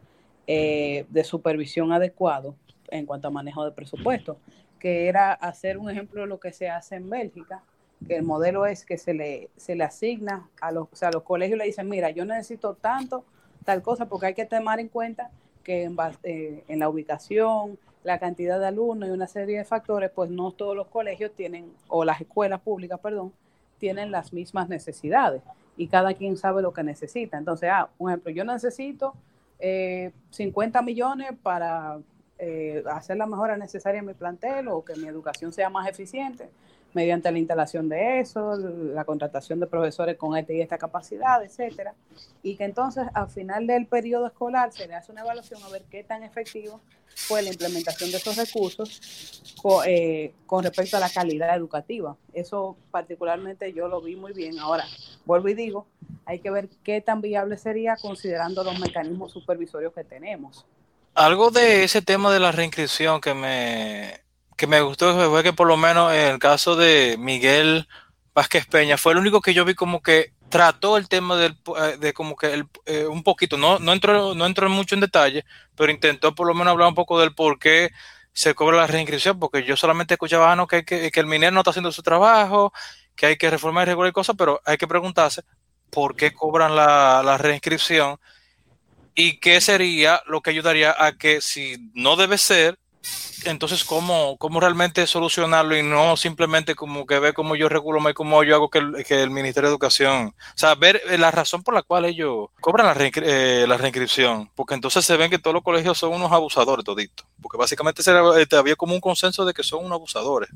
eh, 0.46 1.06
de 1.08 1.24
supervisión 1.24 1.94
adecuados 1.94 2.54
en 2.90 3.06
cuanto 3.06 3.30
a 3.30 3.32
manejo 3.32 3.64
de 3.64 3.72
presupuesto, 3.72 4.36
que 4.78 5.08
era 5.08 5.32
hacer 5.32 5.78
un 5.78 5.90
ejemplo 5.90 6.24
de 6.24 6.28
lo 6.28 6.38
que 6.38 6.52
se 6.52 6.70
hace 6.70 6.96
en 6.96 7.10
Bélgica, 7.10 7.64
que 8.06 8.18
el 8.18 8.24
modelo 8.24 8.66
es 8.66 8.86
que 8.86 8.98
se 8.98 9.14
le, 9.14 9.50
se 9.56 9.76
le 9.76 9.86
asigna 9.86 10.50
a 10.60 10.74
los, 10.74 10.90
o 10.92 10.96
sea, 10.98 11.12
los 11.12 11.24
colegios 11.24 11.58
le 11.58 11.64
dicen, 11.64 11.88
mira, 11.88 12.10
yo 12.10 12.26
necesito 12.26 12.74
tanto, 12.74 13.24
tal 13.64 13.82
cosa, 13.82 14.08
porque 14.08 14.26
hay 14.26 14.34
que 14.34 14.46
tomar 14.46 14.82
en 14.82 14.90
cuenta 14.90 15.32
que 15.64 15.84
en, 15.84 15.98
eh, 16.24 16.64
en 16.68 16.80
la 16.80 16.90
ubicación, 16.90 17.78
la 18.04 18.20
cantidad 18.20 18.60
de 18.60 18.68
alumnos 18.68 19.10
y 19.10 19.12
una 19.12 19.28
serie 19.28 19.58
de 19.58 19.66
factores, 19.66 20.10
pues 20.10 20.30
no 20.30 20.52
todos 20.52 20.76
los 20.76 20.88
colegios 20.88 21.32
tienen, 21.36 21.72
o 21.88 22.04
las 22.04 22.20
escuelas 22.22 22.62
públicas, 22.62 23.00
perdón, 23.00 23.32
tienen 23.78 24.12
las 24.12 24.34
mismas 24.34 24.70
necesidades 24.70 25.42
y 25.78 25.88
cada 25.88 26.14
quien 26.14 26.38
sabe 26.38 26.62
lo 26.62 26.74
que 26.74 26.84
necesita. 26.84 27.38
Entonces, 27.38 27.70
ah, 27.72 27.90
un 27.98 28.10
ejemplo, 28.12 28.32
yo 28.32 28.44
necesito 28.44 29.14
50 29.60 30.80
eh, 30.80 30.84
millones 30.84 31.30
para 31.42 32.00
eh, 32.40 32.84
hacer 32.92 33.18
la 33.18 33.28
mejora 33.28 33.58
necesaria 33.58 34.00
en 34.00 34.06
mi 34.06 34.14
plantel 34.14 34.68
o 34.68 34.84
que 34.84 34.96
mi 34.96 35.08
educación 35.08 35.54
sea 35.54 35.70
más 35.70 35.88
eficiente 35.88 36.50
mediante 36.94 37.32
la 37.32 37.40
instalación 37.40 37.90
de 37.90 38.20
eso, 38.20 38.58
la 38.58 39.06
contratación 39.06 39.60
de 39.60 39.68
profesores 39.68 40.18
con 40.18 40.38
esta 40.38 40.54
y 40.54 40.62
esta 40.62 40.78
capacidad, 40.78 41.44
etcétera, 41.44 41.94
y 42.44 42.56
que 42.56 42.66
entonces 42.66 43.06
al 43.14 43.30
final 43.30 43.68
del 43.68 43.86
periodo 43.86 44.28
escolar 44.28 44.72
se 44.72 44.88
le 44.88 44.96
hace 44.96 45.12
una 45.12 45.22
evaluación 45.22 45.62
a 45.64 45.70
ver 45.70 45.84
qué 45.90 46.04
tan 46.04 46.24
efectivo 46.24 46.82
fue 47.16 47.42
la 47.42 47.50
implementación 47.50 48.12
de 48.12 48.18
esos 48.18 48.38
recursos 48.38 49.44
con, 49.62 49.84
eh, 49.86 50.34
con 50.46 50.64
respecto 50.64 50.98
a 50.98 51.00
la 51.00 51.10
calidad 51.10 51.56
educativa. 51.56 52.16
Eso 52.34 52.78
particularmente 52.90 53.74
yo 53.74 53.88
lo 53.88 54.02
vi 54.02 54.16
muy 54.16 54.34
bien. 54.34 54.60
Ahora, 54.60 54.86
vuelvo 55.26 55.50
y 55.50 55.54
digo, 55.54 55.86
hay 56.26 56.40
que 56.40 56.50
ver 56.50 56.70
qué 56.84 57.02
tan 57.02 57.22
viable 57.22 57.58
sería 57.58 57.96
considerando 57.98 58.64
los 58.64 58.80
mecanismos 58.80 59.32
supervisorios 59.32 59.94
que 59.94 60.04
tenemos. 60.04 60.66
Algo 61.14 61.52
de 61.52 61.84
ese 61.84 62.02
tema 62.02 62.32
de 62.32 62.40
la 62.40 62.54
reinscripción 62.54 63.20
que 63.20 63.34
me 63.34 64.21
que 64.62 64.68
me 64.68 64.82
gustó 64.82 65.16
fue 65.32 65.42
que 65.42 65.54
por 65.54 65.66
lo 65.68 65.76
menos 65.76 66.14
en 66.14 66.34
el 66.34 66.38
caso 66.38 66.76
de 66.76 67.16
Miguel 67.18 67.88
Vázquez 68.36 68.68
Peña 68.68 68.96
fue 68.96 69.14
el 69.14 69.18
único 69.18 69.42
que 69.42 69.56
yo 69.56 69.66
vi 69.66 69.74
como 69.74 70.04
que 70.04 70.34
trató 70.50 70.98
el 70.98 71.10
tema 71.10 71.36
del, 71.36 71.58
eh, 71.80 71.98
de 72.00 72.14
como 72.14 72.36
que 72.36 72.54
el, 72.54 72.68
eh, 72.86 73.08
un 73.08 73.24
poquito, 73.24 73.58
no, 73.58 73.80
no, 73.80 73.92
entró, 73.92 74.36
no 74.36 74.46
entró 74.46 74.70
mucho 74.70 74.94
en 74.94 75.02
detalle, 75.02 75.46
pero 75.76 75.92
intentó 75.92 76.36
por 76.36 76.46
lo 76.46 76.54
menos 76.54 76.74
hablar 76.74 76.90
un 76.90 76.94
poco 76.94 77.20
del 77.20 77.34
por 77.34 77.58
qué 77.58 77.90
se 78.34 78.54
cobra 78.54 78.78
la 78.78 78.86
reinscripción, 78.86 79.40
porque 79.40 79.64
yo 79.64 79.76
solamente 79.76 80.14
escuchaba 80.14 80.52
ah, 80.52 80.56
no, 80.56 80.68
que, 80.68 80.86
que, 80.86 81.12
el 81.12 81.26
minero 81.26 81.54
no 81.54 81.62
está 81.62 81.72
haciendo 81.72 81.92
su 81.92 82.04
trabajo, 82.04 82.72
que 83.16 83.26
hay 83.26 83.38
que 83.38 83.50
reformar 83.50 83.88
y 83.88 83.90
regular 83.90 84.14
cosas, 84.14 84.36
pero 84.38 84.62
hay 84.64 84.78
que 84.78 84.88
preguntarse 84.88 85.42
por 85.90 86.16
qué 86.16 86.34
cobran 86.34 86.76
la, 86.76 87.24
la 87.26 87.40
reinscripción 87.40 88.20
y 89.16 89.40
qué 89.40 89.60
sería 89.60 90.22
lo 90.28 90.42
que 90.42 90.52
ayudaría 90.52 90.96
a 90.96 91.14
que 91.14 91.42
si 91.42 91.78
no 91.96 92.16
debe 92.16 92.38
ser, 92.38 92.78
entonces, 93.46 93.84
¿cómo, 93.84 94.38
¿cómo 94.38 94.60
realmente 94.60 95.08
solucionarlo 95.08 95.76
y 95.76 95.82
no 95.82 96.16
simplemente 96.18 96.76
como 96.76 97.06
que 97.06 97.20
ve 97.20 97.34
cómo 97.34 97.56
yo 97.56 97.70
regulo 97.70 98.08
y 98.10 98.14
cómo 98.14 98.44
yo 98.44 98.56
hago 98.56 98.70
que 98.70 98.80
el, 98.80 99.04
que 99.04 99.24
el, 99.24 99.32
Ministerio 99.32 99.70
de 99.70 99.74
Educación, 99.74 100.28
o 100.28 100.58
sea, 100.58 100.76
ver 100.76 101.02
eh, 101.10 101.18
la 101.18 101.32
razón 101.32 101.64
por 101.64 101.74
la 101.74 101.82
cual 101.82 102.06
ellos 102.06 102.50
cobran 102.60 102.86
la, 102.86 102.96
eh, 103.00 103.66
la 103.68 103.78
reinscripción, 103.78 104.52
porque 104.56 104.76
entonces 104.76 105.04
se 105.04 105.18
ven 105.18 105.32
que 105.32 105.40
todos 105.40 105.54
los 105.54 105.64
colegios 105.64 105.98
son 105.98 106.14
unos 106.14 106.32
abusadores 106.32 106.86
toditos, 106.86 107.26
porque 107.42 107.58
básicamente 107.58 108.04
se, 108.04 108.14
este, 108.40 108.56
había 108.56 108.76
como 108.76 108.94
un 108.94 109.02
consenso 109.02 109.46
de 109.46 109.54
que 109.54 109.64
son 109.64 109.86
unos 109.86 109.96
abusadores. 109.96 110.50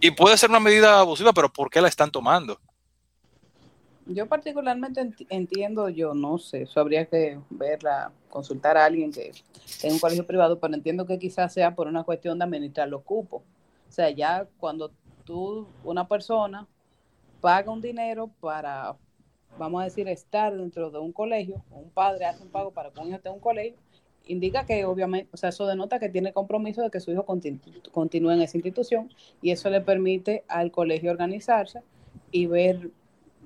Y 0.00 0.10
puede 0.12 0.36
ser 0.36 0.50
una 0.50 0.60
medida 0.60 1.00
abusiva, 1.00 1.32
pero 1.32 1.52
¿por 1.52 1.70
qué 1.70 1.80
la 1.80 1.88
están 1.88 2.10
tomando? 2.10 2.60
Yo 4.08 4.26
particularmente 4.26 5.06
entiendo, 5.28 5.90
yo 5.90 6.14
no 6.14 6.38
sé, 6.38 6.62
eso 6.62 6.80
habría 6.80 7.04
que 7.04 7.38
verla, 7.50 8.10
consultar 8.30 8.78
a 8.78 8.86
alguien 8.86 9.12
que 9.12 9.32
en 9.82 9.92
un 9.92 9.98
colegio 9.98 10.26
privado, 10.26 10.58
pero 10.58 10.74
entiendo 10.74 11.04
que 11.04 11.18
quizás 11.18 11.52
sea 11.52 11.74
por 11.74 11.88
una 11.88 12.04
cuestión 12.04 12.38
de 12.38 12.44
administrar 12.44 12.88
los 12.88 13.02
cupos. 13.02 13.42
O 13.42 13.92
sea, 13.92 14.08
ya 14.10 14.46
cuando 14.58 14.90
tú, 15.24 15.68
una 15.84 16.08
persona, 16.08 16.66
paga 17.42 17.70
un 17.70 17.82
dinero 17.82 18.30
para, 18.40 18.96
vamos 19.58 19.82
a 19.82 19.84
decir, 19.84 20.08
estar 20.08 20.56
dentro 20.56 20.90
de 20.90 20.98
un 20.98 21.12
colegio, 21.12 21.62
un 21.70 21.90
padre 21.90 22.24
hace 22.24 22.42
un 22.42 22.48
pago 22.48 22.70
para 22.70 22.90
que 22.90 23.00
un 23.00 23.08
hijo 23.08 23.16
esté 23.16 23.28
en 23.28 23.34
un 23.34 23.40
colegio, 23.40 23.78
indica 24.24 24.64
que 24.64 24.86
obviamente, 24.86 25.28
o 25.32 25.36
sea, 25.36 25.50
eso 25.50 25.66
denota 25.66 25.98
que 25.98 26.08
tiene 26.08 26.32
compromiso 26.32 26.80
de 26.80 26.90
que 26.90 27.00
su 27.00 27.10
hijo 27.10 27.26
continúe 27.26 28.30
en 28.30 28.40
esa 28.40 28.56
institución 28.56 29.12
y 29.42 29.50
eso 29.50 29.68
le 29.68 29.82
permite 29.82 30.44
al 30.48 30.70
colegio 30.70 31.10
organizarse 31.10 31.82
y 32.30 32.46
ver 32.46 32.90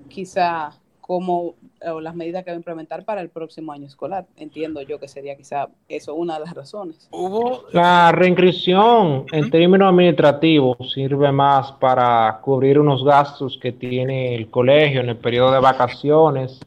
quizá 0.09 0.71
cómo 1.03 1.55
o 1.85 1.99
las 1.99 2.15
medidas 2.15 2.45
que 2.45 2.51
va 2.51 2.55
a 2.55 2.57
implementar 2.57 3.03
para 3.03 3.19
el 3.19 3.29
próximo 3.29 3.73
año 3.73 3.87
escolar. 3.87 4.25
Entiendo 4.37 4.81
yo 4.81 4.99
que 4.99 5.09
sería 5.09 5.35
quizá 5.35 5.67
eso 5.89 6.15
una 6.15 6.35
de 6.35 6.45
las 6.45 6.53
razones. 6.53 7.09
¿Hubo? 7.11 7.65
La 7.73 8.11
reinscripción 8.13 9.25
en 9.31 9.49
términos 9.51 9.89
administrativos 9.89 10.77
sirve 10.93 11.31
más 11.31 11.73
para 11.73 12.39
cubrir 12.41 12.79
unos 12.79 13.03
gastos 13.03 13.59
que 13.61 13.73
tiene 13.73 14.33
el 14.35 14.49
colegio 14.49 15.01
en 15.01 15.09
el 15.09 15.17
periodo 15.17 15.51
de 15.51 15.59
vacaciones 15.59 16.59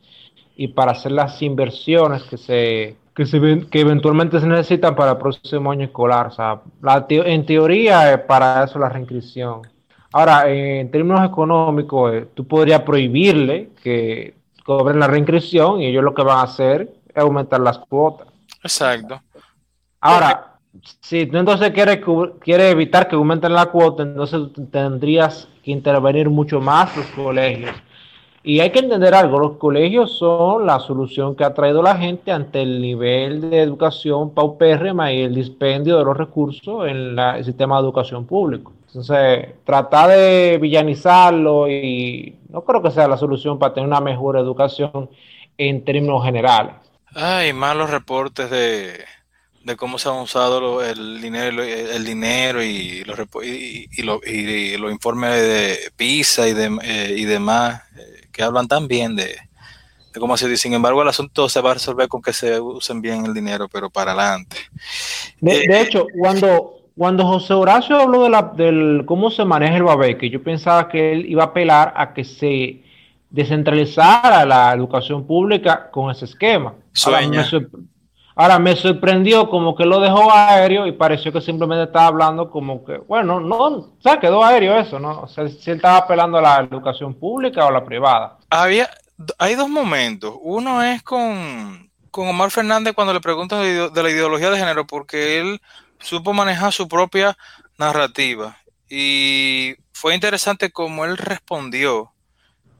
y 0.54 0.68
para 0.68 0.92
hacer 0.92 1.12
las 1.12 1.40
inversiones 1.40 2.22
que 2.24 2.36
se 2.36 2.96
que, 3.14 3.24
se, 3.24 3.40
que 3.70 3.80
eventualmente 3.80 4.38
se 4.38 4.46
necesitan 4.46 4.94
para 4.94 5.12
el 5.12 5.16
próximo 5.16 5.70
año 5.70 5.86
escolar. 5.86 6.26
O 6.26 6.30
sea, 6.30 6.60
la 6.82 7.06
en 7.08 7.46
teoría 7.46 8.12
es 8.12 8.20
para 8.20 8.64
eso 8.64 8.78
la 8.78 8.90
reinscripción. 8.90 9.62
Ahora, 10.12 10.50
en 10.50 10.90
términos 10.90 11.24
económicos, 11.24 12.14
eh, 12.14 12.26
tú 12.34 12.46
podrías 12.46 12.82
prohibirle 12.82 13.70
que 13.82 14.34
cobren 14.64 14.98
la 14.98 15.06
reinscripción 15.06 15.80
y 15.80 15.86
ellos 15.86 16.04
lo 16.04 16.14
que 16.14 16.22
van 16.22 16.38
a 16.38 16.42
hacer 16.42 16.92
es 17.08 17.16
aumentar 17.16 17.60
las 17.60 17.78
cuotas. 17.78 18.28
Exacto. 18.62 19.20
Ahora, 20.00 20.58
si 21.00 21.26
tú 21.26 21.38
entonces 21.38 21.70
quieres, 21.70 22.00
quieres 22.40 22.72
evitar 22.72 23.08
que 23.08 23.16
aumenten 23.16 23.52
la 23.52 23.66
cuota, 23.66 24.02
entonces 24.02 24.40
tendrías 24.70 25.48
que 25.62 25.70
intervenir 25.70 26.28
mucho 26.30 26.60
más 26.60 26.96
los 26.96 27.06
colegios. 27.06 27.72
Y 28.42 28.60
hay 28.60 28.70
que 28.70 28.78
entender 28.78 29.12
algo, 29.12 29.40
los 29.40 29.56
colegios 29.56 30.18
son 30.18 30.66
la 30.66 30.78
solución 30.78 31.34
que 31.34 31.42
ha 31.42 31.52
traído 31.52 31.82
la 31.82 31.96
gente 31.96 32.30
ante 32.30 32.62
el 32.62 32.80
nivel 32.80 33.50
de 33.50 33.60
educación 33.60 34.30
paupérrima 34.30 35.12
y 35.12 35.22
el 35.22 35.34
dispendio 35.34 35.98
de 35.98 36.04
los 36.04 36.16
recursos 36.16 36.86
en 36.86 37.18
el 37.18 37.44
sistema 37.44 37.76
de 37.76 37.82
educación 37.82 38.24
público. 38.24 38.72
Entonces, 38.86 39.54
tratar 39.64 40.10
de 40.10 40.58
villanizarlo 40.60 41.68
y 41.68 42.36
no 42.48 42.64
creo 42.64 42.82
que 42.82 42.90
sea 42.90 43.08
la 43.08 43.16
solución 43.16 43.58
para 43.58 43.74
tener 43.74 43.88
una 43.88 44.00
mejor 44.00 44.38
educación 44.38 45.10
en 45.58 45.84
términos 45.84 46.24
generales. 46.24 46.74
Hay 47.14 47.52
malos 47.52 47.90
reportes 47.90 48.50
de, 48.50 49.04
cómo 49.76 49.98
se 49.98 50.08
ha 50.08 50.12
usado 50.12 50.84
el 50.84 51.20
dinero 51.20 51.62
el 51.62 52.04
dinero 52.04 52.62
y 52.62 53.04
los 53.04 53.18
y, 53.42 53.88
y, 53.90 54.76
los 54.76 54.92
informes 54.92 55.32
de 55.32 55.78
PISA 55.96 56.48
y, 56.48 56.52
de, 56.52 56.78
eh, 56.82 57.14
y 57.16 57.24
demás 57.24 57.82
eh, 57.96 58.28
que 58.32 58.42
hablan 58.42 58.68
tan 58.68 58.86
bien 58.86 59.16
de, 59.16 59.34
cómo 60.18 60.36
se 60.36 60.48
dice. 60.48 60.62
Sin 60.62 60.74
embargo, 60.74 61.02
el 61.02 61.08
asunto 61.08 61.48
se 61.48 61.60
va 61.60 61.72
a 61.72 61.74
resolver 61.74 62.08
con 62.08 62.22
que 62.22 62.32
se 62.32 62.60
usen 62.60 63.00
bien 63.00 63.26
el 63.26 63.34
dinero, 63.34 63.68
pero 63.68 63.90
para 63.90 64.12
adelante. 64.12 64.56
De, 65.40 65.66
de 65.66 65.80
hecho, 65.80 66.06
cuando 66.18 66.75
cuando 66.96 67.26
José 67.26 67.52
Horacio 67.52 68.00
habló 68.00 68.22
de 68.22 68.30
la, 68.30 68.42
del 68.42 69.04
cómo 69.04 69.30
se 69.30 69.44
maneja 69.44 69.76
el 69.76 69.82
BABE, 69.82 70.16
que 70.16 70.30
yo 70.30 70.42
pensaba 70.42 70.88
que 70.88 71.12
él 71.12 71.26
iba 71.26 71.42
a 71.42 71.46
apelar 71.46 71.92
a 71.94 72.14
que 72.14 72.24
se 72.24 72.82
descentralizara 73.28 74.46
la 74.46 74.72
educación 74.72 75.26
pública 75.26 75.90
con 75.90 76.10
ese 76.10 76.24
esquema. 76.24 76.74
Ahora 78.38 78.58
me, 78.58 78.76
sorprendió 78.76 79.48
como 79.48 79.74
que 79.74 79.86
lo 79.86 79.98
dejó 79.98 80.30
aéreo 80.30 80.86
y 80.86 80.92
pareció 80.92 81.32
que 81.32 81.40
simplemente 81.40 81.84
estaba 81.84 82.06
hablando 82.06 82.50
como 82.50 82.84
que, 82.84 82.98
bueno, 82.98 83.40
no, 83.40 83.56
o 83.56 83.96
sea, 83.98 84.20
quedó 84.20 84.44
aéreo 84.44 84.76
eso, 84.76 84.98
¿no? 84.98 85.22
O 85.22 85.28
sea, 85.28 85.48
si 85.48 85.70
él 85.70 85.76
estaba 85.76 85.98
apelando 85.98 86.36
a 86.38 86.42
la 86.42 86.56
educación 86.60 87.14
pública 87.14 87.64
o 87.64 87.70
la 87.70 87.84
privada. 87.84 88.38
Había, 88.50 88.90
hay 89.38 89.54
dos 89.54 89.70
momentos. 89.70 90.34
Uno 90.42 90.82
es 90.82 91.02
con, 91.02 91.90
con 92.10 92.28
Omar 92.28 92.50
Fernández 92.50 92.94
cuando 92.94 93.14
le 93.14 93.20
preguntan 93.20 93.60
de 93.60 94.02
la 94.02 94.10
ideología 94.10 94.50
de 94.50 94.58
género, 94.58 94.86
porque 94.86 95.40
él 95.40 95.60
supo 96.06 96.32
manejar 96.32 96.72
su 96.72 96.88
propia 96.88 97.36
narrativa. 97.78 98.56
Y 98.88 99.74
fue 99.92 100.14
interesante 100.14 100.70
como 100.70 101.04
él 101.04 101.16
respondió, 101.16 102.12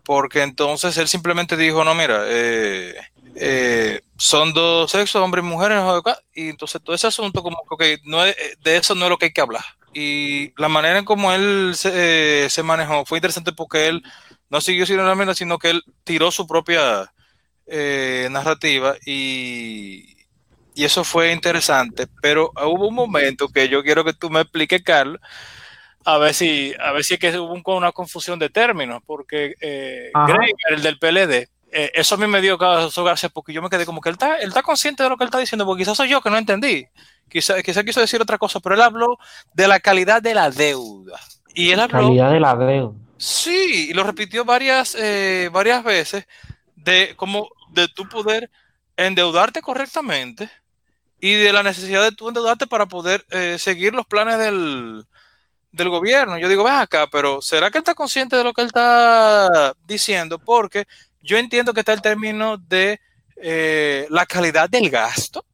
porque 0.04 0.42
entonces 0.42 0.96
él 0.98 1.08
simplemente 1.08 1.56
dijo, 1.56 1.84
no, 1.84 1.94
mira, 1.94 2.22
eh, 2.26 2.94
eh, 3.34 4.00
son 4.16 4.52
dos 4.52 4.92
sexos, 4.92 5.20
hombres 5.20 5.44
y 5.44 5.48
mujeres, 5.48 5.82
y 6.32 6.50
entonces 6.50 6.80
todo 6.82 6.94
ese 6.94 7.08
asunto 7.08 7.42
como 7.42 7.58
que 7.78 7.98
no 8.04 8.22
de 8.22 8.76
eso 8.76 8.94
no 8.94 9.06
es 9.06 9.10
lo 9.10 9.18
que 9.18 9.26
hay 9.26 9.32
que 9.32 9.40
hablar. 9.40 9.64
Y 9.92 10.52
la 10.60 10.68
manera 10.68 10.98
en 10.98 11.04
como 11.04 11.32
él 11.32 11.72
se, 11.74 12.46
eh, 12.46 12.62
manejó 12.62 13.04
fue 13.04 13.18
interesante 13.18 13.52
porque 13.52 13.88
él 13.88 14.02
no 14.50 14.60
siguió 14.60 14.86
siendo 14.86 15.04
la 15.04 15.34
sino 15.34 15.58
que 15.58 15.70
él 15.70 15.82
tiró 16.04 16.30
su 16.30 16.46
propia 16.46 17.12
narrativa 18.30 18.94
y, 19.04 20.15
y 20.76 20.84
eso 20.84 21.04
fue 21.04 21.32
interesante, 21.32 22.06
pero 22.20 22.52
hubo 22.54 22.88
un 22.88 22.94
momento 22.94 23.48
que 23.48 23.66
yo 23.70 23.82
quiero 23.82 24.04
que 24.04 24.12
tú 24.12 24.28
me 24.28 24.42
expliques, 24.42 24.82
Carlos, 24.82 25.18
a 26.04 26.18
ver 26.18 26.34
si, 26.34 26.74
a 26.78 26.92
ver 26.92 27.02
si 27.02 27.14
es 27.14 27.20
que 27.20 27.38
hubo 27.38 27.76
una 27.76 27.92
confusión 27.92 28.38
de 28.38 28.50
términos, 28.50 29.02
porque 29.06 29.54
eh, 29.58 30.12
el 30.68 30.82
del 30.82 30.98
PLD, 30.98 31.48
eh, 31.72 31.90
eso 31.94 32.16
a 32.16 32.18
mí 32.18 32.26
me 32.26 32.42
dio 32.42 32.58
gracias 32.58 33.32
porque 33.32 33.54
yo 33.54 33.62
me 33.62 33.70
quedé 33.70 33.86
como 33.86 34.02
que 34.02 34.10
él 34.10 34.16
está, 34.16 34.36
él 34.36 34.48
está 34.48 34.62
consciente 34.62 35.02
de 35.02 35.08
lo 35.08 35.16
que 35.16 35.24
él 35.24 35.28
está 35.28 35.38
diciendo, 35.38 35.64
porque 35.64 35.82
quizás 35.82 35.96
soy 35.96 36.10
yo 36.10 36.20
que 36.20 36.28
no 36.28 36.36
entendí. 36.36 36.86
Quizás 37.26 37.62
quizá 37.62 37.82
quiso 37.82 38.00
decir 38.00 38.20
otra 38.20 38.36
cosa, 38.36 38.60
pero 38.60 38.74
él 38.74 38.82
habló 38.82 39.18
de 39.54 39.68
la 39.68 39.80
calidad 39.80 40.20
de 40.20 40.34
la 40.34 40.50
deuda. 40.50 41.18
Y 41.54 41.70
él 41.70 41.80
habló, 41.80 42.00
calidad 42.00 42.32
de 42.32 42.40
la 42.40 42.54
deuda. 42.54 42.92
Sí, 43.16 43.88
y 43.88 43.94
lo 43.94 44.04
repitió 44.04 44.44
varias, 44.44 44.94
eh, 44.94 45.48
varias 45.50 45.82
veces, 45.82 46.28
de 46.74 47.14
como 47.16 47.48
de 47.70 47.88
tu 47.88 48.06
poder 48.10 48.50
endeudarte 48.98 49.62
correctamente 49.62 50.50
y 51.20 51.35
de 51.35 51.52
la 51.52 51.62
necesidad 51.62 52.02
de 52.02 52.12
tú 52.12 52.29
endeudarte 52.29 52.66
para 52.66 52.87
poder 52.87 53.24
eh, 53.31 53.57
seguir 53.59 53.94
los 53.94 54.07
planes 54.07 54.38
del, 54.38 55.05
del 55.72 55.88
gobierno. 55.88 56.38
Yo 56.38 56.48
digo, 56.48 56.64
ven 56.64 56.74
acá, 56.74 57.07
pero 57.07 57.40
¿será 57.40 57.70
que 57.70 57.79
él 57.79 57.83
está 57.83 57.94
consciente 57.94 58.37
de 58.37 58.44
lo 58.44 58.52
que 58.52 58.62
él 58.62 58.68
está 58.68 59.74
diciendo? 59.87 60.38
Porque 60.38 60.87
yo 61.22 61.38
entiendo 61.38 61.72
que 61.72 61.81
está 61.81 61.92
el 61.92 62.02
término 62.02 62.57
de 62.57 63.00
eh, 63.37 64.07
la 64.11 64.26
calidad 64.26 64.68
del 64.68 64.90
gasto, 64.90 65.44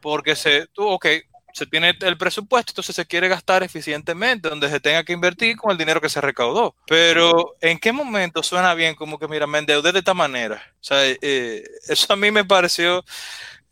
porque 0.00 0.34
se, 0.34 0.66
tú, 0.68 0.86
ok, 0.86 1.06
se 1.52 1.66
tiene 1.66 1.96
el 2.00 2.16
presupuesto, 2.16 2.70
entonces 2.70 2.94
se 2.94 3.06
quiere 3.06 3.28
gastar 3.28 3.62
eficientemente, 3.62 4.48
donde 4.48 4.70
se 4.70 4.80
tenga 4.80 5.04
que 5.04 5.12
invertir 5.12 5.56
con 5.56 5.70
el 5.72 5.78
dinero 5.78 6.00
que 6.00 6.08
se 6.08 6.20
recaudó. 6.20 6.74
Pero, 6.86 7.56
¿en 7.60 7.78
qué 7.78 7.92
momento 7.92 8.42
suena 8.42 8.74
bien 8.74 8.94
como 8.94 9.18
que, 9.18 9.28
mira, 9.28 9.46
me 9.46 9.58
endeudé 9.58 9.92
de 9.92 9.98
esta 9.98 10.14
manera? 10.14 10.62
O 10.74 10.84
sea, 10.84 10.98
eh, 11.04 11.64
eso 11.88 12.12
a 12.12 12.16
mí 12.16 12.30
me 12.30 12.44
pareció 12.44 13.04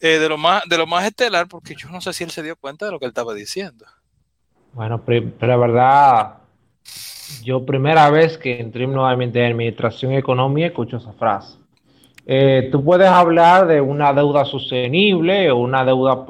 eh, 0.01 0.19
de, 0.19 0.29
lo 0.29 0.39
más, 0.39 0.63
de 0.69 0.79
lo 0.79 0.87
más 0.87 1.05
estelar, 1.05 1.49
porque 1.49 1.75
yo 1.75 1.89
no 1.91 2.01
sé 2.01 2.13
si 2.13 2.25
él 2.25 2.31
se 2.31 2.43
dio 2.43 2.57
cuenta 2.57 2.87
de 2.87 2.93
lo 2.93 2.99
que 2.99 3.07
él 3.07 3.11
estaba 3.11 3.35
diciendo. 3.35 3.85
Bueno, 4.73 5.03
pero 5.05 5.33
la 5.41 5.57
verdad, 5.57 6.35
yo 7.43 7.65
primera 7.65 8.11
vez 8.11 8.39
que 8.39 8.61
en 8.61 8.71
términos 8.71 9.09
de 9.33 9.47
administración 9.47 10.13
y 10.13 10.17
economía 10.17 10.69
escucho 10.69 10.99
esa 10.99 11.13
frase. 11.13 11.59
Eh, 12.27 12.69
tú 12.71 12.85
puedes 12.85 13.09
hablar 13.09 13.67
de 13.67 13.81
una 13.81 14.13
deuda 14.13 14.45
sostenible 14.45 15.51
o 15.51 15.57
una 15.57 15.85
deuda 15.85 16.27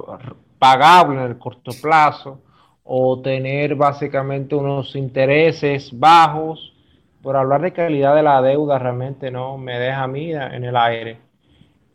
pagable 0.59 1.21
en 1.21 1.27
el 1.27 1.39
corto 1.39 1.73
plazo 1.83 2.41
o 2.85 3.21
tener 3.21 3.75
básicamente 3.75 4.55
unos 4.55 4.95
intereses 4.95 5.91
bajos. 5.93 6.73
Por 7.21 7.37
hablar 7.37 7.63
de 7.63 7.73
calidad 7.73 8.15
de 8.15 8.23
la 8.23 8.41
deuda 8.41 8.79
realmente 8.79 9.31
no 9.31 9.59
me 9.59 9.79
deja 9.79 10.05
a 10.05 10.09
mí 10.09 10.33
en 10.33 10.65
el 10.65 10.77
aire. 10.77 11.19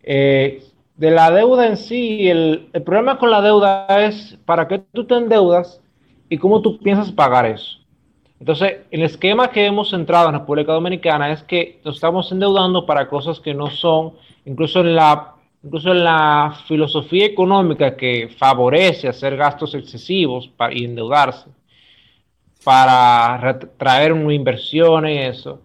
Eh, 0.03 0.61
de 0.95 1.11
la 1.11 1.31
deuda 1.31 1.67
en 1.67 1.77
sí, 1.77 2.29
el, 2.29 2.69
problema 2.85 3.17
con 3.17 3.31
la 3.31 3.41
deuda 3.41 3.87
es 4.05 4.37
para 4.45 4.67
qué 4.67 4.79
tú 4.93 5.05
te 5.05 5.15
endeudas 5.15 5.81
y 6.29 6.37
cómo 6.37 6.61
tú 6.61 6.77
piensas 6.79 7.11
pagar 7.11 7.45
eso. 7.45 7.79
Entonces, 8.39 8.77
el 8.91 9.03
esquema 9.03 9.49
que 9.49 9.65
hemos 9.65 9.93
entrado 9.93 10.27
en 10.27 10.35
República 10.35 10.73
Dominicana 10.73 11.31
es 11.31 11.43
que 11.43 11.79
nos 11.85 11.95
estamos 11.95 12.31
endeudando 12.31 12.85
para 12.85 13.07
cosas 13.07 13.39
que 13.39 13.53
no 13.53 13.69
son, 13.69 14.13
incluso 14.45 14.81
en 14.81 14.95
la 14.95 15.29
incluso 15.63 15.93
la 15.93 16.57
filosofía 16.67 17.25
económica 17.25 17.95
que 17.95 18.29
favorece 18.37 19.07
hacer 19.07 19.37
gastos 19.37 19.73
excesivos 19.75 20.49
para, 20.49 20.73
y 20.73 20.83
endeudarse 20.83 21.49
para 22.63 23.59
traer 23.77 24.13
una 24.13 24.33
inversión 24.33 25.07
y 25.07 25.17
eso, 25.17 25.59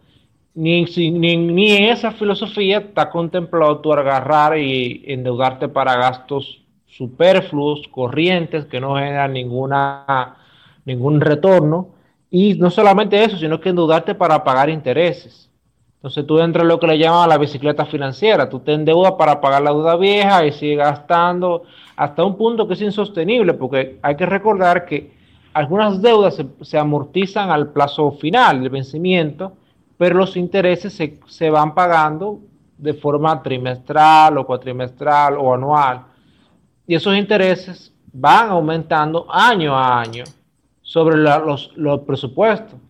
ni, 0.58 0.84
ni, 1.12 1.36
ni, 1.36 1.70
en 1.70 1.84
esa 1.84 2.10
filosofía 2.10 2.78
está 2.78 3.10
contemplado 3.10 3.78
tú 3.78 3.92
agarrar 3.92 4.58
y 4.58 5.04
endeudarte 5.06 5.68
para 5.68 5.94
gastos 5.94 6.60
superfluos, 6.88 7.86
corrientes, 7.92 8.64
que 8.64 8.80
no 8.80 8.96
generan 8.96 9.34
ninguna, 9.34 10.36
ningún 10.84 11.20
retorno. 11.20 11.90
Y 12.28 12.54
no 12.54 12.70
solamente 12.70 13.22
eso, 13.22 13.36
sino 13.36 13.60
que 13.60 13.68
endeudarte 13.68 14.16
para 14.16 14.42
pagar 14.42 14.68
intereses. 14.68 15.48
Entonces 15.94 16.26
tú 16.26 16.40
entras 16.40 16.62
en 16.62 16.68
lo 16.68 16.80
que 16.80 16.88
le 16.88 16.98
llaman 16.98 17.28
la 17.28 17.38
bicicleta 17.38 17.86
financiera. 17.86 18.48
Tú 18.48 18.58
te 18.58 18.72
endeudas 18.72 19.12
para 19.12 19.40
pagar 19.40 19.62
la 19.62 19.70
deuda 19.70 19.94
vieja 19.94 20.44
y 20.44 20.50
sigues 20.50 20.78
gastando 20.78 21.62
hasta 21.94 22.24
un 22.24 22.36
punto 22.36 22.66
que 22.66 22.74
es 22.74 22.82
insostenible, 22.82 23.54
porque 23.54 24.00
hay 24.02 24.16
que 24.16 24.26
recordar 24.26 24.86
que 24.86 25.12
algunas 25.52 26.02
deudas 26.02 26.34
se, 26.34 26.46
se 26.62 26.78
amortizan 26.78 27.50
al 27.50 27.70
plazo 27.70 28.10
final 28.10 28.60
del 28.60 28.70
vencimiento, 28.70 29.52
pero 29.98 30.16
los 30.16 30.36
intereses 30.36 30.94
se, 30.94 31.20
se 31.26 31.50
van 31.50 31.74
pagando 31.74 32.40
de 32.78 32.94
forma 32.94 33.42
trimestral 33.42 34.38
o 34.38 34.46
cuatrimestral 34.46 35.36
o 35.36 35.52
anual 35.52 36.04
y 36.86 36.94
esos 36.94 37.14
intereses 37.14 37.92
van 38.12 38.48
aumentando 38.48 39.26
año 39.28 39.76
a 39.76 40.00
año 40.00 40.24
sobre 40.80 41.18
los, 41.18 41.76
los, 41.76 42.00
presupuestos. 42.00 42.80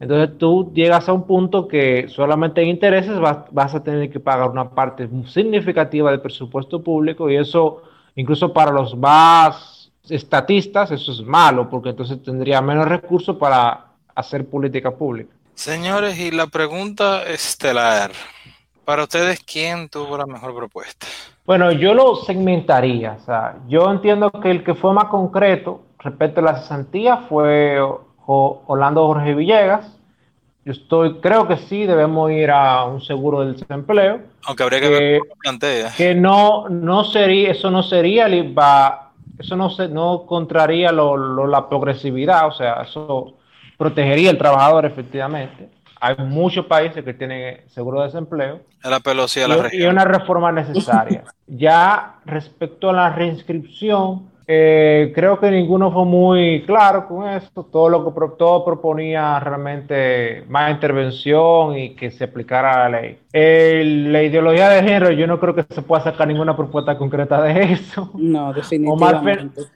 Entonces 0.00 0.36
tú 0.36 0.72
llegas 0.74 1.08
a 1.08 1.12
un 1.12 1.24
punto 1.26 1.68
que 1.68 2.08
solamente 2.08 2.60
en 2.60 2.68
intereses 2.68 3.20
vas, 3.20 3.44
vas, 3.52 3.74
a 3.74 3.84
tener 3.84 4.10
que 4.10 4.18
pagar 4.18 4.50
una 4.50 4.70
parte 4.70 5.08
significativa 5.26 6.10
del 6.10 6.20
presupuesto 6.20 6.82
público 6.82 7.30
y 7.30 7.36
eso 7.36 7.82
incluso 8.16 8.52
para 8.52 8.72
los 8.72 8.96
más 8.96 9.92
estatistas 10.08 10.90
eso 10.90 11.12
es 11.12 11.22
malo 11.22 11.68
porque 11.68 11.90
entonces 11.90 12.20
tendría 12.22 12.60
menos 12.60 12.88
recursos 12.88 13.36
para 13.36 13.92
hacer 14.14 14.48
política 14.48 14.90
pública. 14.90 15.32
Señores, 15.54 16.18
y 16.18 16.30
la 16.30 16.46
pregunta 16.46 17.22
estelar, 17.24 18.12
para 18.84 19.04
ustedes, 19.04 19.40
¿quién 19.44 19.88
tuvo 19.88 20.16
la 20.16 20.26
mejor 20.26 20.54
propuesta? 20.54 21.06
Bueno, 21.46 21.72
yo 21.72 21.94
lo 21.94 22.16
segmentaría. 22.16 23.18
O 23.20 23.24
sea, 23.24 23.56
yo 23.68 23.90
entiendo 23.90 24.30
que 24.30 24.50
el 24.50 24.64
que 24.64 24.74
fue 24.74 24.92
más 24.92 25.06
concreto 25.06 25.82
respecto 25.98 26.40
a 26.40 26.44
la 26.44 26.60
cesantía 26.60 27.18
fue 27.28 27.78
Orlando 28.26 29.06
Jorge 29.06 29.34
Villegas. 29.34 29.96
Yo 30.64 30.72
estoy, 30.72 31.20
creo 31.20 31.48
que 31.48 31.56
sí, 31.56 31.86
debemos 31.86 32.30
ir 32.30 32.50
a 32.50 32.84
un 32.84 33.00
seguro 33.00 33.40
del 33.40 33.56
desempleo. 33.56 34.20
Aunque 34.44 34.62
habría 34.62 34.80
que, 34.80 34.88
ver 34.88 35.18
cómo 35.20 35.34
plantea. 35.40 35.92
Que 35.96 36.14
no, 36.14 36.68
no 36.68 37.04
sería, 37.04 37.50
eso 37.50 37.70
no 37.70 37.82
sería 37.82 38.28
eso 39.38 39.56
no 39.56 39.70
se, 39.70 39.88
no 39.88 40.26
contraría 40.26 40.92
la 40.92 41.68
progresividad, 41.68 42.46
o 42.46 42.52
sea, 42.52 42.82
eso 42.82 43.34
protegería 43.80 44.28
al 44.28 44.36
trabajador 44.36 44.84
efectivamente 44.84 45.70
hay 46.00 46.16
muchos 46.16 46.64
países 46.66 47.04
que 47.04 47.12
tienen 47.14 47.60
seguro 47.68 48.00
de 48.00 48.06
desempleo. 48.06 48.60
La 48.82 48.90
la 48.90 49.68
y, 49.70 49.82
y 49.82 49.86
una 49.86 50.04
reforma 50.04 50.50
necesaria. 50.50 51.24
ya 51.46 52.14
respecto 52.24 52.88
a 52.88 52.94
la 52.94 53.10
reinscripción, 53.10 54.30
eh, 54.52 55.12
creo 55.14 55.38
que 55.38 55.48
ninguno 55.48 55.92
fue 55.92 56.04
muy 56.04 56.64
claro 56.66 57.06
con 57.06 57.28
esto. 57.28 57.62
Todo 57.70 57.88
lo 57.88 58.04
que 58.04 58.10
todo 58.36 58.64
proponía 58.64 59.38
realmente 59.38 60.44
más 60.48 60.72
intervención 60.72 61.78
y 61.78 61.90
que 61.94 62.10
se 62.10 62.24
aplicara 62.24 62.88
la 62.88 63.00
ley. 63.00 63.18
la 63.32 64.22
ideología 64.24 64.70
de 64.70 64.82
género, 64.82 65.12
yo 65.12 65.28
no 65.28 65.38
creo 65.38 65.54
que 65.54 65.64
se 65.68 65.82
pueda 65.82 66.02
sacar 66.02 66.26
ninguna 66.26 66.56
propuesta 66.56 66.98
concreta 66.98 67.40
de 67.42 67.74
eso. 67.74 68.10
No, 68.14 68.52
definitivamente. 68.52 69.60
Omar, 69.60 69.70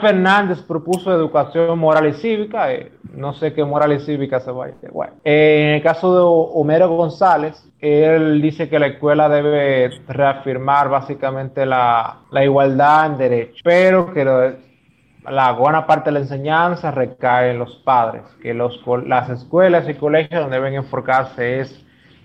Fernández 0.00 0.60
propuso 0.62 1.12
educación 1.12 1.78
moral 1.78 2.08
y 2.08 2.12
cívica. 2.14 2.72
Eh, 2.72 2.92
no 3.14 3.32
sé 3.32 3.54
qué 3.54 3.64
moral 3.64 3.92
y 3.92 4.00
cívica 4.00 4.40
se 4.40 4.50
va 4.50 4.64
a 4.64 4.68
decir. 4.68 4.90
Bueno, 4.90 5.14
eh, 5.24 5.66
en 5.68 5.74
el 5.76 5.82
caso 5.82 6.14
de 6.14 6.20
Homero 6.22 6.88
González, 6.88 7.64
él 7.80 8.42
dice 8.42 8.68
que 8.68 8.78
la 8.78 8.88
escuela 8.88 9.28
debe 9.28 9.90
reafirmar 10.08 10.88
básicamente 10.88 11.64
la, 11.64 12.20
igualdad 12.42 13.06
en 13.06 13.18
derechos, 13.18 13.60
pero 13.64 14.12
que 14.12 14.24
la 14.24 15.52
buena 15.52 15.86
parte 15.86 16.10
de 16.10 16.12
la 16.12 16.20
enseñanza 16.20 16.90
recae 16.90 17.52
en 17.52 17.58
los 17.58 17.76
padres, 17.76 18.22
que 18.42 18.52
las 18.54 19.30
escuelas 19.30 19.88
y 19.88 19.94
colegios 19.94 20.42
donde 20.42 20.56
deben 20.56 20.74
enfocarse 20.74 21.60
es 21.60 21.84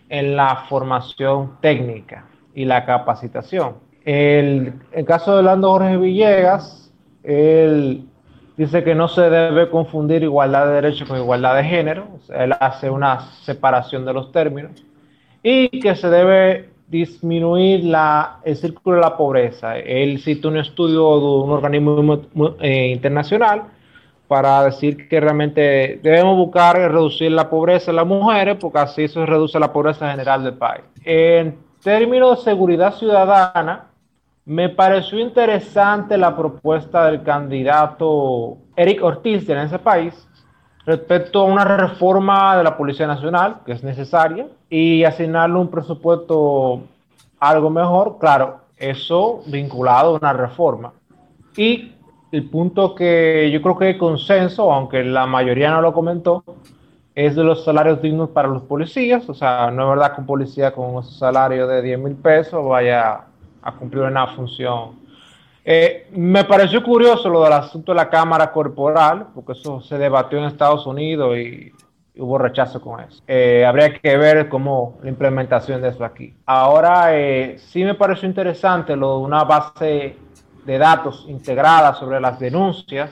en 0.10 0.36
la 0.36 0.66
formación 0.68 1.58
técnica 1.62 2.26
y 2.54 2.66
la 2.66 2.86
capacitación. 2.86 3.76
El, 4.04 4.74
el 4.92 5.06
caso 5.06 5.34
de 5.34 5.40
Orlando 5.40 5.70
Jorge 5.72 5.98
Villegas, 5.98 6.89
él 7.24 8.06
dice 8.58 8.84
que 8.84 8.94
no 8.94 9.08
se 9.08 9.30
debe 9.30 9.70
confundir 9.70 10.24
igualdad 10.24 10.68
de 10.68 10.74
derechos 10.74 11.08
con 11.08 11.18
igualdad 11.18 11.56
de 11.56 11.64
género, 11.64 12.08
él 12.30 12.54
hace 12.60 12.90
una 12.90 13.22
separación 13.44 14.06
de 14.06 14.14
los 14.14 14.32
términos 14.32 14.84
y 15.42 15.80
que 15.80 15.96
se 15.96 16.10
debe 16.10 16.70
disminuir 16.90 17.86
la, 17.86 18.40
el 18.44 18.56
círculo 18.58 18.98
de 18.98 19.02
la 19.02 19.16
pobreza. 19.16 19.78
Él 19.78 20.20
cita 20.20 20.48
un 20.48 20.58
estudio 20.58 21.20
de 21.20 21.26
un 21.44 21.52
organismo 21.52 22.22
eh, 22.60 22.88
internacional 22.88 23.64
para 24.28 24.64
decir 24.66 25.08
que 25.08 25.20
realmente 25.20 26.00
debemos 26.04 26.38
buscar 26.38 26.78
reducir 26.78 27.32
la 27.32 27.50
pobreza 27.50 27.92
en 27.92 27.96
las 27.96 28.06
mujeres 28.06 28.58
porque 28.60 28.80
así 28.80 29.04
eso 29.04 29.26
reduce 29.26 29.60
la 29.60 29.72
pobreza 29.72 30.12
general 30.12 30.44
del 30.44 30.56
país. 30.56 30.84
En 31.04 31.58
términos 31.82 32.38
de 32.38 32.52
seguridad 32.52 32.94
ciudadana, 32.94 33.89
me 34.50 34.68
pareció 34.68 35.20
interesante 35.20 36.18
la 36.18 36.36
propuesta 36.36 37.06
del 37.06 37.22
candidato 37.22 38.58
Eric 38.76 39.04
Ortiz 39.04 39.48
en 39.48 39.60
ese 39.60 39.78
país, 39.78 40.28
respecto 40.88 41.42
a 41.42 41.44
una 41.44 41.64
reforma 41.64 42.58
de 42.58 42.64
la 42.64 42.76
Policía 42.76 43.06
Nacional, 43.06 43.58
que 43.64 43.74
es 43.74 43.84
necesaria, 43.84 44.48
y 44.68 45.04
asignarle 45.04 45.60
un 45.60 45.70
presupuesto 45.70 46.82
algo 47.40 47.70
mejor, 47.70 48.18
claro, 48.18 48.62
eso 48.76 49.44
vinculado 49.46 50.16
a 50.16 50.18
una 50.18 50.34
reforma. 50.34 50.94
Y 51.56 51.92
el 52.32 52.50
punto 52.50 52.96
que 52.96 53.52
yo 53.54 53.62
creo 53.62 53.78
que 53.78 53.86
hay 53.86 53.98
consenso, 54.00 54.74
aunque 54.74 55.04
la 55.04 55.28
mayoría 55.28 55.70
no 55.70 55.82
lo 55.82 55.94
comentó, 55.94 56.44
es 57.14 57.36
de 57.36 57.44
los 57.44 57.64
salarios 57.64 58.02
dignos 58.02 58.32
para 58.32 58.48
los 58.48 58.64
policías. 58.64 59.30
O 59.30 59.36
sea, 59.36 59.70
no 59.70 59.84
es 59.84 59.90
verdad 59.90 60.16
que 60.16 60.22
un 60.22 60.28
policía 60.28 60.72
con 60.72 60.96
un 60.96 61.04
salario 61.04 61.68
de 61.68 61.84
10 61.84 62.00
mil 62.00 62.16
pesos 62.16 62.66
vaya 62.68 63.26
a 63.70 63.74
cumplir 63.74 64.04
una 64.04 64.28
función 64.28 65.10
eh, 65.72 66.08
me 66.14 66.46
pareció 66.46 66.82
curioso 66.82 67.30
lo 67.30 67.44
del 67.44 67.54
asunto 67.54 67.92
de 67.92 67.98
la 67.98 68.10
cámara 68.10 68.52
corporal, 68.52 69.28
porque 69.36 69.52
eso 69.52 69.82
se 69.82 70.00
debatió 70.00 70.40
en 70.40 70.46
Estados 70.46 70.88
Unidos 70.88 71.38
y, 71.38 71.72
hubo 72.18 72.40
rechazo 72.40 72.82
con 72.82 73.00
eso. 73.00 73.22
Eh, 73.28 73.64
habría 73.66 73.94
que 73.94 74.18
ver 74.18 74.50
cómo 74.50 74.98
la 75.04 75.10
implementación 75.10 75.80
de 75.82 75.90
eso 75.90 76.04
aquí. 76.04 76.34
Ahora, 76.46 77.16
eh, 77.16 77.58
sí 77.60 77.84
me 77.84 77.94
pareció 77.94 78.28
interesante 78.28 78.96
lo 78.96 79.20
de 79.20 79.24
una 79.24 79.44
base 79.44 80.18
de 80.66 80.78
datos 80.78 81.26
integrada 81.30 81.94
sobre 81.94 82.20
las 82.20 82.40
denuncias 82.40 83.12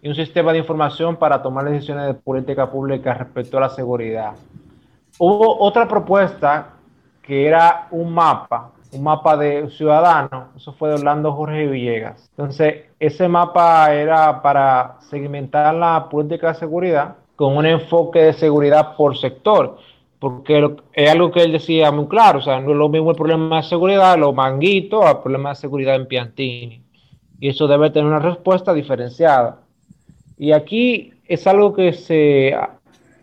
y 0.00 0.08
un 0.08 0.14
sistema 0.14 0.52
de 0.52 0.58
información 0.58 1.16
para 1.16 1.42
tomar 1.42 1.64
decisiones 1.64 2.06
de 2.06 2.14
política 2.14 2.70
pública 2.70 3.14
respecto 3.14 3.56
a 3.56 3.62
la 3.62 3.68
seguridad. 3.70 4.34
Hubo 5.18 5.58
otra 5.58 5.88
propuesta 5.88 6.74
que 7.22 7.48
era 7.48 7.88
un 7.90 8.12
mapa 8.12 8.70
un 8.92 9.02
mapa 9.02 9.36
de 9.36 9.68
ciudadanos, 9.70 10.56
eso 10.56 10.72
fue 10.72 10.88
de 10.88 10.94
Orlando 10.96 11.32
Jorge 11.32 11.66
Villegas. 11.66 12.28
Entonces, 12.30 12.84
ese 12.98 13.28
mapa 13.28 13.92
era 13.92 14.42
para 14.42 14.96
segmentar 15.10 15.74
la 15.74 16.08
política 16.08 16.48
de 16.48 16.58
seguridad 16.58 17.16
con 17.36 17.56
un 17.56 17.66
enfoque 17.66 18.20
de 18.20 18.32
seguridad 18.32 18.96
por 18.96 19.16
sector, 19.16 19.76
porque 20.18 20.76
es 20.94 21.10
algo 21.10 21.30
que 21.30 21.42
él 21.42 21.52
decía 21.52 21.92
muy 21.92 22.06
claro, 22.06 22.38
o 22.38 22.42
sea, 22.42 22.60
no 22.60 22.70
es 22.70 22.76
lo 22.76 22.88
mismo 22.88 23.10
el 23.10 23.16
problema 23.16 23.58
de 23.58 23.62
seguridad, 23.64 24.18
los 24.18 24.34
manguitos, 24.34 25.04
al 25.04 25.20
problema 25.20 25.50
de 25.50 25.56
seguridad 25.56 25.94
en 25.94 26.06
Piantini. 26.06 26.82
Y 27.38 27.48
eso 27.48 27.66
debe 27.66 27.90
tener 27.90 28.06
una 28.06 28.18
respuesta 28.18 28.72
diferenciada. 28.72 29.60
Y 30.38 30.52
aquí 30.52 31.12
es 31.28 31.46
algo 31.46 31.74
que 31.74 31.92
se 31.92 32.56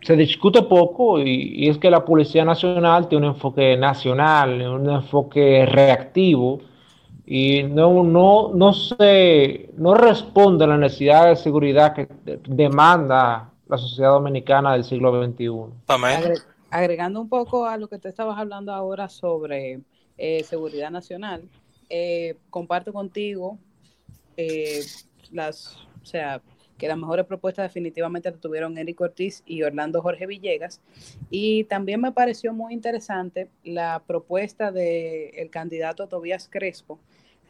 se 0.04 0.16
discute 0.16 0.62
poco 0.62 1.18
y, 1.18 1.68
es 1.68 1.78
que 1.78 1.90
la 1.90 2.04
Policía 2.04 2.44
Nacional 2.44 3.08
tiene 3.08 3.28
un 3.28 3.34
enfoque 3.34 3.76
nacional, 3.76 4.60
un 4.60 4.90
enfoque 4.90 5.64
reactivo 5.66 6.60
y 7.26 7.62
no, 7.62 8.04
no, 8.04 8.50
no, 8.54 8.72
se, 8.74 9.70
no 9.78 9.94
responde 9.94 10.64
a 10.64 10.68
la 10.68 10.76
necesidad 10.76 11.28
de 11.28 11.36
seguridad 11.36 11.94
que 11.94 12.06
demanda 12.46 13.50
la 13.66 13.78
sociedad 13.78 14.10
dominicana 14.10 14.74
del 14.74 14.84
siglo 14.84 15.24
XXI. 15.24 15.48
Agregando 16.70 17.20
un 17.20 17.28
poco 17.28 17.64
a 17.64 17.78
lo 17.78 17.88
que 17.88 17.98
te 17.98 18.10
estabas 18.10 18.38
hablando 18.38 18.72
ahora 18.74 19.08
sobre 19.08 19.80
eh, 20.18 20.44
seguridad 20.44 20.90
nacional, 20.90 21.48
eh, 21.88 22.36
comparto 22.50 22.92
contigo 22.92 23.58
eh, 24.36 24.80
las, 25.32 25.78
o 26.02 26.06
sea, 26.06 26.42
que 26.78 26.88
las 26.88 26.98
mejores 26.98 27.26
propuestas 27.26 27.64
definitivamente 27.64 28.30
las 28.30 28.40
tuvieron 28.40 28.76
Eric 28.78 29.00
Ortiz 29.00 29.42
y 29.46 29.62
Orlando 29.62 30.02
Jorge 30.02 30.26
Villegas. 30.26 30.80
Y 31.30 31.64
también 31.64 32.00
me 32.00 32.12
pareció 32.12 32.52
muy 32.52 32.72
interesante 32.72 33.48
la 33.62 34.02
propuesta 34.06 34.72
del 34.72 35.50
candidato 35.50 36.08
Tobías 36.08 36.48
Crespo 36.50 36.98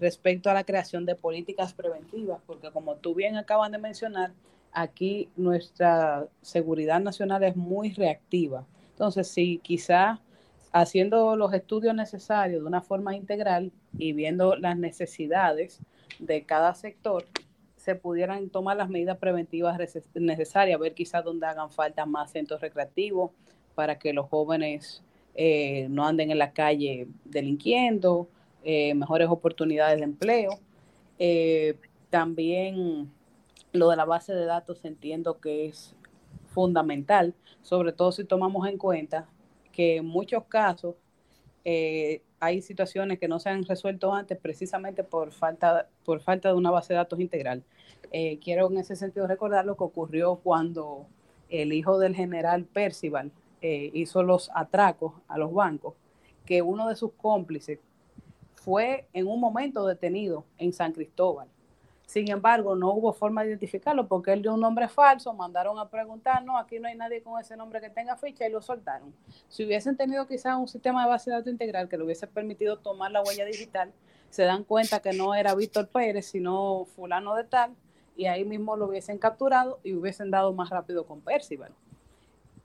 respecto 0.00 0.50
a 0.50 0.54
la 0.54 0.64
creación 0.64 1.06
de 1.06 1.14
políticas 1.14 1.72
preventivas, 1.72 2.40
porque 2.46 2.70
como 2.70 2.96
tú 2.96 3.14
bien 3.14 3.37
acaban 3.37 3.72
de 3.72 3.78
mencionar, 3.78 4.32
aquí 4.72 5.28
nuestra 5.37 6.26
seguridad 6.42 7.00
nacional 7.00 7.44
es 7.44 7.56
muy 7.56 7.92
reactiva. 7.92 8.66
Entonces, 8.90 9.28
si 9.28 9.58
quizá 9.58 10.20
haciendo 10.72 11.37
los 11.37 11.54
estudios 11.54 11.94
necesarios 11.94 12.60
de 12.60 12.66
una 12.66 12.82
forma 12.82 13.14
integral 13.14 13.70
y 13.96 14.12
viendo 14.12 14.56
las 14.56 14.76
necesidades 14.76 15.80
de 16.18 16.42
cada 16.42 16.74
sector, 16.74 17.24
se 17.85 17.94
pudieran 17.94 18.49
tomar 18.49 18.79
las 18.79 18.88
medidas 18.88 19.18
preventivas 19.18 19.79
necesarias, 20.14 20.81
ver 20.81 20.94
quizás 20.94 21.23
dónde 21.23 21.47
hagan 21.47 21.70
falta 21.70 22.07
más 22.07 22.33
centros 22.33 22.62
recreativos 22.62 23.31
para 23.75 23.99
que 23.99 24.14
los 24.14 24.27
jóvenes 24.31 25.03
eh, 25.35 25.87
no 25.90 26.07
anden 26.07 26.31
en 26.31 26.38
la 26.38 26.55
calle 26.55 27.09
delinquiendo, 27.27 28.27
eh, 28.62 28.94
mejores 28.94 29.29
oportunidades 29.29 29.99
de 29.99 30.05
empleo. 30.05 30.59
Eh, 31.18 31.77
también 32.09 33.12
lo 33.73 33.90
de 33.90 33.97
la 33.97 34.07
base 34.07 34.33
de 34.33 34.47
datos 34.47 34.83
entiendo 34.87 35.38
que 35.38 35.66
es 35.66 35.94
fundamental, 36.47 37.35
sobre 37.61 37.92
todo 37.92 38.12
si 38.12 38.25
tomamos 38.25 38.66
en 38.66 38.79
cuenta 38.79 39.29
que 39.73 39.97
en 39.97 40.07
muchos 40.07 40.44
casos 40.44 40.94
eh, 41.66 42.23
hay 42.44 42.61
situaciones 42.61 43.18
que 43.18 43.26
no 43.26 43.38
se 43.38 43.48
han 43.48 43.64
resuelto 43.64 44.12
antes 44.12 44.38
precisamente 44.38 45.02
por 45.02 45.33
falta, 45.33 45.88
por 46.04 46.20
falta 46.20 46.50
de 46.50 46.54
una 46.54 46.70
base 46.70 46.92
de 46.92 46.98
datos 46.98 47.20
integral. 47.20 47.62
Eh, 48.12 48.38
quiero 48.42 48.70
en 48.70 48.78
ese 48.78 48.96
sentido 48.96 49.26
recordar 49.26 49.64
lo 49.64 49.76
que 49.76 49.85
ocurrió 49.85 50.37
cuando 50.37 51.07
el 51.48 51.72
hijo 51.72 51.98
del 51.98 52.14
general 52.14 52.64
Percival 52.64 53.30
eh, 53.62 53.90
hizo 53.94 54.22
los 54.22 54.50
atracos 54.54 55.14
a 55.26 55.38
los 55.38 55.52
bancos, 55.54 55.94
que 56.44 56.61
uno 56.61 56.87
de 56.88 56.96
sus 56.96 57.12
cómplices 57.12 57.78
fue 58.54 59.07
en 59.14 59.26
un 59.26 59.40
momento 59.40 59.87
detenido 59.87 60.44
en 60.59 60.72
San 60.72 60.92
Cristóbal 60.92 61.48
sin 62.14 62.31
embargo, 62.31 62.77
no 62.77 62.92
hubo 62.92 63.12
forma 63.12 63.42
de 63.42 63.48
identificarlo 63.48 64.07
porque 64.07 64.33
él 64.33 64.40
dio 64.40 64.55
un 64.55 64.61
nombre 64.61 64.87
falso, 64.87 65.35
mandaron 65.35 65.81
a 65.81 65.88
preguntar, 65.88 66.44
no, 66.44 66.57
aquí 66.57 66.79
no 66.79 66.87
hay 66.87 66.96
nadie 66.96 67.20
con 67.20 67.40
ese 67.40 67.57
nombre 67.57 67.81
que 67.81 67.90
tenga 67.90 68.16
ficha 68.16 68.46
y 68.46 68.53
lo 68.53 68.62
soltaron. 68.62 69.12
Si 69.48 69.64
hubiesen 69.64 69.96
tenido 69.96 70.24
quizás 70.29 70.57
un 70.57 70.68
sistema 70.68 71.03
de 71.03 71.09
base 71.09 71.29
de 71.29 71.38
datos 71.38 71.50
integral 71.50 71.88
que 71.88 71.96
le 71.96 72.05
hubiese 72.05 72.29
permitido 72.29 72.79
tomar 72.79 73.11
la 73.11 73.20
huella 73.20 73.44
digital, 73.44 73.90
se 74.31 74.44
dan 74.44 74.62
cuenta 74.62 75.03
que 75.03 75.12
no 75.12 75.35
era 75.35 75.57
Víctor 75.57 75.88
Pérez, 75.88 76.27
sino 76.27 76.85
fulano 76.94 77.35
de 77.35 77.42
tal, 77.42 77.74
y 78.16 78.27
ahí 78.27 78.44
mismo 78.44 78.77
lo 78.77 78.87
hubiesen 78.87 79.18
capturado 79.18 79.81
y 79.83 79.94
hubiesen 79.94 80.31
dado 80.31 80.53
más 80.53 80.70
rápido 80.70 81.07
con 81.07 81.20
Percival. 81.20 81.72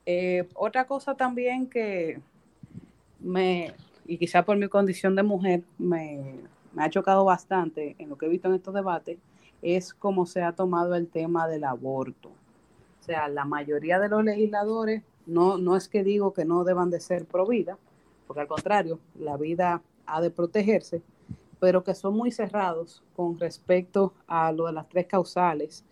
Eh, 0.06 0.48
otra 0.54 0.86
cosa 0.86 1.16
también 1.16 1.68
que 1.68 2.20
me, 3.18 3.74
y 4.06 4.16
quizás 4.16 4.44
por 4.44 4.56
mi 4.56 4.68
condición 4.68 5.16
de 5.16 5.24
mujer, 5.24 5.64
me, 5.76 6.36
me 6.72 6.84
ha 6.84 6.88
chocado 6.88 7.24
bastante 7.24 7.96
en 7.98 8.08
lo 8.08 8.16
que 8.16 8.26
he 8.26 8.28
visto 8.28 8.46
en 8.46 8.54
estos 8.54 8.74
debates, 8.74 9.18
es 9.62 9.94
cómo 9.94 10.26
se 10.26 10.42
ha 10.42 10.52
tomado 10.52 10.94
el 10.94 11.08
tema 11.08 11.48
del 11.48 11.64
aborto. 11.64 12.28
O 12.28 13.02
sea, 13.02 13.28
la 13.28 13.44
mayoría 13.44 13.98
de 13.98 14.08
los 14.08 14.24
legisladores, 14.24 15.02
no, 15.26 15.58
no 15.58 15.76
es 15.76 15.88
que 15.88 16.04
digo 16.04 16.32
que 16.32 16.44
no 16.44 16.64
deban 16.64 16.90
de 16.90 17.00
ser 17.00 17.24
pro 17.24 17.46
porque 18.26 18.42
al 18.42 18.46
contrario, 18.46 19.00
la 19.18 19.36
vida 19.36 19.82
ha 20.06 20.20
de 20.20 20.30
protegerse, 20.30 21.02
pero 21.58 21.82
que 21.82 21.96
son 21.96 22.14
muy 22.16 22.30
cerrados 22.30 23.02
con 23.16 23.38
respecto 23.40 24.14
a 24.28 24.52
lo 24.52 24.66
de 24.66 24.72
las 24.72 24.88
tres 24.88 25.06
causales 25.06 25.84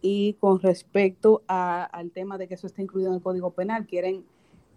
y 0.00 0.34
con 0.40 0.60
respecto 0.60 1.42
al 1.46 2.10
tema 2.10 2.38
de 2.38 2.48
que 2.48 2.54
eso 2.54 2.66
está 2.66 2.82
incluido 2.82 3.10
en 3.10 3.16
el 3.16 3.22
Código 3.22 3.52
Penal. 3.52 3.86
Quieren 3.86 4.24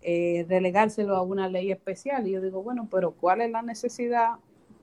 eh, 0.03 0.45
relegárselo 0.47 1.15
a 1.15 1.23
una 1.23 1.49
ley 1.49 1.71
especial. 1.71 2.27
Y 2.27 2.31
yo 2.31 2.41
digo, 2.41 2.61
bueno, 2.61 2.87
pero 2.91 3.11
¿cuál 3.11 3.41
es 3.41 3.49
la 3.51 3.63
necesidad 3.63 4.35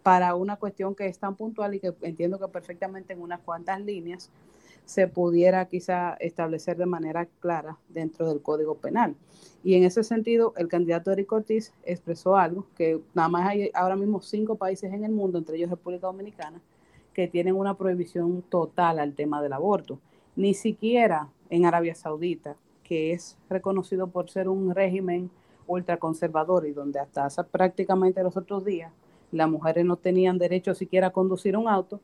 para 0.06 0.36
una 0.36 0.54
cuestión 0.54 0.94
que 0.94 1.06
es 1.06 1.18
tan 1.18 1.34
puntual 1.34 1.74
y 1.74 1.80
que 1.80 1.92
entiendo 2.02 2.38
que 2.38 2.46
perfectamente 2.46 3.12
en 3.12 3.20
unas 3.20 3.40
cuantas 3.40 3.80
líneas 3.80 4.30
se 4.84 5.08
pudiera 5.08 5.66
quizá 5.66 6.14
establecer 6.20 6.76
de 6.76 6.86
manera 6.86 7.26
clara 7.40 7.76
dentro 7.88 8.28
del 8.28 8.40
Código 8.40 8.76
Penal. 8.76 9.16
Y 9.64 9.74
en 9.74 9.82
ese 9.82 10.04
sentido, 10.04 10.54
el 10.58 10.68
candidato 10.68 11.10
Eric 11.10 11.32
Ortiz 11.32 11.72
expresó 11.82 12.36
algo, 12.36 12.68
que 12.76 13.00
nada 13.14 13.28
más 13.28 13.48
hay 13.48 13.72
ahora 13.74 13.96
mismo 13.96 14.20
cinco 14.20 14.54
países 14.54 14.92
en 14.92 15.02
el 15.02 15.10
mundo, 15.10 15.38
entre 15.38 15.56
ellos 15.56 15.70
República 15.70 16.06
Dominicana, 16.06 16.60
que 17.12 17.26
tienen 17.26 17.56
una 17.56 17.76
prohibición 17.76 18.42
total 18.42 19.00
al 19.00 19.12
tema 19.12 19.42
del 19.42 19.54
aborto. 19.54 19.98
Ni 20.36 20.54
siquiera 20.54 21.30
en 21.50 21.66
Arabia 21.66 21.96
Saudita, 21.96 22.54
que 22.84 23.10
es 23.10 23.36
reconocido 23.50 24.06
por 24.06 24.30
ser 24.30 24.48
un 24.48 24.72
régimen 24.72 25.32
ultraconservador 25.66 26.64
y 26.64 26.70
donde 26.70 27.00
hasta 27.00 27.24
hace 27.24 27.42
prácticamente 27.42 28.22
los 28.22 28.36
otros 28.36 28.64
días 28.64 28.92
las 29.32 29.48
mujeres 29.48 29.84
no 29.84 29.96
tenían 29.96 30.38
derecho 30.38 30.74
siquiera 30.74 31.08
a 31.08 31.10
conducir 31.10 31.56
un 31.56 31.68
auto, 31.68 32.00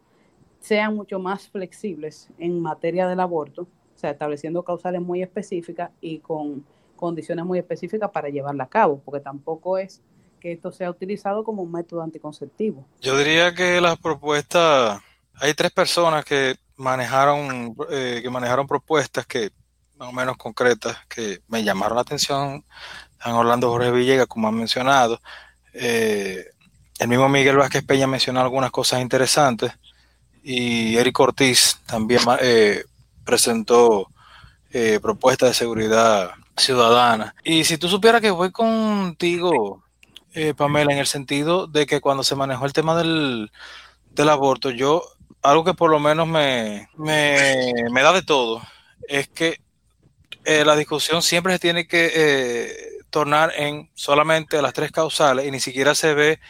sean 0.61 0.95
mucho 0.95 1.19
más 1.19 1.49
flexibles 1.49 2.29
en 2.39 2.61
materia 2.61 3.09
del 3.09 3.21
aborto, 3.21 3.63
o 3.63 3.99
sea, 3.99 4.11
estableciendo 4.11 4.63
causales 4.63 5.01
muy 5.01 5.23
específicas 5.23 5.91
y 6.01 6.19
con 6.19 6.65
condiciones 6.97 7.45
muy 7.45 7.59
específicas 7.59 8.11
para 8.11 8.29
llevarla 8.29 8.65
a 8.65 8.69
cabo, 8.69 9.01
porque 9.05 9.21
tampoco 9.21 9.77
es 9.77 10.01
que 10.41 10.53
esto 10.53 10.73
sea 10.73 10.91
utilizado 10.91 11.45
como 11.45 11.63
un 11.63 11.71
método 11.71 12.03
anticonceptivo. 12.03 12.87
Yo 13.01 13.17
diría 13.17 13.55
que 13.55 13.81
las 13.81 13.99
propuestas, 13.99 15.01
hay 15.35 15.55
tres 15.55 15.71
personas 15.73 16.25
que 16.25 16.57
manejaron, 16.77 17.77
eh, 17.91 18.21
que 18.23 18.31
manejaron 18.31 18.67
propuestas 18.67 19.27
que 19.27 19.51
más 19.97 20.09
o 20.09 20.13
menos 20.13 20.37
concretas 20.37 20.97
que 21.09 21.41
me 21.49 21.63
llamaron 21.63 21.97
la 21.97 22.03
atención. 22.03 22.65
San 23.23 23.35
Orlando 23.35 23.71
Jorge 23.71 23.93
Villegas, 23.93 24.27
como 24.27 24.49
han 24.49 24.57
mencionado, 24.57 25.21
eh, 25.75 26.47
el 27.03 27.09
mismo 27.09 27.29
Miguel 27.29 27.57
Vázquez 27.57 27.85
Peña 27.85 28.07
mencionó 28.07 28.41
algunas 28.41 28.71
cosas 28.71 29.01
interesantes 29.01 29.73
y 30.45 30.97
Eric 30.97 31.19
Ortiz 31.19 31.81
también 31.85 32.21
eh, 32.41 32.85
presentó 33.25 34.09
eh, 34.71 35.01
propuestas 35.03 35.51
de 35.51 35.55
seguridad 35.55 36.31
ciudadana. 36.57 37.35
Y 37.43 37.65
si 37.65 37.77
tú 37.77 37.89
supieras 37.89 38.21
que 38.21 38.31
voy 38.31 38.53
contigo, 38.53 39.83
eh, 40.33 40.55
Pamela, 40.55 40.93
en 40.93 40.99
el 40.99 41.09
sentido 41.09 41.67
de 41.67 41.87
que 41.87 42.01
cuando 42.01 42.23
se 42.23 42.37
manejó 42.37 42.67
el 42.67 42.73
tema 42.73 42.97
del, 42.97 43.51
aborto, 44.31 44.71
yo, 44.71 45.03
algo 45.43 45.65
que 45.65 45.75
por 45.75 45.91
lo 45.91 45.99
menos 45.99 46.29
me, 46.29 46.89
da 46.97 48.13
de 48.13 48.23
todo, 48.23 48.63
es 49.09 49.27
que 49.27 49.61
la 50.45 50.77
discusión 50.77 51.21
siempre 51.21 51.53
se 51.55 51.59
tiene 51.59 51.89
que 51.89 53.03
tornar 53.11 53.53
en 53.57 53.91
solamente 53.95 54.63
las 54.63 54.73
tres 54.73 54.93
causales 54.93 55.47
y 55.47 55.51
ni 55.51 55.59
siquiera 55.59 55.97
se 55.97 56.15
ve 56.15 56.41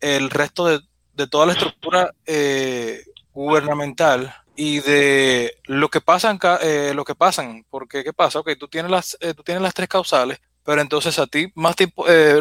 el 0.00 0.30
resto 0.30 0.66
de, 0.66 0.80
toda 1.28 1.46
la 1.46 1.52
estructura 1.52 2.12
eh, 2.26 3.02
gubernamental 3.32 4.34
y 4.54 4.80
de 4.80 5.58
lo 5.64 5.88
que 5.88 6.00
pasan 6.00 6.38
eh, 6.62 6.92
lo 6.94 7.04
que 7.04 7.14
pasan 7.14 7.64
porque 7.70 8.04
qué 8.04 8.12
pasa 8.12 8.40
ok 8.40 8.50
tú 8.58 8.68
tienes 8.68 8.90
las 8.90 9.16
eh, 9.20 9.34
tú 9.34 9.42
tienes 9.42 9.62
las 9.62 9.74
tres 9.74 9.88
causales 9.88 10.40
pero 10.64 10.80
entonces 10.80 11.18
a 11.18 11.26
ti 11.26 11.52
más 11.54 11.76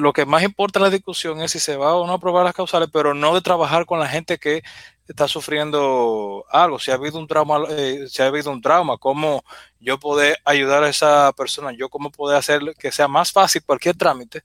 lo 0.01 0.13
que 0.13 0.25
más 0.25 0.43
importa 0.43 0.79
en 0.79 0.83
la 0.83 0.89
discusión 0.89 1.41
es 1.41 1.51
si 1.51 1.59
se 1.59 1.77
va 1.77 1.95
o 1.95 2.05
no 2.05 2.13
a 2.13 2.15
aprobar 2.15 2.43
las 2.43 2.53
causales 2.55 2.89
pero 2.91 3.13
no 3.13 3.33
de 3.33 3.41
trabajar 3.41 3.85
con 3.85 3.99
la 3.99 4.07
gente 4.07 4.39
que 4.39 4.63
está 5.07 5.27
sufriendo 5.27 6.43
algo. 6.49 6.79
Si 6.79 6.89
ha 6.89 6.95
habido 6.95 7.19
un 7.19 7.27
trauma 7.27 7.59
si 8.07 8.21
ha 8.23 8.25
habido 8.25 8.51
un 8.51 8.61
trauma 8.61 8.97
cómo 8.97 9.43
yo 9.79 9.99
poder 9.99 10.39
ayudar 10.43 10.83
a 10.83 10.89
esa 10.89 11.31
persona 11.33 11.71
yo 11.71 11.89
cómo 11.89 12.11
poder 12.11 12.37
hacer 12.37 12.61
que 12.79 12.91
sea 12.91 13.07
más 13.07 13.31
fácil 13.31 13.63
cualquier 13.63 13.95
trámite 13.95 14.43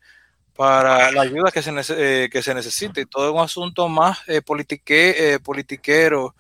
para 0.61 1.11
la 1.11 1.23
ayuda 1.23 1.51
que 1.51 1.63
se, 1.63 1.73
eh, 1.97 2.29
que 2.31 2.43
se 2.43 2.53
necesite. 2.53 3.07
Todo 3.07 3.31
es 3.31 3.35
un 3.35 3.41
asunto 3.41 3.89
más 3.89 4.19
eh, 4.29 4.43
politique, 4.43 5.33
eh, 5.33 5.39
politiquero 5.41 6.35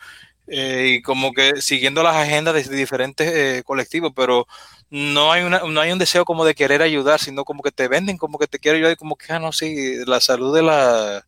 eh, 0.46 0.96
y 0.96 1.02
como 1.02 1.32
que 1.32 1.62
siguiendo 1.62 2.02
las 2.02 2.16
agendas 2.16 2.68
de 2.68 2.76
diferentes 2.76 3.64
colectivos, 3.64 4.12
pero 4.14 4.46
no 4.90 5.32
hay, 5.32 5.44
una, 5.44 5.60
no 5.60 5.80
hay 5.80 5.90
un 5.90 5.98
deseo 5.98 6.26
como 6.26 6.44
de 6.44 6.54
querer 6.54 6.82
ayudar, 6.82 7.18
sino 7.18 7.46
como 7.46 7.62
que 7.62 7.72
te 7.72 7.88
venden, 7.88 8.18
como 8.18 8.38
que 8.38 8.46
te 8.46 8.58
quieren 8.58 8.80
ayudar 8.80 8.92
y 8.92 8.96
como 8.96 9.16
que, 9.16 9.32
ah, 9.32 9.38
no, 9.38 9.52
sí, 9.52 10.04
la 10.04 10.20
salud 10.20 10.54
de 10.54 10.64
la, 10.64 11.26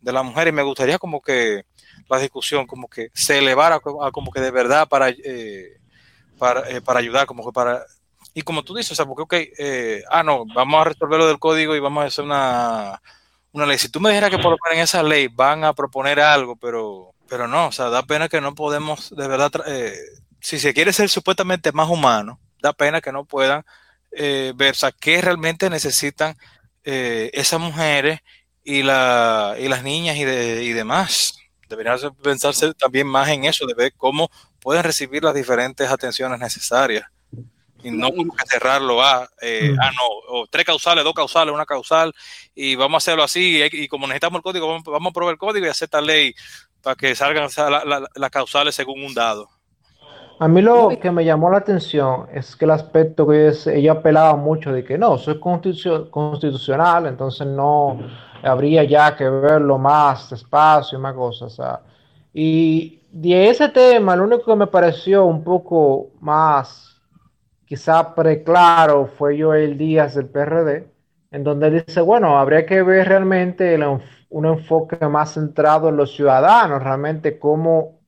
de 0.00 0.12
la 0.12 0.22
mujer. 0.22 0.48
Y 0.48 0.52
me 0.52 0.62
gustaría 0.62 0.98
como 0.98 1.20
que 1.20 1.66
la 2.08 2.18
discusión 2.18 2.66
como 2.66 2.88
que 2.88 3.10
se 3.12 3.36
elevara 3.36 3.76
a, 3.76 4.10
como 4.12 4.32
que 4.32 4.40
de 4.40 4.50
verdad 4.50 4.88
para, 4.88 5.14
para, 6.38 6.64
para 6.80 7.00
ayudar, 7.00 7.26
como 7.26 7.44
que 7.44 7.52
para 7.52 7.84
y 8.34 8.42
como 8.42 8.64
tú 8.64 8.74
dices, 8.74 8.92
o 8.92 8.94
sea, 8.96 9.06
porque, 9.06 9.22
ok, 9.22 9.34
eh, 9.58 10.02
ah, 10.10 10.24
no, 10.24 10.44
vamos 10.54 10.80
a 10.80 10.84
resolver 10.84 11.20
lo 11.20 11.28
del 11.28 11.38
código 11.38 11.76
y 11.76 11.80
vamos 11.80 12.02
a 12.02 12.08
hacer 12.08 12.24
una, 12.24 13.00
una 13.52 13.64
ley. 13.64 13.78
Si 13.78 13.88
tú 13.88 14.00
me 14.00 14.10
dijeras 14.10 14.30
que 14.30 14.38
por 14.38 14.50
lo 14.50 14.58
menos 14.64 14.76
en 14.76 14.80
esa 14.80 15.04
ley 15.04 15.28
van 15.28 15.62
a 15.62 15.72
proponer 15.72 16.18
algo, 16.18 16.56
pero, 16.56 17.14
pero 17.28 17.46
no, 17.46 17.68
o 17.68 17.72
sea, 17.72 17.90
da 17.90 18.02
pena 18.02 18.28
que 18.28 18.40
no 18.40 18.56
podemos, 18.56 19.14
de 19.16 19.28
verdad, 19.28 19.52
eh, 19.68 19.96
si 20.40 20.58
se 20.58 20.74
quiere 20.74 20.92
ser 20.92 21.08
supuestamente 21.08 21.70
más 21.70 21.88
humano, 21.88 22.40
da 22.60 22.72
pena 22.72 23.00
que 23.00 23.12
no 23.12 23.24
puedan 23.24 23.64
eh, 24.10 24.52
ver, 24.56 24.74
o 24.82 24.88
qué 25.00 25.20
realmente 25.22 25.70
necesitan 25.70 26.36
esas 26.82 27.60
mujeres 27.60 28.20
y, 28.62 28.82
la, 28.82 29.56
y 29.58 29.68
las 29.68 29.82
niñas 29.84 30.16
y, 30.16 30.24
de, 30.24 30.64
y 30.64 30.72
demás. 30.72 31.38
Deberían 31.68 31.98
pensarse 32.22 32.74
también 32.74 33.06
más 33.06 33.28
en 33.28 33.44
eso, 33.44 33.64
de 33.64 33.74
ver 33.74 33.94
cómo 33.96 34.30
pueden 34.60 34.82
recibir 34.82 35.24
las 35.24 35.34
diferentes 35.34 35.88
atenciones 35.88 36.38
necesarias 36.40 37.06
y 37.84 37.90
no 37.90 38.10
como 38.12 38.34
que 38.34 38.46
cerrarlo 38.46 39.02
a, 39.02 39.28
eh, 39.40 39.74
ah, 39.80 39.90
no, 39.92 40.38
o 40.38 40.46
tres 40.48 40.64
causales, 40.64 41.04
dos 41.04 41.12
causales, 41.12 41.54
una 41.54 41.66
causal, 41.66 42.12
y 42.54 42.74
vamos 42.74 42.94
a 42.94 42.98
hacerlo 43.04 43.22
así, 43.22 43.62
y, 43.70 43.88
como 43.88 44.06
necesitamos 44.06 44.38
el 44.38 44.42
código, 44.42 44.80
vamos, 44.86 45.10
a 45.10 45.12
probar 45.12 45.32
el 45.32 45.38
código 45.38 45.66
y 45.66 45.68
hacer 45.68 45.86
esta 45.86 46.00
ley 46.00 46.34
para 46.82 46.96
que 46.96 47.14
salgan 47.14 47.48
las 48.16 48.30
causales 48.30 48.74
según 48.74 49.04
un 49.04 49.14
dado. 49.14 49.48
A 50.40 50.48
mí 50.48 50.62
lo 50.62 50.88
que 51.00 51.10
me 51.12 51.24
llamó 51.24 51.48
la 51.50 51.58
atención 51.58 52.26
es 52.32 52.56
que 52.56 52.64
el 52.64 52.72
aspecto 52.72 53.26
que 53.28 53.52
ella 53.66 53.92
apelaba 53.92 54.34
mucho 54.34 54.72
de 54.72 54.82
que 54.82 54.98
no, 54.98 55.14
eso 55.16 55.30
es 55.30 55.38
constitucional, 55.38 57.06
entonces 57.06 57.46
no 57.46 57.98
habría 58.42 58.82
ya 58.84 59.14
que 59.16 59.28
verlo 59.28 59.78
más 59.78 60.30
despacio 60.30 60.98
y 60.98 61.00
más 61.00 61.14
cosas. 61.14 61.80
y 62.32 63.00
de 63.14 63.48
ese 63.48 63.68
tema, 63.68 64.16
lo 64.16 64.24
único 64.24 64.44
que 64.44 64.56
me 64.56 64.66
pareció 64.66 65.24
un 65.24 65.44
poco 65.44 66.10
más 66.20 66.93
quizá 67.66 68.14
preclaro 68.14 69.06
fue 69.06 69.40
Joel 69.40 69.78
Díaz 69.78 70.14
del 70.14 70.26
PRD, 70.28 70.88
en 71.30 71.44
donde 71.44 71.70
dice, 71.70 72.00
bueno, 72.00 72.38
habría 72.38 72.64
que 72.66 72.82
ver 72.82 73.08
realmente 73.08 73.78
un 74.30 74.46
enfoque 74.46 75.06
más 75.08 75.34
centrado 75.34 75.88
en 75.88 75.96
los 75.96 76.14
ciudadanos, 76.14 76.82
realmente 76.82 77.38
cómo 77.38 77.98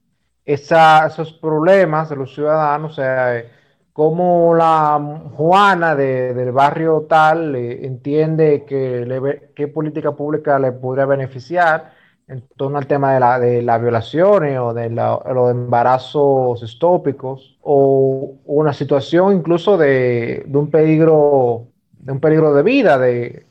esos 0.44 1.32
problemas 1.32 2.08
de 2.08 2.16
los 2.16 2.34
ciudadanos, 2.34 2.92
o 2.92 2.94
sea, 2.94 3.44
cómo 3.92 4.54
la 4.54 5.00
Juana 5.36 5.96
del 5.96 6.52
barrio 6.52 7.06
tal 7.08 7.56
entiende 7.56 8.64
que 8.64 9.50
qué 9.56 9.68
política 9.68 10.12
pública 10.12 10.58
le 10.58 10.70
podría 10.72 11.06
beneficiar 11.06 11.95
en 12.28 12.42
torno 12.56 12.78
al 12.78 12.86
tema 12.86 13.14
de, 13.14 13.20
la, 13.20 13.38
de 13.38 13.62
las 13.62 13.80
violaciones 13.80 14.58
o 14.58 14.74
de 14.74 14.90
los 14.90 15.50
embarazos 15.50 16.62
estópicos 16.62 17.56
o 17.62 18.34
una 18.44 18.72
situación 18.72 19.36
incluso 19.36 19.76
de, 19.76 20.44
un 20.52 20.70
peligro 20.70 21.68
de 21.92 22.12
un 22.12 22.20
peligro 22.20 22.52
de 22.52 22.62
vida 22.62 22.98
de 22.98 23.46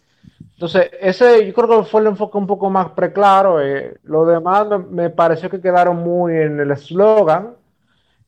entonces 0.53 0.89
ese 0.99 1.47
yo 1.47 1.53
creo 1.53 1.83
que 1.83 1.89
fue 1.89 2.01
el 2.01 2.07
enfoque 2.07 2.37
un 2.37 2.47
poco 2.47 2.69
más 2.69 2.89
preclaro 2.91 3.61
eh, 3.61 3.97
lo 4.03 4.25
demás 4.25 4.67
me, 4.89 5.09
pareció 5.09 5.49
que 5.49 5.61
quedaron 5.61 5.97
muy 5.97 6.33
en 6.33 6.59
el 6.59 6.71
eslogan 6.71 7.55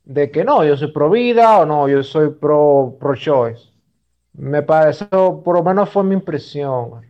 de 0.05 0.31
que 0.31 0.45
no 0.45 0.63
yo 0.63 0.77
soy 0.77 0.91
pro 0.91 1.09
vida 1.09 1.59
o 1.59 1.65
no 1.65 1.89
yo 1.89 2.01
soy 2.03 2.29
pro 2.29 2.95
pro 2.99 3.15
choice. 3.15 3.69
Me 4.33 4.61
pareció 4.61 5.41
por 5.43 5.55
lo 5.57 5.63
menos 5.63 5.89
fue 5.89 6.03
mi 6.03 6.13
impresión 6.13 7.06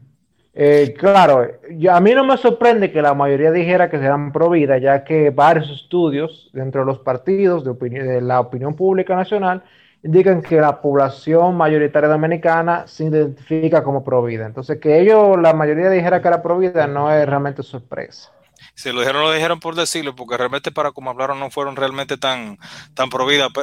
eh, 0.60 0.96
claro, 0.98 1.48
a 1.92 2.00
mí 2.00 2.14
no 2.16 2.24
me 2.24 2.36
sorprende 2.36 2.92
que 2.92 3.00
la 3.00 3.14
mayoría 3.14 3.52
dijera 3.52 3.92
que 3.92 4.00
serán 4.00 4.32
pro 4.32 4.50
vida, 4.50 4.80
ya 4.80 5.04
que 5.04 5.30
varios 5.30 5.70
estudios 5.70 6.50
dentro 6.52 6.82
de 6.82 6.88
los 6.88 6.98
partidos 6.98 7.64
de, 7.64 8.22
la 8.22 8.40
opinión 8.40 8.76
pública 8.76 9.16
nacional 9.16 9.62
indican 10.02 10.42
que 10.42 10.60
la 10.60 10.82
población 10.82 11.56
mayoritaria 11.56 12.10
dominicana 12.10 12.88
se 12.88 13.04
identifica 13.04 13.84
como 13.84 14.04
pro 14.04 14.24
vida. 14.24 14.48
Entonces, 14.48 14.80
que 14.80 15.00
ellos, 15.00 15.40
la 15.40 15.54
mayoría 15.54 15.92
dijera 15.92 16.24
que 16.24 16.28
era 16.28 16.42
pro 16.42 16.58
vida, 16.58 16.88
no 16.88 17.12
es 17.12 17.24
realmente 17.28 17.62
sorpresa. 17.62 18.32
Si 18.74 18.92
lo 18.92 19.02
dijeron, 19.02 19.22
lo 19.22 19.32
dijeron 19.32 19.60
por 19.60 19.76
decirlo, 19.76 20.16
porque 20.16 20.38
realmente 20.38 20.72
para 20.72 20.92
como 20.92 21.12
hablaron 21.12 21.40
no 21.40 21.52
fueron 21.52 21.76
realmente 21.76 22.18
tan, 22.18 22.58
tan 22.96 23.10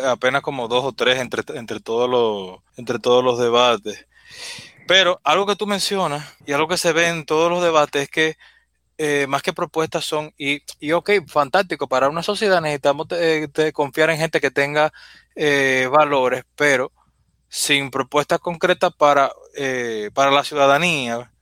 apenas 0.06 0.42
como 0.42 0.68
dos 0.68 0.84
o 0.84 0.92
tres 0.92 1.18
entre, 1.18 1.42
entre, 1.58 1.80
todos, 1.80 2.08
los, 2.08 2.60
entre 2.76 3.00
todos 3.00 3.24
los 3.24 3.40
debates. 3.40 4.06
Pero 4.86 5.20
algo 5.24 5.46
que 5.46 5.56
tú 5.56 5.66
mencionas 5.66 6.34
y 6.46 6.52
algo 6.52 6.68
que 6.68 6.76
se 6.76 6.92
ve 6.92 7.08
en 7.08 7.24
todos 7.24 7.50
los 7.50 7.62
debates 7.62 8.02
es 8.02 8.08
que 8.10 8.36
eh, 8.96 9.26
más 9.28 9.42
que 9.42 9.52
propuestas 9.52 10.04
son, 10.04 10.32
y, 10.38 10.62
y, 10.78 10.92
ok, 10.92 11.10
fantástico, 11.26 11.88
para 11.88 12.08
una 12.08 12.22
sociedad 12.22 12.60
necesitamos 12.60 13.08
eh, 13.10 13.48
confiar 13.72 14.10
en 14.10 14.18
gente 14.18 14.40
que 14.40 14.52
tenga 14.52 14.92
eh, 15.34 15.88
valores, 15.90 16.44
pero 16.54 16.92
sin 17.48 17.90
propuestas 17.90 18.38
concretas 18.38 18.92
para, 18.96 19.32
para 20.12 20.30
la 20.30 20.44
ciudadanía, 20.44 21.32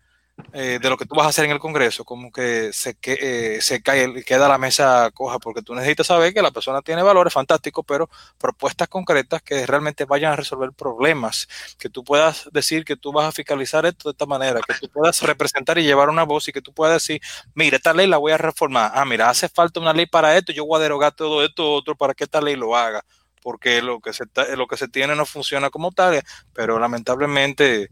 eh, 0.54 0.78
de 0.80 0.90
lo 0.90 0.96
que 0.96 1.04
tú 1.06 1.14
vas 1.14 1.26
a 1.26 1.28
hacer 1.30 1.44
en 1.44 1.50
el 1.50 1.58
Congreso, 1.58 2.04
como 2.04 2.30
que 2.30 2.72
se, 2.72 2.94
que, 2.94 3.18
eh, 3.20 3.60
se 3.60 3.82
cae, 3.82 4.22
queda 4.24 4.48
la 4.48 4.58
mesa 4.58 5.10
coja, 5.12 5.38
porque 5.38 5.62
tú 5.62 5.74
necesitas 5.74 6.06
saber 6.06 6.32
que 6.32 6.42
la 6.42 6.50
persona 6.50 6.82
tiene 6.82 7.02
valores 7.02 7.32
fantásticos, 7.32 7.84
pero 7.86 8.08
propuestas 8.38 8.88
concretas 8.88 9.42
que 9.42 9.66
realmente 9.66 10.04
vayan 10.04 10.32
a 10.32 10.36
resolver 10.36 10.72
problemas, 10.72 11.48
que 11.78 11.88
tú 11.88 12.02
puedas 12.02 12.48
decir 12.52 12.84
que 12.84 12.96
tú 12.96 13.12
vas 13.12 13.26
a 13.28 13.32
fiscalizar 13.32 13.84
esto 13.86 14.08
de 14.08 14.12
esta 14.12 14.26
manera, 14.26 14.60
que 14.66 14.74
tú 14.74 14.88
puedas 14.88 15.22
representar 15.22 15.78
y 15.78 15.84
llevar 15.84 16.08
una 16.08 16.24
voz 16.24 16.48
y 16.48 16.52
que 16.52 16.62
tú 16.62 16.72
puedas 16.72 16.94
decir, 16.94 17.20
mira, 17.54 17.76
esta 17.76 17.92
ley 17.92 18.06
la 18.06 18.18
voy 18.18 18.32
a 18.32 18.38
reformar, 18.38 18.90
ah, 18.94 19.04
mira, 19.04 19.28
hace 19.30 19.48
falta 19.48 19.80
una 19.80 19.92
ley 19.92 20.06
para 20.06 20.36
esto, 20.36 20.52
yo 20.52 20.66
voy 20.66 20.78
a 20.78 20.82
derogar 20.82 21.12
todo 21.12 21.44
esto 21.44 21.72
otro 21.72 21.94
para 21.94 22.14
que 22.14 22.24
esta 22.24 22.40
ley 22.40 22.56
lo 22.56 22.76
haga 22.76 23.04
porque 23.42 23.82
lo 23.82 23.98
que 23.98 24.12
se, 24.12 24.24
lo 24.56 24.68
que 24.68 24.76
se 24.76 24.86
tiene 24.86 25.16
no 25.16 25.26
funciona 25.26 25.68
como 25.68 25.90
tal, 25.90 26.22
pero 26.52 26.78
lamentablemente 26.78 27.88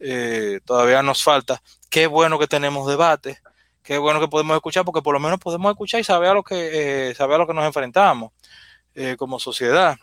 eh, 0.00 0.60
todavía 0.64 1.02
nos 1.02 1.22
falta. 1.22 1.62
Qué 1.90 2.06
bueno 2.06 2.38
que 2.38 2.46
tenemos 2.46 2.86
debate, 2.88 3.38
qué 3.82 3.98
bueno 3.98 4.20
que 4.20 4.28
podemos 4.28 4.56
escuchar, 4.56 4.84
porque 4.84 5.02
por 5.02 5.14
lo 5.14 5.20
menos 5.20 5.38
podemos 5.38 5.70
escuchar 5.70 6.00
y 6.00 6.04
saber 6.04 6.30
a 6.30 6.34
lo 6.34 6.42
que, 6.42 7.10
eh, 7.10 7.14
saber 7.14 7.36
a 7.36 7.38
lo 7.38 7.46
que 7.46 7.54
nos 7.54 7.64
enfrentamos 7.64 8.32
eh, 8.94 9.16
como 9.18 9.38
sociedad. 9.38 9.96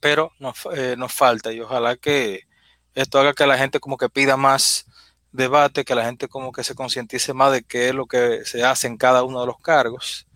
Pero 0.00 0.32
nos, 0.38 0.56
nos 0.96 1.12
falta 1.12 1.52
y 1.52 1.60
ojalá 1.60 1.96
que 1.96 2.42
esto 2.94 3.18
haga 3.18 3.34
que 3.34 3.46
la 3.46 3.58
gente 3.58 3.80
como 3.80 3.96
que 3.96 4.08
pida 4.10 4.36
más 4.36 4.86
debate, 5.32 5.84
que 5.84 5.94
la 5.94 6.04
gente 6.04 6.28
como 6.28 6.52
que 6.52 6.64
se 6.64 6.74
concientice 6.74 7.32
más 7.34 7.52
de 7.52 7.62
qué 7.64 7.88
es 7.88 7.94
lo 7.94 8.06
que 8.06 8.44
se 8.44 8.64
hace 8.64 8.86
en 8.86 8.98
cada 8.98 9.22
uno 9.24 9.40
de 9.40 9.46
los 9.46 9.58
cargos. 9.60 10.26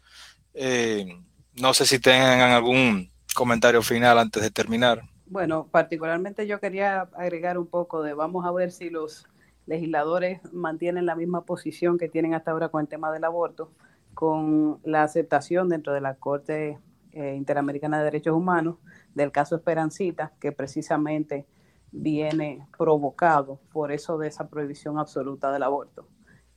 no 1.54 1.74
sé 1.74 1.86
si 1.86 1.98
tengan 1.98 2.50
algún 2.52 3.10
comentario 3.34 3.82
final 3.82 4.18
antes 4.18 4.42
de 4.42 4.50
terminar. 4.50 5.02
Bueno, 5.30 5.68
particularmente 5.70 6.46
yo 6.46 6.58
quería 6.58 7.02
agregar 7.12 7.58
un 7.58 7.66
poco 7.66 8.02
de 8.02 8.14
vamos 8.14 8.46
a 8.46 8.52
ver 8.52 8.72
si 8.72 8.88
los 8.88 9.26
legisladores 9.66 10.40
mantienen 10.54 11.04
la 11.04 11.16
misma 11.16 11.44
posición 11.44 11.98
que 11.98 12.08
tienen 12.08 12.32
hasta 12.32 12.50
ahora 12.50 12.70
con 12.70 12.80
el 12.80 12.88
tema 12.88 13.12
del 13.12 13.24
aborto, 13.24 13.70
con 14.14 14.80
la 14.84 15.02
aceptación 15.02 15.68
dentro 15.68 15.92
de 15.92 16.00
la 16.00 16.14
Corte 16.14 16.78
eh, 17.12 17.34
Interamericana 17.34 17.98
de 17.98 18.04
Derechos 18.04 18.34
Humanos 18.34 18.76
del 19.14 19.30
caso 19.30 19.56
Esperancita, 19.56 20.32
que 20.40 20.50
precisamente 20.52 21.46
viene 21.92 22.66
provocado 22.78 23.60
por 23.70 23.92
eso 23.92 24.16
de 24.16 24.28
esa 24.28 24.48
prohibición 24.48 24.98
absoluta 24.98 25.52
del 25.52 25.62
aborto. 25.62 26.08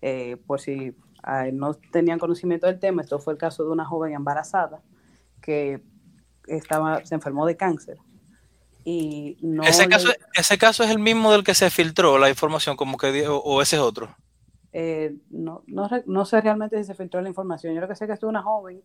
Eh, 0.02 0.38
por 0.48 0.62
si 0.62 0.96
ah, 1.24 1.48
no 1.52 1.74
tenían 1.74 2.20
conocimiento 2.20 2.68
del 2.68 2.80
tema, 2.80 3.02
esto 3.02 3.20
fue 3.20 3.34
el 3.34 3.40
caso 3.40 3.66
de 3.66 3.72
una 3.72 3.84
joven 3.84 4.14
embarazada 4.14 4.82
que 5.42 5.84
estaba, 6.48 7.06
se 7.06 7.16
enfermó 7.16 7.46
de 7.46 7.58
cáncer 7.58 7.98
y 8.84 9.38
no 9.42 9.64
ese 9.64 9.88
caso, 9.88 10.10
ese 10.34 10.58
caso 10.58 10.84
es 10.84 10.90
el 10.90 11.00
mismo 11.00 11.32
del 11.32 11.44
que 11.44 11.54
se 11.54 11.70
filtró 11.70 12.18
la 12.18 12.30
información, 12.30 12.76
como 12.76 12.98
que 12.98 13.28
o, 13.28 13.62
ese 13.62 13.76
es 13.76 13.82
otro. 13.82 14.16
Eh, 14.74 15.16
no, 15.30 15.64
no, 15.68 15.90
no, 16.06 16.26
sé 16.26 16.42
realmente 16.42 16.78
si 16.78 16.86
se 16.86 16.96
filtró 16.96 17.22
la 17.22 17.30
información. 17.30 17.74
Yo 17.76 17.82
lo 17.82 17.88
que 17.88 17.96
sé 17.96 18.08
que 18.08 18.14
es 18.14 18.24
una 18.24 18.42
joven 18.42 18.82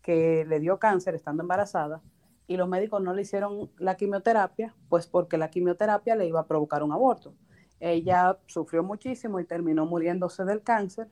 que 0.00 0.44
le 0.46 0.60
dio 0.60 0.78
cáncer 0.78 1.14
estando 1.14 1.42
embarazada 1.42 2.00
y 2.46 2.56
los 2.56 2.68
médicos 2.68 3.02
no 3.02 3.14
le 3.14 3.22
hicieron 3.22 3.70
la 3.78 3.96
quimioterapia, 3.96 4.74
pues 4.88 5.06
porque 5.06 5.38
la 5.38 5.50
quimioterapia 5.50 6.14
le 6.14 6.26
iba 6.26 6.40
a 6.40 6.46
provocar 6.46 6.82
un 6.82 6.92
aborto. 6.92 7.34
Ella 7.80 8.38
sufrió 8.46 8.82
muchísimo 8.82 9.40
y 9.40 9.44
terminó 9.44 9.86
muriéndose 9.86 10.44
del 10.44 10.62
cáncer, 10.62 11.08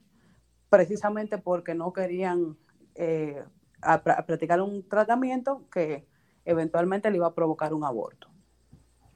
precisamente 0.70 1.38
porque 1.38 1.74
no 1.74 1.92
querían 1.92 2.56
eh, 2.94 3.42
practicar 4.04 4.60
un 4.60 4.88
tratamiento 4.88 5.68
que 5.70 6.06
eventualmente 6.44 7.10
le 7.10 7.16
iba 7.16 7.26
a 7.26 7.34
provocar 7.34 7.74
un 7.74 7.84
aborto. 7.84 8.28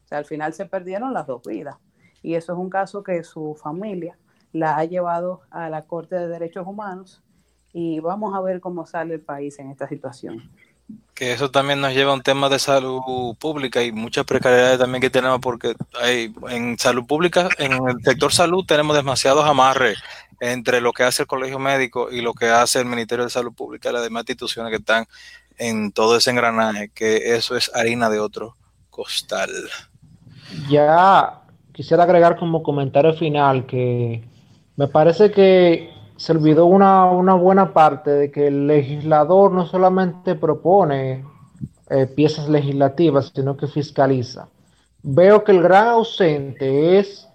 O 0.04 0.08
sea, 0.08 0.18
al 0.18 0.24
final 0.24 0.52
se 0.54 0.66
perdieron 0.66 1.12
las 1.12 1.26
dos 1.26 1.42
vidas. 1.42 1.76
Y 2.22 2.34
eso 2.34 2.52
es 2.52 2.58
un 2.58 2.70
caso 2.70 3.02
que 3.02 3.22
su 3.24 3.54
familia 3.60 4.18
la 4.52 4.76
ha 4.76 4.84
llevado 4.84 5.42
a 5.50 5.68
la 5.68 5.82
Corte 5.82 6.16
de 6.16 6.28
Derechos 6.28 6.66
Humanos 6.66 7.22
y 7.72 8.00
vamos 8.00 8.34
a 8.34 8.40
ver 8.40 8.60
cómo 8.60 8.86
sale 8.86 9.14
el 9.14 9.20
país 9.20 9.58
en 9.58 9.70
esta 9.70 9.86
situación. 9.88 10.50
Que 11.14 11.32
eso 11.32 11.50
también 11.50 11.80
nos 11.80 11.92
lleva 11.92 12.12
a 12.12 12.14
un 12.14 12.22
tema 12.22 12.48
de 12.48 12.58
salud 12.58 13.36
pública 13.38 13.82
y 13.82 13.90
muchas 13.90 14.24
precariedades 14.24 14.78
también 14.78 15.02
que 15.02 15.10
tenemos 15.10 15.40
porque 15.40 15.74
hay 16.00 16.32
en 16.48 16.78
salud 16.78 17.06
pública, 17.06 17.48
en 17.58 17.72
el 17.72 18.00
sector 18.02 18.32
salud 18.32 18.64
tenemos 18.66 18.96
demasiados 18.96 19.44
amarres 19.44 19.98
entre 20.40 20.80
lo 20.80 20.92
que 20.92 21.02
hace 21.02 21.22
el 21.22 21.26
colegio 21.26 21.58
médico 21.58 22.10
y 22.10 22.20
lo 22.20 22.34
que 22.34 22.46
hace 22.46 22.78
el 22.78 22.86
Ministerio 22.86 23.24
de 23.24 23.30
Salud 23.30 23.52
Pública 23.52 23.90
y 23.90 23.92
las 23.92 24.02
demás 24.02 24.22
instituciones 24.22 24.70
que 24.70 24.76
están 24.76 25.06
en 25.58 25.92
todo 25.92 26.16
ese 26.16 26.30
engranaje, 26.30 26.90
que 26.90 27.36
eso 27.36 27.56
es 27.56 27.70
harina 27.74 28.10
de 28.10 28.20
otro 28.20 28.56
costal. 28.90 29.50
Ya 30.68 31.42
quisiera 31.72 32.04
agregar 32.04 32.38
como 32.38 32.62
comentario 32.62 33.12
final 33.14 33.66
que 33.66 34.24
me 34.76 34.88
parece 34.88 35.30
que 35.30 35.90
se 36.16 36.32
olvidó 36.32 36.66
una, 36.66 37.34
buena 37.34 37.72
parte 37.72 38.10
de 38.10 38.30
que 38.30 38.46
el 38.46 38.66
legislador 38.66 39.52
no 39.52 39.66
solamente 39.66 40.34
propone 40.34 41.24
eh, 41.90 42.06
piezas 42.06 42.48
legislativas, 42.48 43.32
sino 43.34 43.56
que 43.56 43.66
fiscaliza. 43.66 44.48
Veo 45.02 45.44
que 45.44 45.52
el 45.52 45.62
gran 45.62 45.88
ausente 45.88 46.98
es 46.98 47.28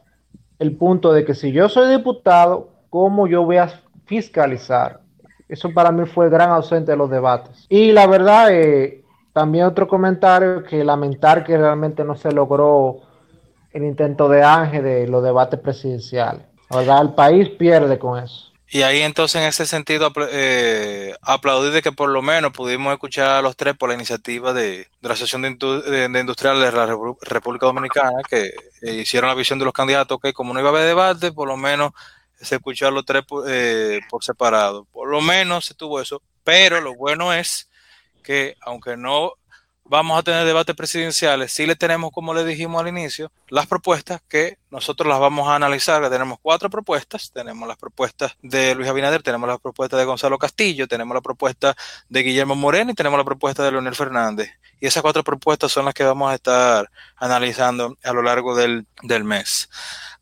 el 0.60 0.76
punto 0.76 1.14
de 1.14 1.24
que 1.24 1.36
si 1.36 1.52
yo 1.52 1.70
soy 1.70 1.96
diputado, 1.96 2.70
¿cómo 2.90 3.28
yo 3.28 3.44
voy 3.44 3.58
a 3.58 3.82
fiscalizar? 4.06 5.02
Eso 5.52 5.74
para 5.74 5.92
mí 5.92 6.06
fue 6.06 6.30
gran 6.30 6.50
ausente 6.50 6.92
de 6.92 6.98
los 6.98 7.10
debates. 7.10 7.66
Y 7.68 7.92
la 7.92 8.08
verdad, 8.08 8.48
eh, 8.52 9.04
también 9.34 9.66
otro 9.66 9.86
comentario 9.86 10.64
que 10.64 10.82
lamentar 10.82 11.44
que 11.44 11.58
realmente 11.58 12.06
no 12.06 12.16
se 12.16 12.32
logró 12.32 13.02
el 13.74 13.84
intento 13.84 14.30
de 14.30 14.44
Ángel 14.44 14.82
de 14.82 15.08
los 15.08 15.22
debates 15.22 15.60
presidenciales. 15.60 16.44
El 16.70 17.14
país 17.16 17.50
pierde 17.50 18.00
con 18.00 18.24
eso. 18.24 18.50
Y 18.70 18.84
ahí 18.84 19.02
entonces 19.02 19.42
en 19.42 19.50
ese 19.50 19.66
sentido 19.66 20.14
eh, 20.32 21.14
aplaudir 21.22 21.74
de 21.74 21.82
que 21.82 21.92
por 21.92 22.08
lo 22.08 22.22
menos 22.22 22.54
pudimos 22.54 22.94
escuchar 22.94 23.32
a 23.32 23.42
los 23.42 23.58
tres 23.58 23.76
por 23.76 23.90
la 23.90 23.96
iniciativa 23.96 24.54
de, 24.54 24.88
la 25.02 25.12
Asociación 25.12 25.42
de, 25.42 26.20
Industriales 26.22 26.64
de 26.64 26.78
la 26.78 26.98
República 27.24 27.66
Dominicana 27.66 28.22
que 28.30 28.54
eh, 28.82 28.94
hicieron 28.94 29.28
la 29.28 29.36
visión 29.36 29.60
de 29.60 29.66
los 29.66 29.74
candidatos 29.74 30.18
que 30.22 30.32
como 30.32 30.54
no 30.54 30.62
iba 30.62 30.70
a 30.70 30.72
haber 30.72 30.86
debate, 30.86 31.34
por 31.34 31.50
lo 31.50 31.58
menos 31.58 31.92
se 32.42 32.56
escuchó 32.56 32.88
a 32.88 32.92
los 32.92 33.06
tres 33.06 33.24
eh, 33.48 34.00
por 34.10 34.24
separado. 34.24 34.86
Por 34.86 35.10
lo 35.10 35.22
menos 35.22 35.66
se 35.66 35.74
tuvo 35.74 36.02
eso. 36.02 36.22
Pero 36.44 36.82
lo 36.82 36.96
bueno 36.96 37.34
es 37.34 37.70
que 38.24 38.56
aunque 38.62 38.98
no 38.98 39.34
vamos 39.92 40.18
a 40.18 40.24
tener 40.24 40.46
debates 40.46 40.74
presidenciales, 40.74 41.52
sí 41.52 41.66
le 41.66 41.76
tenemos, 41.76 42.12
como 42.12 42.34
le 42.34 42.46
dijimos 42.46 42.82
al 42.82 42.88
inicio, 42.88 43.30
las 43.50 43.68
propuestas 43.68 44.22
que 44.30 44.58
nosotros 44.70 45.06
las 45.10 45.20
vamos 45.20 45.50
a 45.50 45.56
analizar. 45.56 46.10
Tenemos 46.10 46.40
cuatro 46.42 46.70
propuestas. 46.70 47.30
Tenemos 47.34 47.68
las 47.68 47.76
propuestas 47.76 48.38
de 48.42 48.74
Luis 48.74 48.88
Abinader, 48.88 49.22
tenemos 49.22 49.50
la 49.50 49.58
propuesta 49.58 49.98
de 49.98 50.06
Gonzalo 50.06 50.38
Castillo, 50.38 50.88
tenemos 50.88 51.14
la 51.14 51.20
propuesta 51.20 51.76
de 52.08 52.24
Guillermo 52.24 52.56
Moreno 52.56 52.92
y 52.92 52.94
tenemos 52.94 53.18
la 53.18 53.26
propuesta 53.26 53.64
de 53.64 53.72
Leonel 53.72 53.94
Fernández. 53.94 54.52
Y 54.80 54.88
esas 54.88 55.04
cuatro 55.04 55.26
propuestas 55.26 55.74
son 55.74 55.84
las 55.84 55.94
que 55.94 56.06
vamos 56.06 56.32
a 56.32 56.36
estar 56.36 56.90
analizando 57.18 57.98
a 58.02 58.14
lo 58.14 58.22
largo 58.22 58.56
del, 58.56 58.88
del 59.04 59.26
mes. 59.26 59.70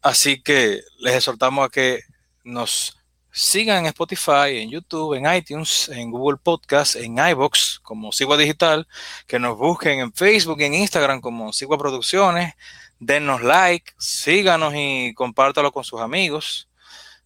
Así 0.02 0.42
que 0.42 0.82
les 0.98 1.16
exhortamos 1.16 1.68
a 1.68 1.70
que 1.70 2.02
nos 2.44 2.99
sigan 3.40 3.80
en 3.80 3.86
Spotify, 3.88 4.58
en 4.58 4.70
YouTube, 4.70 5.14
en 5.14 5.34
iTunes, 5.34 5.88
en 5.90 6.12
Google 6.12 6.38
Podcast, 6.38 6.98
en 6.98 7.18
iBox 7.18 7.80
como 7.80 8.12
Sigua 8.12 8.36
Digital, 8.36 8.86
que 9.28 9.40
nos 9.40 9.58
busquen 9.58 10.02
en 10.02 10.14
Facebook, 10.14 10.60
en 10.62 10.74
Instagram 10.74 11.22
como 11.22 11.54
Sigua 11.54 11.78
Producciones, 11.78 12.56
denos 13.00 13.42
like, 13.42 13.94
síganos 13.98 14.74
y 14.76 15.14
compártalo 15.14 15.72
con 15.72 15.86
sus 15.86 16.02
amigos. 16.02 16.68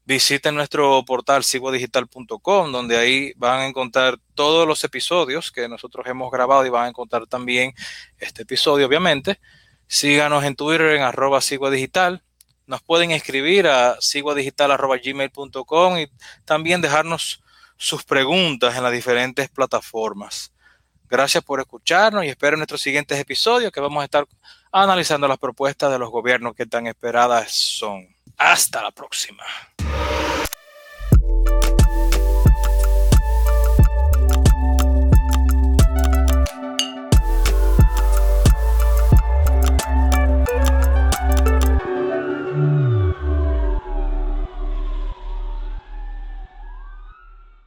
Visiten 0.05 0.53
nuestro 0.53 1.03
portal 1.03 1.43
siguadigital.com, 1.43 2.71
donde 2.71 2.97
ahí 2.97 3.33
van 3.35 3.61
a 3.61 3.67
encontrar 3.67 4.19
todos 4.35 4.67
los 4.67 4.83
episodios 4.83 5.51
que 5.51 5.67
nosotros 5.67 6.05
hemos 6.05 6.29
grabado 6.29 6.63
y 6.65 6.69
van 6.69 6.85
a 6.85 6.89
encontrar 6.89 7.25
también 7.25 7.73
este 8.19 8.43
episodio, 8.43 8.85
obviamente. 8.85 9.39
Síganos 9.87 10.43
en 10.43 10.55
Twitter 10.55 10.95
en 10.95 11.01
arroba 11.01 11.39
Digital 11.71 12.23
nos 12.65 12.81
pueden 12.81 13.11
escribir 13.11 13.67
a 13.67 13.97
siguadigital.gmail.com 13.99 15.97
y 15.97 16.07
también 16.45 16.81
dejarnos 16.81 17.41
sus 17.77 18.03
preguntas 18.03 18.75
en 18.75 18.83
las 18.83 18.91
diferentes 18.91 19.49
plataformas. 19.49 20.53
Gracias 21.09 21.43
por 21.43 21.59
escucharnos 21.59 22.25
y 22.25 22.29
espero 22.29 22.55
en 22.55 22.59
nuestros 22.59 22.81
siguientes 22.81 23.19
episodios 23.19 23.71
que 23.71 23.79
vamos 23.79 24.01
a 24.01 24.05
estar 24.05 24.25
analizando 24.71 25.27
las 25.27 25.37
propuestas 25.37 25.91
de 25.91 25.99
los 25.99 26.09
gobiernos 26.09 26.55
que 26.55 26.65
tan 26.65 26.87
esperadas 26.87 27.51
son. 27.51 28.07
Hasta 28.37 28.81
la 28.81 28.91
próxima. 28.91 29.43